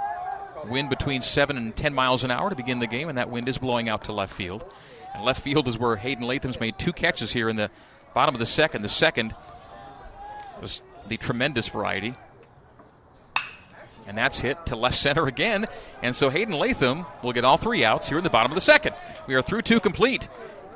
wind 0.67 0.91
between 0.91 1.23
7 1.23 1.57
and 1.57 1.75
10 1.75 1.95
miles 1.95 2.25
an 2.25 2.31
hour 2.31 2.51
to 2.51 2.57
begin 2.57 2.79
the 2.79 2.87
game, 2.87 3.09
and 3.09 3.19
that 3.19 3.31
wind 3.31 3.49
is 3.49 3.59
blowing 3.59 3.89
out 3.89 4.05
to 4.05 4.13
left 4.13 4.33
field. 4.33 4.65
And 5.15 5.25
left 5.25 5.43
field 5.43 5.67
is 5.69 5.79
where 5.79 5.97
Hayden 5.97 6.27
Latham's 6.27 6.61
made 6.61 6.79
two 6.79 6.93
catches 6.93 7.33
here 7.33 7.49
in 7.49 7.57
the 7.57 7.71
bottom 8.15 8.35
of 8.35 8.39
the 8.39 8.47
second. 8.47 8.83
The 8.83 8.89
second 8.89 9.35
was 10.61 10.83
the 11.09 11.17
tremendous 11.17 11.69
variety. 11.69 12.15
And 14.07 14.19
that's 14.19 14.41
hit 14.41 14.67
to 14.67 14.77
left 14.77 14.97
center 14.97 15.27
again. 15.27 15.67
And 16.03 16.17
so 16.17 16.31
Hayden 16.31 16.55
Latham 16.55 17.07
will 17.23 17.33
get 17.33 17.45
all 17.45 17.57
three 17.57 17.85
outs 17.85 18.09
here 18.09 18.19
in 18.19 18.25
the 18.25 18.31
bottom 18.31 18.51
of 18.51 18.57
the 18.57 18.61
second. 18.61 18.95
We 19.27 19.35
are 19.35 19.43
through 19.43 19.63
two 19.63 19.81
complete. 19.81 20.29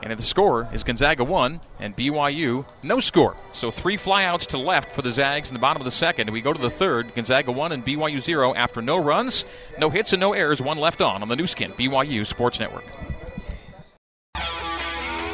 And 0.05 0.19
the 0.19 0.23
score 0.23 0.69
is 0.71 0.85
Gonzaga 0.85 1.25
1 1.25 1.61
and 1.81 1.97
BYU 1.97 2.67
no 2.83 3.01
score. 3.01 3.37
So 3.55 3.71
three 3.71 3.97
flyouts 3.97 4.47
to 4.49 4.59
left 4.59 4.95
for 4.95 5.01
the 5.01 5.11
Zags 5.11 5.49
in 5.49 5.55
the 5.55 5.61
bottom 5.61 5.81
of 5.81 5.87
the 5.87 5.91
second. 5.91 6.29
We 6.29 6.43
go 6.43 6.53
to 6.53 6.61
the 6.61 6.69
third, 6.69 7.15
Gonzaga 7.15 7.51
1 7.51 7.73
and 7.73 7.87
BYU 7.87 8.21
0 8.21 8.55
after 8.55 8.83
no 8.83 8.99
runs, 8.99 9.47
no 9.79 9.89
hits, 9.89 10.13
and 10.13 10.21
no 10.21 10.35
errors, 10.35 10.61
one 10.61 10.77
left 10.77 11.01
on 11.01 11.23
on 11.23 11.29
the 11.29 11.37
Nu 11.37 11.47
Skin, 11.47 11.73
BYU 11.73 12.27
Sports 12.27 12.61
Network. 12.61 12.85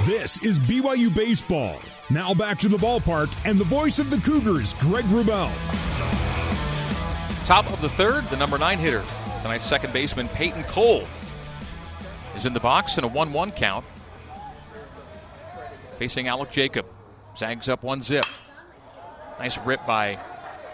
This 0.04 0.40
is 0.44 0.61
BYU 0.61 1.12
Baseball. 1.12 1.80
Now 2.09 2.33
back 2.33 2.61
to 2.61 2.68
the 2.68 2.76
ballpark 2.76 3.37
and 3.44 3.59
the 3.59 3.64
voice 3.64 3.98
of 3.98 4.09
the 4.09 4.18
Cougars, 4.18 4.74
Greg 4.74 5.04
Wrubell. 5.06 5.52
Top 7.44 7.68
of 7.72 7.80
the 7.83 7.88
third, 7.88 8.24
the 8.30 8.37
number 8.37 8.56
nine 8.56 8.78
hitter. 8.78 9.04
Tonight's 9.42 9.64
second 9.64 9.92
baseman, 9.92 10.28
Peyton 10.28 10.62
Cole, 10.64 11.09
is 12.37 12.46
in 12.46 12.52
the 12.52 12.61
box 12.61 12.98
in 12.98 13.04
a 13.04 13.09
1 13.09 13.33
1 13.33 13.50
count. 13.50 13.85
Facing 16.01 16.29
Alec 16.29 16.51
Jacob. 16.51 16.87
Zags 17.37 17.69
up 17.69 17.83
one 17.83 18.01
zip. 18.01 18.25
Nice 19.39 19.59
rip 19.59 19.87
by 19.87 20.19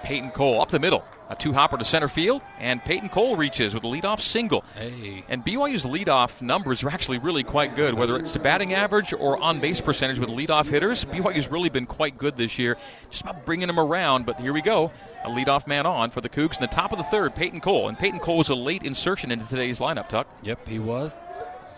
Peyton 0.04 0.30
Cole 0.30 0.60
up 0.60 0.70
the 0.70 0.78
middle. 0.78 1.04
A 1.28 1.34
two 1.34 1.52
hopper 1.52 1.76
to 1.76 1.84
center 1.84 2.06
field, 2.06 2.42
and 2.60 2.80
Peyton 2.84 3.08
Cole 3.08 3.34
reaches 3.36 3.74
with 3.74 3.82
a 3.82 3.88
leadoff 3.88 4.20
single. 4.20 4.62
Hey. 4.78 5.24
And 5.28 5.44
BYU's 5.44 5.82
leadoff 5.82 6.40
numbers 6.40 6.84
are 6.84 6.90
actually 6.90 7.18
really 7.18 7.42
quite 7.42 7.74
good, 7.74 7.94
whether 7.94 8.16
it's 8.16 8.34
the 8.34 8.38
batting 8.38 8.72
average 8.72 9.12
or 9.12 9.36
on 9.36 9.58
base 9.58 9.80
percentage 9.80 10.20
with 10.20 10.28
leadoff 10.28 10.66
hitters. 10.66 11.04
BYU's 11.04 11.48
really 11.48 11.70
been 11.70 11.86
quite 11.86 12.16
good 12.16 12.36
this 12.36 12.56
year, 12.56 12.76
just 13.10 13.22
about 13.22 13.44
bringing 13.44 13.66
them 13.66 13.80
around. 13.80 14.26
But 14.26 14.38
here 14.38 14.52
we 14.52 14.62
go, 14.62 14.92
a 15.24 15.28
leadoff 15.28 15.66
man 15.66 15.86
on 15.86 16.10
for 16.10 16.20
the 16.20 16.28
Cougs 16.28 16.54
in 16.54 16.60
the 16.60 16.68
top 16.68 16.92
of 16.92 16.98
the 16.98 17.04
third, 17.04 17.34
Peyton 17.34 17.58
Cole. 17.58 17.88
And 17.88 17.98
Peyton 17.98 18.20
Cole 18.20 18.36
was 18.36 18.50
a 18.50 18.54
late 18.54 18.84
insertion 18.84 19.32
into 19.32 19.48
today's 19.48 19.80
lineup, 19.80 20.08
Tuck. 20.08 20.28
Yep, 20.44 20.68
he 20.68 20.78
was 20.78 21.16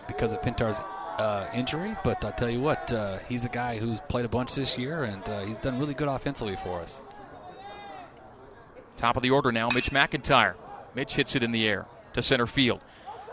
because 0.07 0.33
of 0.33 0.39
Pintar's 0.43 0.79
uh, 1.19 1.49
injury. 1.53 1.95
But 2.03 2.23
I'll 2.23 2.31
tell 2.31 2.49
you 2.49 2.61
what, 2.61 2.91
uh, 2.91 3.19
he's 3.27 3.45
a 3.45 3.49
guy 3.49 3.77
who's 3.77 3.99
played 4.07 4.25
a 4.25 4.29
bunch 4.29 4.55
this 4.55 4.77
year, 4.77 5.03
and 5.03 5.27
uh, 5.29 5.41
he's 5.41 5.57
done 5.57 5.79
really 5.79 5.93
good 5.93 6.07
offensively 6.07 6.55
for 6.55 6.79
us. 6.79 7.01
Top 8.97 9.15
of 9.15 9.23
the 9.23 9.29
order 9.29 9.51
now, 9.51 9.69
Mitch 9.73 9.91
McIntyre. 9.91 10.55
Mitch 10.95 11.15
hits 11.15 11.35
it 11.35 11.43
in 11.43 11.51
the 11.51 11.67
air 11.67 11.85
to 12.13 12.21
center 12.21 12.47
field. 12.47 12.81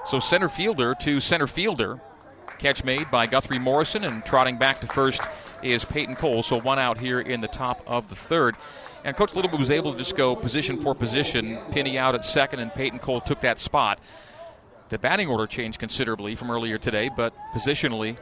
So 0.05 0.20
center 0.20 0.49
fielder 0.49 0.95
to 1.01 1.20
center 1.20 1.47
fielder. 1.47 2.01
Catch 2.59 2.84
made 2.84 3.11
by 3.11 3.26
Guthrie 3.26 3.59
Morrison 3.59 4.05
and 4.05 4.24
trotting 4.24 4.57
back 4.57 4.80
to 4.80 4.87
first 4.87 5.20
is 5.62 5.84
Peyton 5.84 6.14
Cole. 6.14 6.43
So 6.43 6.61
one 6.61 6.78
out 6.78 6.99
here 6.99 7.20
in 7.20 7.41
the 7.41 7.49
top 7.49 7.82
of 7.87 8.09
the 8.09 8.14
third. 8.14 8.55
And 9.05 9.16
Coach 9.16 9.34
Littlewood 9.34 9.61
was 9.61 9.70
able 9.70 9.93
to 9.93 9.99
just 9.99 10.16
go 10.16 10.34
position 10.34 10.80
for 10.80 10.95
position, 10.95 11.59
Penny 11.70 11.99
out 11.99 12.14
at 12.14 12.24
second, 12.24 12.61
and 12.61 12.72
Peyton 12.72 12.99
Cole 12.99 13.20
took 13.20 13.41
that 13.43 13.59
spot. 13.59 13.99
The 14.89 14.99
batting 14.99 15.28
order 15.28 15.47
changed 15.47 15.78
considerably 15.78 16.34
from 16.37 16.51
earlier 16.51 16.78
today, 16.78 17.11
but 17.14 17.34
positionally, 17.55 18.16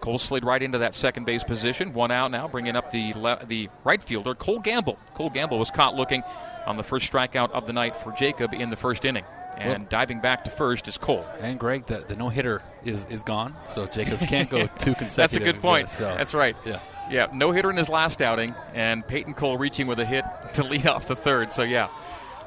Cole 0.00 0.18
slid 0.18 0.44
right 0.44 0.62
into 0.62 0.78
that 0.78 0.94
second 0.94 1.24
base 1.24 1.42
position. 1.42 1.92
One 1.92 2.10
out 2.10 2.30
now, 2.30 2.46
bringing 2.46 2.76
up 2.76 2.90
the 2.90 3.12
le- 3.14 3.44
the 3.46 3.68
right 3.84 4.02
fielder, 4.02 4.34
Cole 4.34 4.60
Gamble. 4.60 4.98
Cole 5.14 5.30
Gamble 5.30 5.58
was 5.58 5.70
caught 5.70 5.94
looking 5.94 6.22
on 6.66 6.76
the 6.76 6.82
first 6.82 7.10
strikeout 7.10 7.50
of 7.52 7.66
the 7.66 7.72
night 7.72 7.96
for 7.96 8.12
Jacob 8.12 8.52
in 8.52 8.70
the 8.70 8.76
first 8.76 9.04
inning. 9.04 9.24
And 9.56 9.82
well, 9.82 9.88
diving 9.88 10.20
back 10.20 10.44
to 10.44 10.50
first 10.50 10.88
is 10.88 10.98
Cole. 10.98 11.24
And 11.40 11.58
Greg, 11.58 11.86
the, 11.86 11.98
the 11.98 12.16
no 12.16 12.28
hitter 12.28 12.60
is, 12.84 13.06
is 13.06 13.22
gone, 13.22 13.54
so 13.64 13.86
Jacobs 13.86 14.24
can't 14.28 14.50
go 14.50 14.66
two 14.66 14.94
consecutive. 14.94 15.14
That's 15.14 15.36
a 15.36 15.40
good 15.40 15.60
point. 15.60 15.88
so. 15.90 16.14
That's 16.16 16.34
right. 16.34 16.56
Yeah. 16.64 16.80
Yeah, 17.10 17.26
no 17.34 17.52
hitter 17.52 17.70
in 17.70 17.76
his 17.76 17.88
last 17.90 18.22
outing, 18.22 18.54
and 18.72 19.06
Peyton 19.06 19.34
Cole 19.34 19.58
reaching 19.58 19.86
with 19.86 20.00
a 20.00 20.06
hit 20.06 20.24
to 20.54 20.64
lead 20.64 20.86
off 20.86 21.06
the 21.06 21.14
third. 21.16 21.52
So, 21.52 21.62
yeah, 21.62 21.88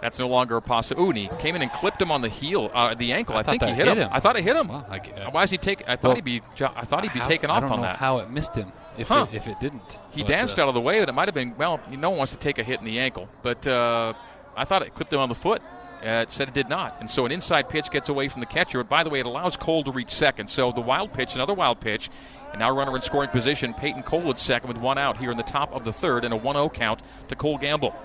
that's 0.02 0.20
no 0.20 0.28
longer 0.28 0.58
a 0.58 0.62
possibility. 0.62 1.06
Ooh, 1.06 1.24
and 1.24 1.32
he 1.32 1.42
came 1.42 1.56
in 1.56 1.62
and 1.62 1.72
clipped 1.72 2.02
him 2.02 2.12
on 2.12 2.22
the 2.22 2.30
heel, 2.30 2.70
uh, 2.74 2.94
the 2.96 3.14
ankle. 3.14 3.36
I, 3.36 3.40
I 3.40 3.44
think 3.44 3.64
he 3.64 3.72
hit 3.72 3.88
him. 3.88 3.98
him. 3.98 4.10
I 4.12 4.20
thought 4.20 4.38
it 4.38 4.44
hit 4.44 4.56
him. 4.56 4.68
Well, 4.68 4.86
I, 4.90 4.98
uh, 4.98 5.32
Why 5.32 5.44
is 5.44 5.50
he 5.50 5.58
take? 5.58 5.88
I 5.88 5.96
thought 5.96 6.10
well, 6.10 6.16
he'd 6.16 6.26
be. 6.26 6.42
I 6.60 6.86
thought 6.86 7.04
he'd 7.04 7.14
be 7.14 7.20
how, 7.20 7.28
taken 7.28 7.50
off 7.50 7.64
on 7.64 7.82
that. 7.82 7.98
How 7.98 8.20
it 8.20 8.30
missed 8.30 8.56
him 8.56 8.72
if 8.98 9.08
huh. 9.08 9.28
it, 9.32 9.36
if 9.36 9.48
it 9.48 9.60
didn't. 9.60 9.98
He 10.12 10.22
but, 10.22 10.30
danced 10.30 10.60
uh, 10.60 10.64
out 10.64 10.70
of 10.70 10.76
the 10.76 10.82
way, 10.82 11.00
but 11.00 11.10
it 11.10 11.14
might 11.14 11.28
have 11.28 11.36
been. 11.36 11.56
Well, 11.58 11.80
no 11.90 12.10
one 12.10 12.20
wants 12.20 12.34
to 12.34 12.40
take 12.40 12.58
a 12.58 12.64
hit 12.64 12.80
in 12.80 12.86
the 12.86 13.00
ankle, 13.00 13.28
but 13.42 13.66
uh, 13.68 14.14
I 14.56 14.66
thought 14.66 14.82
it 14.82 14.94
clipped 14.94 15.14
him 15.14 15.20
on 15.20 15.30
the 15.30 15.36
foot. 15.36 15.62
Uh, 16.06 16.22
it 16.22 16.32
said 16.32 16.48
it 16.48 16.54
did 16.54 16.70
not, 16.70 16.96
and 17.00 17.10
so 17.10 17.26
an 17.26 17.32
inside 17.32 17.70
pitch 17.70 17.90
gets 17.90 18.08
away 18.08 18.28
from 18.28 18.40
the 18.40 18.46
catcher. 18.46 18.84
But 18.84 18.90
by 18.90 19.04
the 19.04 19.10
way, 19.10 19.20
it 19.20 19.26
allows 19.26 19.58
Cole 19.58 19.84
to 19.84 19.92
reach 19.92 20.12
second. 20.12 20.48
So 20.48 20.72
the 20.72 20.82
wild 20.82 21.12
pitch, 21.12 21.34
another 21.34 21.56
wild 21.56 21.80
pitch, 21.80 22.12
and 22.52 22.60
now 22.60 22.70
runner 22.76 22.96
in 22.96 23.02
scoring 23.02 23.30
position. 23.30 23.74
Peyton 23.74 24.04
Cole 24.04 24.30
at 24.30 24.38
second 24.38 24.68
with 24.68 24.78
one 24.78 25.00
out 25.00 25.18
here 25.18 25.32
in 25.32 25.38
the 25.38 25.44
top 25.44 25.74
of 25.74 25.84
the 25.86 25.94
third, 25.94 26.24
and 26.24 26.36
a 26.36 26.38
1-0 26.38 26.72
count 26.74 27.02
to 27.30 27.36
Cole 27.36 27.58
Gamble. 27.58 27.96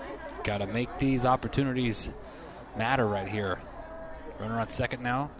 Got 0.43 0.57
to 0.57 0.67
make 0.67 0.99
these 0.99 1.25
opportunities 1.25 2.09
matter 2.77 3.07
right 3.07 3.27
here. 3.27 3.59
Runner 4.39 4.59
on 4.59 4.69
second 4.69 5.01
now. 5.01 5.31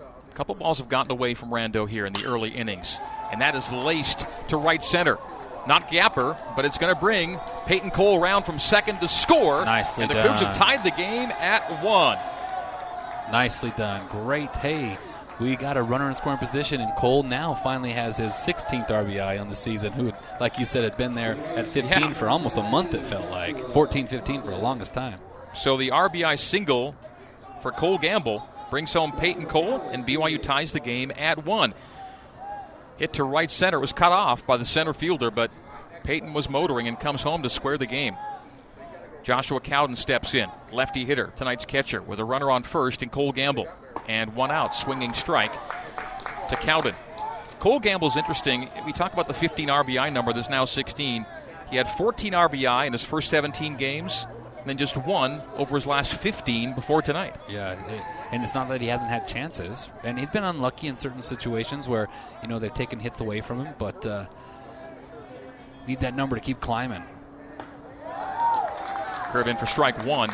A 0.00 0.34
couple 0.34 0.54
balls 0.54 0.78
have 0.78 0.88
gotten 0.88 1.10
away 1.10 1.34
from 1.34 1.50
Rando 1.50 1.88
here 1.88 2.06
in 2.06 2.12
the 2.12 2.24
early 2.24 2.50
innings, 2.50 2.98
and 3.30 3.40
that 3.40 3.54
is 3.54 3.70
laced 3.72 4.26
to 4.48 4.56
right 4.56 4.82
center. 4.82 5.18
Not 5.66 5.90
Gapper, 5.90 6.38
but 6.56 6.64
it's 6.64 6.78
going 6.78 6.94
to 6.94 6.98
bring 6.98 7.38
Peyton 7.66 7.90
Cole 7.90 8.18
around 8.22 8.44
from 8.44 8.58
second 8.58 9.00
to 9.00 9.08
score. 9.08 9.64
Nicely 9.64 10.04
and 10.04 10.10
the 10.10 10.14
done. 10.14 10.28
Cougs 10.28 10.40
have 10.40 10.56
tied 10.56 10.84
the 10.84 10.92
game 10.92 11.30
at 11.30 11.82
one. 11.82 12.18
Nicely 13.30 13.72
done. 13.76 14.06
Great. 14.08 14.48
Hey, 14.56 14.96
we 15.40 15.54
got 15.56 15.76
a 15.76 15.82
runner 15.82 16.08
in 16.08 16.14
scoring 16.14 16.38
position, 16.38 16.80
and 16.80 16.94
Cole 16.96 17.22
now 17.22 17.54
finally 17.54 17.92
has 17.92 18.16
his 18.16 18.32
16th 18.32 18.88
RBI 18.88 19.40
on 19.40 19.48
the 19.48 19.56
season, 19.56 19.92
who, 19.92 20.12
like 20.40 20.58
you 20.58 20.64
said, 20.64 20.84
had 20.84 20.96
been 20.96 21.14
there 21.14 21.36
at 21.56 21.66
15 21.66 21.84
Yeah. 22.02 22.12
for 22.14 22.28
almost 22.28 22.56
a 22.56 22.62
month, 22.62 22.94
it 22.94 23.06
felt 23.06 23.30
like. 23.30 23.70
14 23.70 24.06
15 24.06 24.42
for 24.42 24.50
the 24.50 24.58
longest 24.58 24.94
time. 24.94 25.20
So 25.54 25.76
the 25.76 25.90
RBI 25.90 26.36
single 26.38 26.94
for 27.62 27.72
Cole 27.72 27.98
Gamble 27.98 28.46
brings 28.70 28.92
home 28.92 29.12
Peyton 29.12 29.46
Cole, 29.46 29.80
and 29.92 30.04
BYU 30.06 30.42
ties 30.42 30.72
the 30.72 30.80
game 30.80 31.10
at 31.16 31.44
one. 31.44 31.72
Hit 32.98 33.12
to 33.14 33.24
right 33.24 33.50
center 33.50 33.78
was 33.78 33.92
cut 33.92 34.12
off 34.12 34.44
by 34.46 34.56
the 34.56 34.64
center 34.64 34.92
fielder, 34.92 35.30
but 35.30 35.50
Peyton 36.02 36.34
was 36.34 36.50
motoring 36.50 36.88
and 36.88 36.98
comes 36.98 37.22
home 37.22 37.42
to 37.44 37.50
square 37.50 37.78
the 37.78 37.86
game. 37.86 38.16
Joshua 39.22 39.60
Cowden 39.60 39.94
steps 39.96 40.34
in, 40.34 40.48
lefty 40.72 41.04
hitter, 41.04 41.32
tonight's 41.36 41.64
catcher, 41.64 42.00
with 42.00 42.18
a 42.18 42.24
runner 42.24 42.50
on 42.50 42.62
first 42.62 43.02
and 43.02 43.12
Cole 43.12 43.32
Gamble. 43.32 43.68
And 44.08 44.34
one 44.34 44.50
out, 44.50 44.74
swinging 44.74 45.14
strike 45.14 45.52
to 46.48 46.56
Cowden. 46.56 46.94
Cole 47.58 47.80
Gamble's 47.80 48.16
interesting. 48.16 48.68
We 48.86 48.92
talk 48.92 49.12
about 49.12 49.28
the 49.28 49.34
15 49.34 49.68
RBI 49.68 50.12
number, 50.12 50.32
that's 50.32 50.48
now 50.48 50.64
16. 50.64 51.26
He 51.70 51.76
had 51.76 51.88
14 51.88 52.32
RBI 52.32 52.86
in 52.86 52.92
his 52.92 53.04
first 53.04 53.28
17 53.28 53.76
games, 53.76 54.26
and 54.58 54.66
then 54.66 54.78
just 54.78 54.96
one 54.96 55.42
over 55.56 55.74
his 55.74 55.86
last 55.86 56.14
15 56.14 56.74
before 56.74 57.02
tonight. 57.02 57.34
Yeah, 57.48 57.76
and 58.32 58.42
it's 58.42 58.54
not 58.54 58.68
that 58.68 58.80
he 58.80 58.86
hasn't 58.86 59.10
had 59.10 59.26
chances, 59.26 59.88
and 60.02 60.18
he's 60.18 60.30
been 60.30 60.44
unlucky 60.44 60.86
in 60.86 60.96
certain 60.96 61.20
situations 61.20 61.88
where 61.88 62.08
you 62.42 62.48
know 62.48 62.58
they've 62.58 62.72
taken 62.72 62.98
hits 62.98 63.20
away 63.20 63.40
from 63.40 63.66
him, 63.66 63.74
but 63.76 64.06
uh, 64.06 64.26
need 65.86 66.00
that 66.00 66.14
number 66.14 66.36
to 66.36 66.42
keep 66.42 66.60
climbing. 66.60 67.02
Curve 69.30 69.48
in 69.48 69.56
for 69.58 69.66
strike 69.66 70.04
one. 70.06 70.30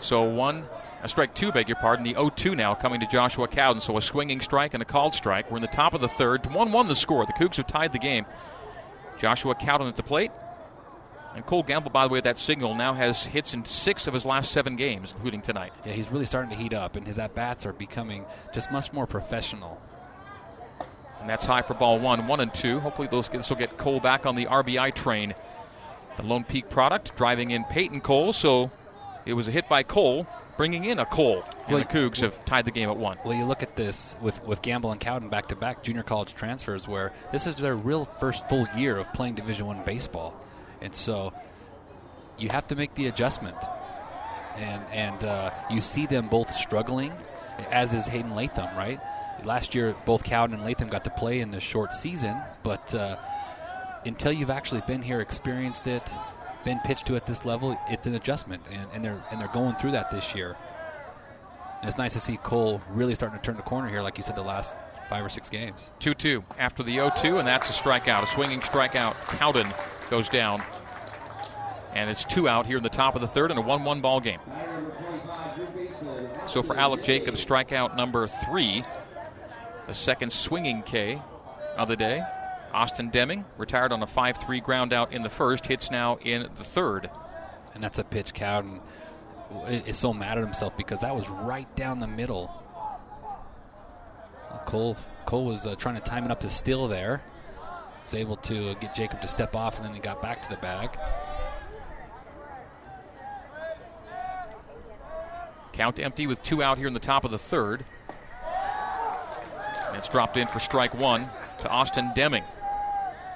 So 0.00 0.22
one, 0.22 0.64
a 1.02 1.08
strike 1.08 1.34
two, 1.34 1.50
beg 1.52 1.68
your 1.68 1.76
pardon. 1.76 2.04
The 2.04 2.14
0-2 2.14 2.56
now 2.56 2.74
coming 2.74 3.00
to 3.00 3.06
Joshua 3.06 3.48
Cowden. 3.48 3.80
So 3.80 3.96
a 3.96 4.02
swinging 4.02 4.40
strike 4.40 4.74
and 4.74 4.82
a 4.82 4.86
called 4.86 5.14
strike. 5.14 5.50
We're 5.50 5.58
in 5.58 5.62
the 5.62 5.68
top 5.68 5.94
of 5.94 6.00
the 6.00 6.08
third. 6.08 6.42
1-1 6.42 6.88
the 6.88 6.94
score. 6.94 7.24
The 7.24 7.32
Cougs 7.32 7.56
have 7.56 7.66
tied 7.66 7.92
the 7.92 7.98
game. 7.98 8.26
Joshua 9.18 9.54
Cowden 9.54 9.86
at 9.86 9.96
the 9.96 10.02
plate. 10.02 10.30
And 11.34 11.46
Cole 11.46 11.62
Gamble, 11.62 11.90
by 11.90 12.06
the 12.06 12.12
way, 12.12 12.20
that 12.20 12.38
signal 12.38 12.74
now 12.74 12.92
has 12.92 13.24
hits 13.24 13.54
in 13.54 13.64
six 13.64 14.08
of 14.08 14.14
his 14.14 14.26
last 14.26 14.50
seven 14.50 14.74
games, 14.74 15.12
including 15.14 15.42
tonight. 15.42 15.72
Yeah, 15.86 15.92
he's 15.92 16.10
really 16.10 16.26
starting 16.26 16.50
to 16.50 16.56
heat 16.56 16.72
up, 16.72 16.96
and 16.96 17.06
his 17.06 17.20
at 17.20 17.36
bats 17.36 17.64
are 17.64 17.72
becoming 17.72 18.24
just 18.52 18.72
much 18.72 18.92
more 18.92 19.06
professional. 19.06 19.80
And 21.20 21.28
that's 21.28 21.44
high 21.44 21.62
for 21.62 21.74
ball 21.74 22.00
one, 22.00 22.26
one 22.26 22.40
and 22.40 22.52
two. 22.52 22.80
Hopefully, 22.80 23.06
those, 23.08 23.28
this 23.28 23.48
will 23.48 23.56
get 23.56 23.76
Cole 23.76 24.00
back 24.00 24.26
on 24.26 24.34
the 24.34 24.46
RBI 24.46 24.92
train. 24.94 25.34
The 26.16 26.22
Lone 26.24 26.44
Peak 26.44 26.68
product 26.68 27.14
driving 27.14 27.52
in 27.52 27.64
Peyton 27.64 28.00
Cole. 28.00 28.32
So 28.32 28.72
it 29.24 29.34
was 29.34 29.46
a 29.46 29.52
hit 29.52 29.68
by 29.68 29.84
Cole, 29.84 30.26
bringing 30.60 30.84
in 30.84 30.98
a 30.98 31.06
Cole. 31.06 31.42
And 31.64 31.72
Well, 31.72 31.78
the 31.78 31.86
Cougs 31.86 32.20
have 32.20 32.44
tied 32.44 32.66
the 32.66 32.70
game 32.70 32.90
at 32.90 32.96
one. 32.98 33.16
Well, 33.24 33.32
you 33.32 33.46
look 33.46 33.62
at 33.62 33.76
this 33.76 34.14
with, 34.20 34.44
with 34.44 34.60
Gamble 34.60 34.92
and 34.92 35.00
Cowden 35.00 35.30
back 35.30 35.48
to 35.48 35.56
back 35.56 35.82
junior 35.82 36.02
college 36.02 36.34
transfers, 36.34 36.86
where 36.86 37.14
this 37.32 37.46
is 37.46 37.56
their 37.56 37.74
real 37.74 38.04
first 38.04 38.46
full 38.50 38.66
year 38.76 38.98
of 38.98 39.10
playing 39.14 39.36
Division 39.36 39.64
One 39.64 39.82
baseball, 39.86 40.38
and 40.82 40.94
so 40.94 41.32
you 42.38 42.50
have 42.50 42.66
to 42.66 42.76
make 42.76 42.94
the 42.94 43.06
adjustment, 43.06 43.56
and 44.56 44.82
and 44.92 45.24
uh, 45.24 45.50
you 45.70 45.80
see 45.80 46.04
them 46.04 46.28
both 46.28 46.52
struggling, 46.52 47.14
as 47.70 47.94
is 47.94 48.06
Hayden 48.06 48.34
Latham, 48.34 48.76
right? 48.76 49.00
Last 49.42 49.74
year, 49.74 49.96
both 50.04 50.24
Cowden 50.24 50.56
and 50.56 50.64
Latham 50.66 50.88
got 50.88 51.04
to 51.04 51.10
play 51.10 51.40
in 51.40 51.52
this 51.52 51.62
short 51.62 51.94
season, 51.94 52.38
but 52.62 52.94
uh, 52.94 53.16
until 54.04 54.30
you've 54.30 54.50
actually 54.50 54.82
been 54.86 55.00
here, 55.00 55.20
experienced 55.20 55.86
it, 55.86 56.02
been 56.64 56.78
pitched 56.80 57.06
to 57.06 57.16
at 57.16 57.26
this 57.26 57.44
level, 57.44 57.78
it's 57.88 58.06
an 58.06 58.14
adjustment, 58.14 58.62
and, 58.70 58.86
and 58.92 59.04
they're 59.04 59.22
and 59.30 59.40
they're 59.40 59.48
going 59.48 59.74
through 59.76 59.92
that 59.92 60.10
this 60.10 60.34
year. 60.34 60.56
And 61.80 61.88
it's 61.88 61.98
nice 61.98 62.12
to 62.12 62.20
see 62.20 62.36
Cole 62.36 62.80
really 62.90 63.14
starting 63.14 63.38
to 63.38 63.44
turn 63.44 63.56
the 63.56 63.62
corner 63.62 63.88
here, 63.88 64.02
like 64.02 64.18
you 64.18 64.22
said, 64.22 64.36
the 64.36 64.42
last 64.42 64.74
five 65.08 65.24
or 65.24 65.28
six 65.28 65.48
games. 65.48 65.90
2 66.00 66.14
2 66.14 66.44
after 66.58 66.82
the 66.82 66.92
0 66.92 67.12
2, 67.16 67.38
and 67.38 67.48
that's 67.48 67.68
a 67.70 67.72
strikeout. 67.72 68.22
A 68.22 68.26
swinging 68.26 68.60
strikeout. 68.60 69.14
Cowden 69.38 69.66
goes 70.10 70.28
down. 70.28 70.62
And 71.94 72.08
it's 72.08 72.24
two 72.24 72.48
out 72.48 72.66
here 72.66 72.76
in 72.76 72.84
the 72.84 72.88
top 72.88 73.16
of 73.16 73.20
the 73.20 73.26
third 73.26 73.50
and 73.50 73.58
a 73.58 73.62
1 73.62 73.84
1 73.84 74.00
ball 74.00 74.20
game. 74.20 74.38
So 76.46 76.62
for 76.62 76.76
Alec 76.76 77.02
Jacobs, 77.02 77.44
strikeout 77.44 77.96
number 77.96 78.26
three, 78.28 78.84
the 79.86 79.94
second 79.94 80.32
swinging 80.32 80.82
K 80.82 81.20
of 81.76 81.88
the 81.88 81.96
day. 81.96 82.22
Austin 82.72 83.10
Deming 83.10 83.44
retired 83.56 83.92
on 83.92 84.02
a 84.02 84.06
5 84.06 84.36
3 84.36 84.60
ground 84.60 84.92
out 84.92 85.12
in 85.12 85.22
the 85.22 85.30
first, 85.30 85.66
hits 85.66 85.90
now 85.90 86.18
in 86.22 86.42
the 86.56 86.64
third. 86.64 87.10
And 87.74 87.82
that's 87.82 87.98
a 87.98 88.04
pitch 88.04 88.34
Cowden 88.34 88.80
is 89.66 89.98
so 89.98 90.12
mad 90.12 90.38
at 90.38 90.44
himself 90.44 90.76
because 90.76 91.00
that 91.00 91.14
was 91.14 91.28
right 91.28 91.74
down 91.76 91.98
the 91.98 92.06
middle. 92.06 92.54
Cole 94.66 94.96
Cole 95.26 95.46
was 95.46 95.66
uh, 95.66 95.74
trying 95.74 95.96
to 95.96 96.00
time 96.00 96.24
it 96.24 96.30
up 96.30 96.40
to 96.40 96.50
steal 96.50 96.88
there. 96.88 97.22
Was 98.02 98.14
able 98.14 98.36
to 98.36 98.74
get 98.76 98.94
Jacob 98.94 99.20
to 99.22 99.28
step 99.28 99.54
off, 99.54 99.76
and 99.76 99.86
then 99.86 99.94
he 99.94 100.00
got 100.00 100.22
back 100.22 100.42
to 100.42 100.48
the 100.48 100.56
bag. 100.56 100.96
Count 105.72 105.98
empty 105.98 106.26
with 106.26 106.42
two 106.42 106.62
out 106.62 106.78
here 106.78 106.86
in 106.86 106.94
the 106.94 107.00
top 107.00 107.24
of 107.24 107.30
the 107.30 107.38
third. 107.38 107.84
And 109.88 109.96
it's 109.96 110.08
dropped 110.08 110.36
in 110.36 110.46
for 110.46 110.60
strike 110.60 110.94
one 110.94 111.28
to 111.58 111.68
Austin 111.68 112.12
Deming. 112.14 112.44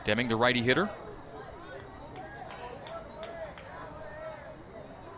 Deming, 0.04 0.28
the 0.28 0.36
righty 0.36 0.62
hitter. 0.62 0.90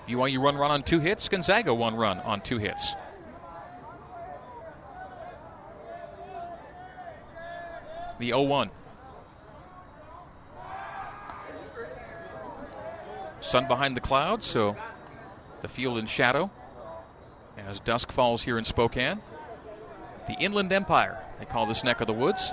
BYU 0.09 0.41
run 0.41 0.57
run 0.57 0.71
on 0.71 0.83
two 0.83 1.01
hits. 1.01 1.29
Gonzaga 1.29 1.75
one 1.75 1.97
run 1.97 2.21
on 2.21 2.41
two 2.41 2.59
hits. 2.59 2.95
The 8.19 8.29
0 8.29 8.43
1. 8.43 8.71
Sun 13.41 13.69
behind 13.69 13.97
the 13.97 14.01
clouds, 14.01 14.47
so 14.47 14.77
the 15.61 15.69
field 15.69 15.99
in 15.99 16.07
shadow 16.07 16.51
as 17.59 17.81
dusk 17.81 18.13
falls 18.13 18.43
here 18.43 18.59
in 18.59 18.65
Spokane. 18.65 19.21
The 20.29 20.35
Inland 20.35 20.73
Empire, 20.73 21.19
they 21.39 21.45
call 21.45 21.67
this 21.67 21.85
neck 21.85 22.01
of 22.01 22.07
the 22.07 22.13
woods. 22.13 22.53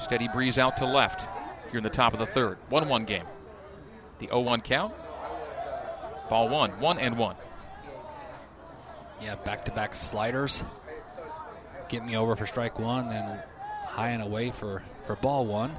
Steady 0.00 0.28
breeze 0.28 0.58
out 0.58 0.76
to 0.78 0.86
left 0.86 1.28
here 1.70 1.78
in 1.78 1.84
the 1.84 1.90
top 1.90 2.12
of 2.12 2.18
the 2.18 2.26
third. 2.26 2.58
1 2.68 2.88
1 2.88 3.04
game. 3.04 3.24
The 4.18 4.26
0 4.26 4.40
1 4.40 4.60
count. 4.62 4.94
Ball 6.28 6.48
one, 6.48 6.70
1 6.78 6.98
and 6.98 7.16
1. 7.16 7.36
Yeah, 9.22 9.34
back 9.36 9.64
to 9.64 9.72
back 9.72 9.94
sliders. 9.94 10.62
Get 11.88 12.04
me 12.04 12.16
over 12.16 12.36
for 12.36 12.46
strike 12.46 12.78
one, 12.78 13.08
then 13.08 13.42
high 13.86 14.10
and 14.10 14.22
away 14.22 14.50
for, 14.50 14.82
for 15.06 15.16
ball 15.16 15.46
one. 15.46 15.74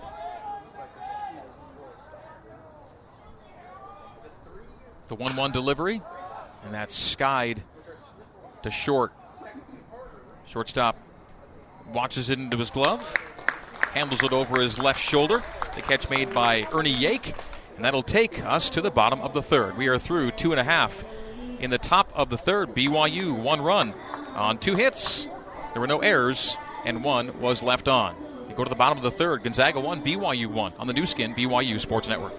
The 5.07 5.15
1 5.15 5.35
1 5.35 5.51
delivery, 5.51 6.01
and 6.65 6.73
that's 6.73 6.95
skied 6.95 7.63
to 8.63 8.71
short. 8.71 9.13
Shortstop 10.45 10.97
watches 11.93 12.29
it 12.29 12.39
into 12.39 12.57
his 12.57 12.71
glove, 12.71 13.13
handles 13.93 14.23
it 14.23 14.31
over 14.31 14.61
his 14.61 14.77
left 14.77 15.01
shoulder. 15.01 15.41
The 15.75 15.81
catch 15.81 16.09
made 16.09 16.33
by 16.33 16.67
Ernie 16.73 16.93
Yake, 16.93 17.35
and 17.75 17.85
that'll 17.85 18.03
take 18.03 18.45
us 18.45 18.69
to 18.71 18.81
the 18.81 18.91
bottom 18.91 19.21
of 19.21 19.33
the 19.33 19.41
third. 19.41 19.77
We 19.77 19.87
are 19.87 19.97
through 19.97 20.31
two 20.31 20.51
and 20.51 20.59
a 20.59 20.63
half. 20.63 21.03
In 21.59 21.69
the 21.69 21.77
top 21.77 22.11
of 22.15 22.29
the 22.29 22.37
third, 22.37 22.73
BYU 22.73 23.37
one 23.37 23.61
run 23.61 23.93
on 24.33 24.57
two 24.57 24.75
hits. 24.75 25.27
There 25.73 25.81
were 25.81 25.87
no 25.87 25.99
errors, 25.99 26.55
and 26.85 27.03
one 27.03 27.39
was 27.41 27.61
left 27.61 27.87
on. 27.87 28.15
You 28.47 28.55
go 28.55 28.63
to 28.63 28.69
the 28.69 28.75
bottom 28.75 28.97
of 28.97 29.03
the 29.03 29.11
third. 29.11 29.43
Gonzaga 29.43 29.79
one, 29.79 30.01
BYU 30.01 30.47
one 30.47 30.73
on 30.79 30.87
the 30.87 30.93
Nu 30.93 31.05
Skin 31.05 31.33
BYU 31.33 31.79
Sports 31.79 32.07
Network. 32.07 32.33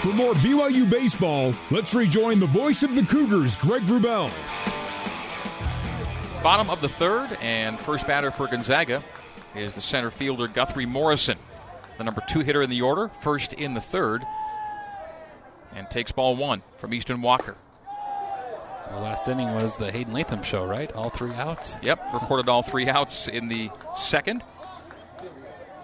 For 0.00 0.12
more 0.12 0.34
BYU 0.34 0.90
baseball, 0.90 1.54
let's 1.70 1.94
rejoin 1.94 2.40
the 2.40 2.46
voice 2.46 2.82
of 2.82 2.94
the 2.94 3.02
Cougars, 3.02 3.56
Greg 3.56 3.82
Wrubell. 3.82 4.30
Bottom 6.42 6.70
of 6.70 6.80
the 6.80 6.88
third, 6.88 7.38
and 7.40 7.78
first 7.78 8.04
batter 8.04 8.32
for 8.32 8.48
Gonzaga 8.48 9.04
is 9.54 9.76
the 9.76 9.80
center 9.80 10.10
fielder 10.10 10.48
Guthrie 10.48 10.86
Morrison, 10.86 11.38
the 11.98 12.04
number 12.04 12.20
two 12.28 12.40
hitter 12.40 12.62
in 12.62 12.68
the 12.68 12.82
order, 12.82 13.12
first 13.20 13.52
in 13.52 13.74
the 13.74 13.80
third, 13.80 14.26
and 15.72 15.88
takes 15.88 16.10
ball 16.10 16.34
one 16.34 16.62
from 16.78 16.92
Easton 16.94 17.22
Walker. 17.22 17.54
The 18.90 18.96
last 18.96 19.28
inning 19.28 19.54
was 19.54 19.76
the 19.76 19.92
Hayden 19.92 20.12
Latham 20.12 20.42
show, 20.42 20.64
right? 20.64 20.92
All 20.94 21.10
three 21.10 21.32
outs. 21.32 21.76
Yep, 21.80 22.12
recorded 22.12 22.48
all 22.48 22.62
three 22.62 22.88
outs 22.88 23.28
in 23.28 23.46
the 23.46 23.70
second, 23.94 24.42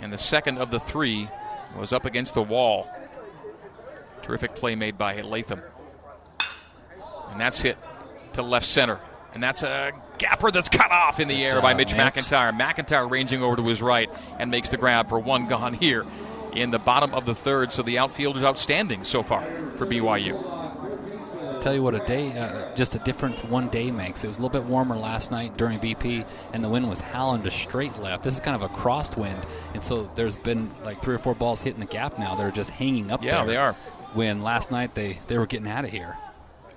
and 0.01 0.13
the 0.13 0.19
second 0.19 0.59
of 0.59 0.73
the 0.73 0.81
three 0.81 1.29
was 1.79 1.93
up 1.93 2.05
against 2.05 2.35
the 2.35 2.43
wall. 2.43 2.91
Terrific 4.23 4.57
play 4.57 4.75
made 4.75 4.99
by 4.99 5.21
Latham, 5.21 5.63
and 7.31 7.41
that's 7.41 7.61
hit 7.61 7.79
to 8.33 8.43
left 8.43 8.67
center. 8.67 8.99
And 9.35 9.43
that's 9.43 9.63
a 9.63 9.93
gapper 10.19 10.51
that's 10.51 10.69
cut 10.69 10.91
off 10.91 11.21
in 11.21 11.29
the 11.29 11.37
Good 11.37 11.55
air 11.55 11.63
by 11.63 11.75
Mitch 11.75 11.95
Mitch. 11.95 12.15
McIntyre. 12.15 12.59
McIntyre 12.59 13.11
ranging 13.11 13.43
over 13.43 13.57
to 13.57 13.63
his 13.63 13.81
right 13.81 14.11
and 14.39 14.51
makes 14.51 14.71
the 14.71 14.77
grab 14.77 15.09
for 15.09 15.19
one 15.19 15.49
gone 15.49 15.75
here 15.75 16.05
in 16.53 16.71
the 16.71 16.79
bottom 16.79 17.15
of 17.15 17.25
the 17.25 17.35
third. 17.35 17.73
So 17.73 17.83
the 17.83 17.99
outfield 17.99 18.37
is 18.37 18.43
outstanding 18.43 19.05
so 19.05 19.23
far 19.23 19.45
for 19.77 19.87
BYU. 19.87 20.59
Tell 21.61 21.75
you 21.75 21.83
what, 21.83 21.95
a 21.95 22.05
day, 22.07 22.39
uh, 22.39 22.75
just 22.77 22.95
a 22.95 23.01
difference 23.01 23.43
one 23.43 23.69
day 23.69 23.91
makes. 23.91 24.23
It 24.23 24.29
was 24.29 24.39
a 24.39 24.43
little 24.43 24.61
bit 24.61 24.69
warmer 24.69 24.97
last 24.97 25.33
night 25.33 25.57
during 25.57 25.81
BP, 25.81 26.25
and 26.53 26.63
the 26.63 26.69
wind 26.69 26.89
was 26.89 27.01
howling 27.01 27.43
to 27.43 27.51
straight 27.51 27.99
left. 27.99 28.23
This 28.23 28.35
is 28.35 28.41
kind 28.41 28.55
of 28.55 28.63
a 28.63 28.73
crossed 28.73 29.17
wind, 29.17 29.45
and 29.75 29.83
so 29.83 30.09
there's 30.15 30.37
been 30.37 30.71
like 30.85 31.03
three 31.03 31.17
or 31.17 31.19
four 31.19 31.35
balls 31.35 31.61
hitting 31.61 31.81
the 31.81 31.87
gap 31.87 32.17
now. 32.17 32.37
They're 32.37 32.53
just 32.53 32.71
hanging 32.71 33.11
up 33.11 33.23
there. 33.23 33.31
Yeah, 33.31 33.39
there. 33.39 33.47
they 33.47 33.57
are. 33.57 33.73
When 34.15 34.43
last 34.43 34.71
night 34.71 34.95
they, 34.95 35.19
they 35.27 35.37
were 35.37 35.47
getting 35.47 35.69
out 35.69 35.85
of 35.85 35.91
here. 35.91 36.17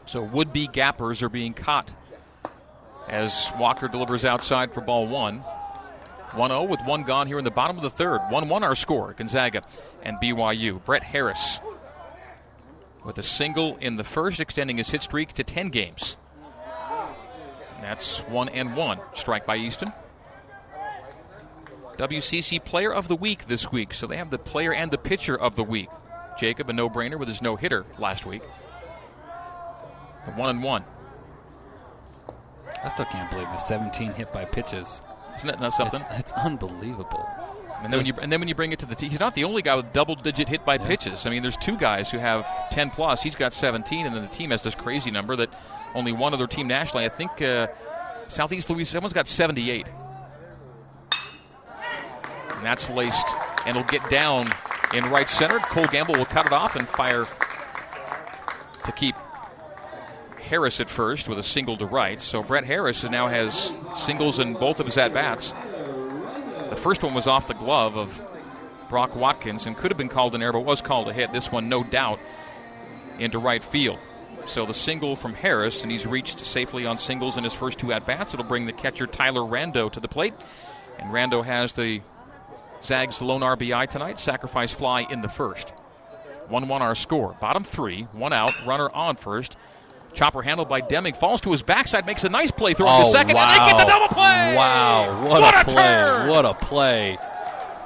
So 0.08 0.24
would 0.24 0.52
be 0.52 0.68
gappers 0.68 1.22
are 1.22 1.30
being 1.30 1.54
caught 1.54 1.94
as 3.08 3.52
Walker 3.58 3.88
delivers 3.88 4.26
outside 4.26 4.74
for 4.74 4.82
ball 4.82 5.08
one. 5.08 5.44
1 6.34 6.50
0 6.50 6.64
with 6.64 6.80
one 6.86 7.04
gone 7.04 7.28
here 7.28 7.38
in 7.38 7.44
the 7.44 7.52
bottom 7.52 7.78
of 7.78 7.84
the 7.84 7.90
third. 7.90 8.20
1 8.30 8.50
1 8.50 8.64
our 8.64 8.76
score. 8.76 9.14
Gonzaga 9.14 9.64
and 10.02 10.18
BYU. 10.18 10.84
Brett 10.84 11.04
Harris 11.04 11.60
with 13.04 13.18
a 13.18 13.24
single 13.24 13.76
in 13.78 13.96
the 13.96 14.04
first, 14.04 14.40
extending 14.40 14.78
his 14.78 14.90
hit 14.90 15.04
streak 15.04 15.34
to 15.34 15.44
10 15.44 15.70
games. 15.70 16.18
That's 17.82 18.20
1 18.20 18.50
and 18.50 18.76
1. 18.76 19.00
Strike 19.16 19.46
by 19.46 19.58
Easton. 19.58 19.92
WCC 21.98 22.64
Player 22.64 22.94
of 22.94 23.08
the 23.08 23.16
Week 23.16 23.48
this 23.48 23.72
week. 23.72 23.94
So 23.94 24.08
they 24.08 24.18
have 24.18 24.30
the 24.30 24.38
player 24.38 24.74
and 24.74 24.92
the 24.92 24.98
pitcher 24.98 25.38
of 25.38 25.56
the 25.56 25.64
week. 25.64 25.90
Jacob, 26.40 26.70
a 26.70 26.74
no 26.74 26.90
brainer 26.90 27.20
with 27.20 27.28
his 27.28 27.42
no 27.42 27.56
hitter 27.56 27.86
last 28.00 28.26
week. 28.26 28.44
The 30.26 30.32
1 30.32 30.50
and 30.50 30.64
1. 30.64 30.84
I 32.84 32.88
still 32.90 33.06
can't 33.06 33.30
believe 33.30 33.48
the 33.48 33.58
17 33.58 34.14
hit 34.14 34.32
by 34.34 34.46
pitches. 34.46 35.02
Isn't 35.36 35.48
that 35.48 35.60
not 35.60 35.74
something? 35.74 36.00
It's, 36.00 36.20
it's 36.20 36.32
unbelievable. 36.34 37.28
And 37.84 37.92
then, 37.92 37.98
when 37.98 38.06
you, 38.06 38.14
and 38.22 38.32
then 38.32 38.40
when 38.40 38.48
you 38.48 38.54
bring 38.54 38.72
it 38.72 38.80
to 38.80 38.86
the 38.86 38.94
team, 38.94 39.10
he's 39.10 39.20
not 39.20 39.34
the 39.34 39.44
only 39.44 39.64
guy 39.64 39.76
with 39.76 39.92
double 39.92 40.14
digit 40.16 40.48
hit 40.48 40.64
by 40.66 40.78
pitches. 40.78 41.26
I 41.26 41.32
mean, 41.32 41.42
there's 41.42 41.58
two 41.58 41.78
guys 41.78 42.12
who 42.12 42.20
have 42.20 42.70
10 42.70 42.92
plus. 42.92 43.24
He's 43.24 43.36
got 43.36 43.54
17, 43.54 44.06
and 44.06 44.16
then 44.16 44.22
the 44.22 44.30
team 44.30 44.52
has 44.52 44.62
this 44.62 44.76
crazy 44.76 45.10
number 45.10 45.36
that 45.36 45.50
only 45.96 46.12
one 46.12 46.34
other 46.34 46.46
team 46.46 46.68
nationally, 46.68 47.06
I 47.06 47.10
think 47.10 47.42
uh, 47.42 47.68
Southeast 48.28 48.70
Louisiana, 48.70 48.98
someone's 48.98 49.14
got 49.14 49.28
78. 49.28 49.88
And 52.56 52.66
that's 52.66 52.88
laced, 52.92 53.28
and 53.66 53.76
it'll 53.76 53.90
get 53.90 54.08
down 54.12 54.52
in 54.94 55.04
right 55.10 55.28
center. 55.28 55.58
Cole 55.58 55.86
Gamble 55.86 56.14
will 56.16 56.26
cut 56.26 56.46
it 56.46 56.54
off 56.54 56.76
and 56.76 56.88
fire 56.88 57.26
to 58.86 58.92
keep 58.92 59.16
Harris 60.42 60.80
at 60.80 60.90
first 60.90 61.30
with 61.30 61.40
a 61.40 61.44
single 61.44 61.78
to 61.78 61.86
right. 61.86 62.22
So 62.22 62.44
Brett 62.44 62.66
Harris 62.66 63.04
now 63.04 63.28
has 63.28 63.74
singles 63.96 64.40
in 64.40 64.54
both 64.54 64.80
of 64.80 64.86
his 64.86 64.98
at 64.98 65.14
bats. 65.14 65.54
The 66.70 66.76
first 66.76 67.04
one 67.04 67.14
was 67.14 67.28
off 67.28 67.48
the 67.48 67.54
glove 67.54 67.98
of 67.98 68.22
Brock 68.90 69.16
Watkins 69.16 69.68
and 69.68 69.76
could 69.78 69.92
have 69.92 69.98
been 69.98 70.10
called 70.10 70.36
an 70.36 70.42
error, 70.42 70.54
but 70.54 70.62
was 70.62 70.82
called 70.82 71.08
a 71.10 71.14
hit. 71.14 71.32
This 71.32 71.52
one, 71.52 71.70
no 71.70 71.84
doubt, 71.84 72.20
into 73.20 73.40
right 73.40 73.64
field. 73.64 74.00
So 74.48 74.66
the 74.66 74.74
single 74.74 75.16
from 75.16 75.34
Harris, 75.34 75.84
and 75.84 75.92
he's 75.92 76.06
reached 76.06 76.40
safely 76.40 76.86
on 76.86 76.98
singles 76.98 77.38
in 77.38 77.44
his 77.44 77.54
first 77.54 77.80
two 77.80 77.94
at 77.94 78.06
bats. 78.06 78.34
It'll 78.34 78.46
bring 78.46 78.66
the 78.66 78.74
catcher 78.74 79.08
Tyler 79.08 79.42
Rando 79.42 79.92
to 79.92 80.00
the 80.00 80.08
plate. 80.08 80.34
And 81.00 81.12
Rando 81.12 81.44
has 81.44 81.74
the 81.74 82.02
Zags 82.84 83.22
lone 83.22 83.42
RBI 83.42 83.90
tonight, 83.90 84.20
sacrifice 84.20 84.72
fly 84.72 85.02
in 85.02 85.22
the 85.22 85.30
first. 85.30 85.70
1 86.48 86.68
1 86.68 86.82
our 86.82 86.96
score. 86.96 87.36
Bottom 87.40 87.64
three, 87.64 88.04
one 88.12 88.34
out, 88.34 88.54
runner 88.66 88.90
on 88.90 89.16
first. 89.16 89.56
Chopper 90.14 90.42
handled 90.42 90.70
by 90.70 90.82
Deming 90.82 91.14
falls 91.14 91.42
to 91.42 91.52
his 91.52 91.64
backside, 91.64 92.06
makes 92.06 92.24
a 92.24 92.30
nice 92.30 92.52
play, 92.52 92.74
throwing 92.74 93.02
the 93.02 93.08
oh, 93.08 93.12
second, 93.12 93.38
and 93.38 93.50
they 93.50 93.72
get 93.72 93.78
the 93.78 93.92
double 93.92 94.08
play! 94.08 94.54
Oh, 94.54 94.56
Wow, 94.56 95.24
what, 95.24 95.42
What 95.42 95.56
a, 95.56 95.62
a 95.62 95.64
play. 95.64 95.74
turn! 95.74 96.30
What 96.30 96.46
a 96.46 96.54
play. 96.54 97.18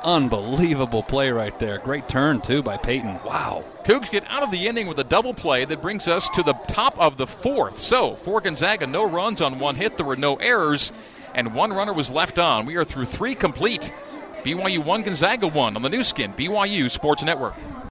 Unbelievable 0.03 1.01
play 1.01 1.32
right 1.32 1.57
there. 1.57 1.80
Great 1.80 2.07
turn, 2.07 2.39
too, 2.41 2.61
by 2.61 2.78
Peyton. 2.78 3.19
Wow. 3.26 3.63
Cougs 3.84 4.09
get 4.11 4.23
out 4.30 4.43
of 4.43 4.51
the 4.51 4.67
inning 4.67 4.86
with 4.88 4.99
a 4.99 5.03
double 5.03 5.34
play 5.34 5.65
that 5.65 5.82
brings 5.82 6.07
us 6.07 6.30
to 6.30 6.43
the 6.43 6.53
top 6.67 6.97
of 6.99 7.17
the 7.17 7.26
fourth. 7.26 7.80
So, 7.80 8.15
for 8.17 8.39
Gonzaga, 8.39 8.86
no 8.86 9.09
runs 9.09 9.41
on 9.41 9.57
one 9.57 9.76
hit. 9.76 9.97
There 9.97 10.05
were 10.05 10.15
no 10.15 10.36
errors, 10.36 10.91
and 11.34 11.55
one 11.55 11.73
runner 11.73 11.93
was 11.93 12.11
left 12.11 12.38
on. 12.38 12.65
We 12.67 12.76
are 12.76 12.84
through 12.84 13.05
three 13.05 13.34
complete. 13.34 13.91
BYU 14.43 14.84
1, 14.84 15.01
Gonzaga 15.01 15.47
1 15.47 15.76
on 15.76 15.82
the 15.82 15.89
Nu 15.89 16.03
Skin, 16.03 16.32
BYU 16.34 16.91
Sports 16.91 17.23
Network. 17.23 17.55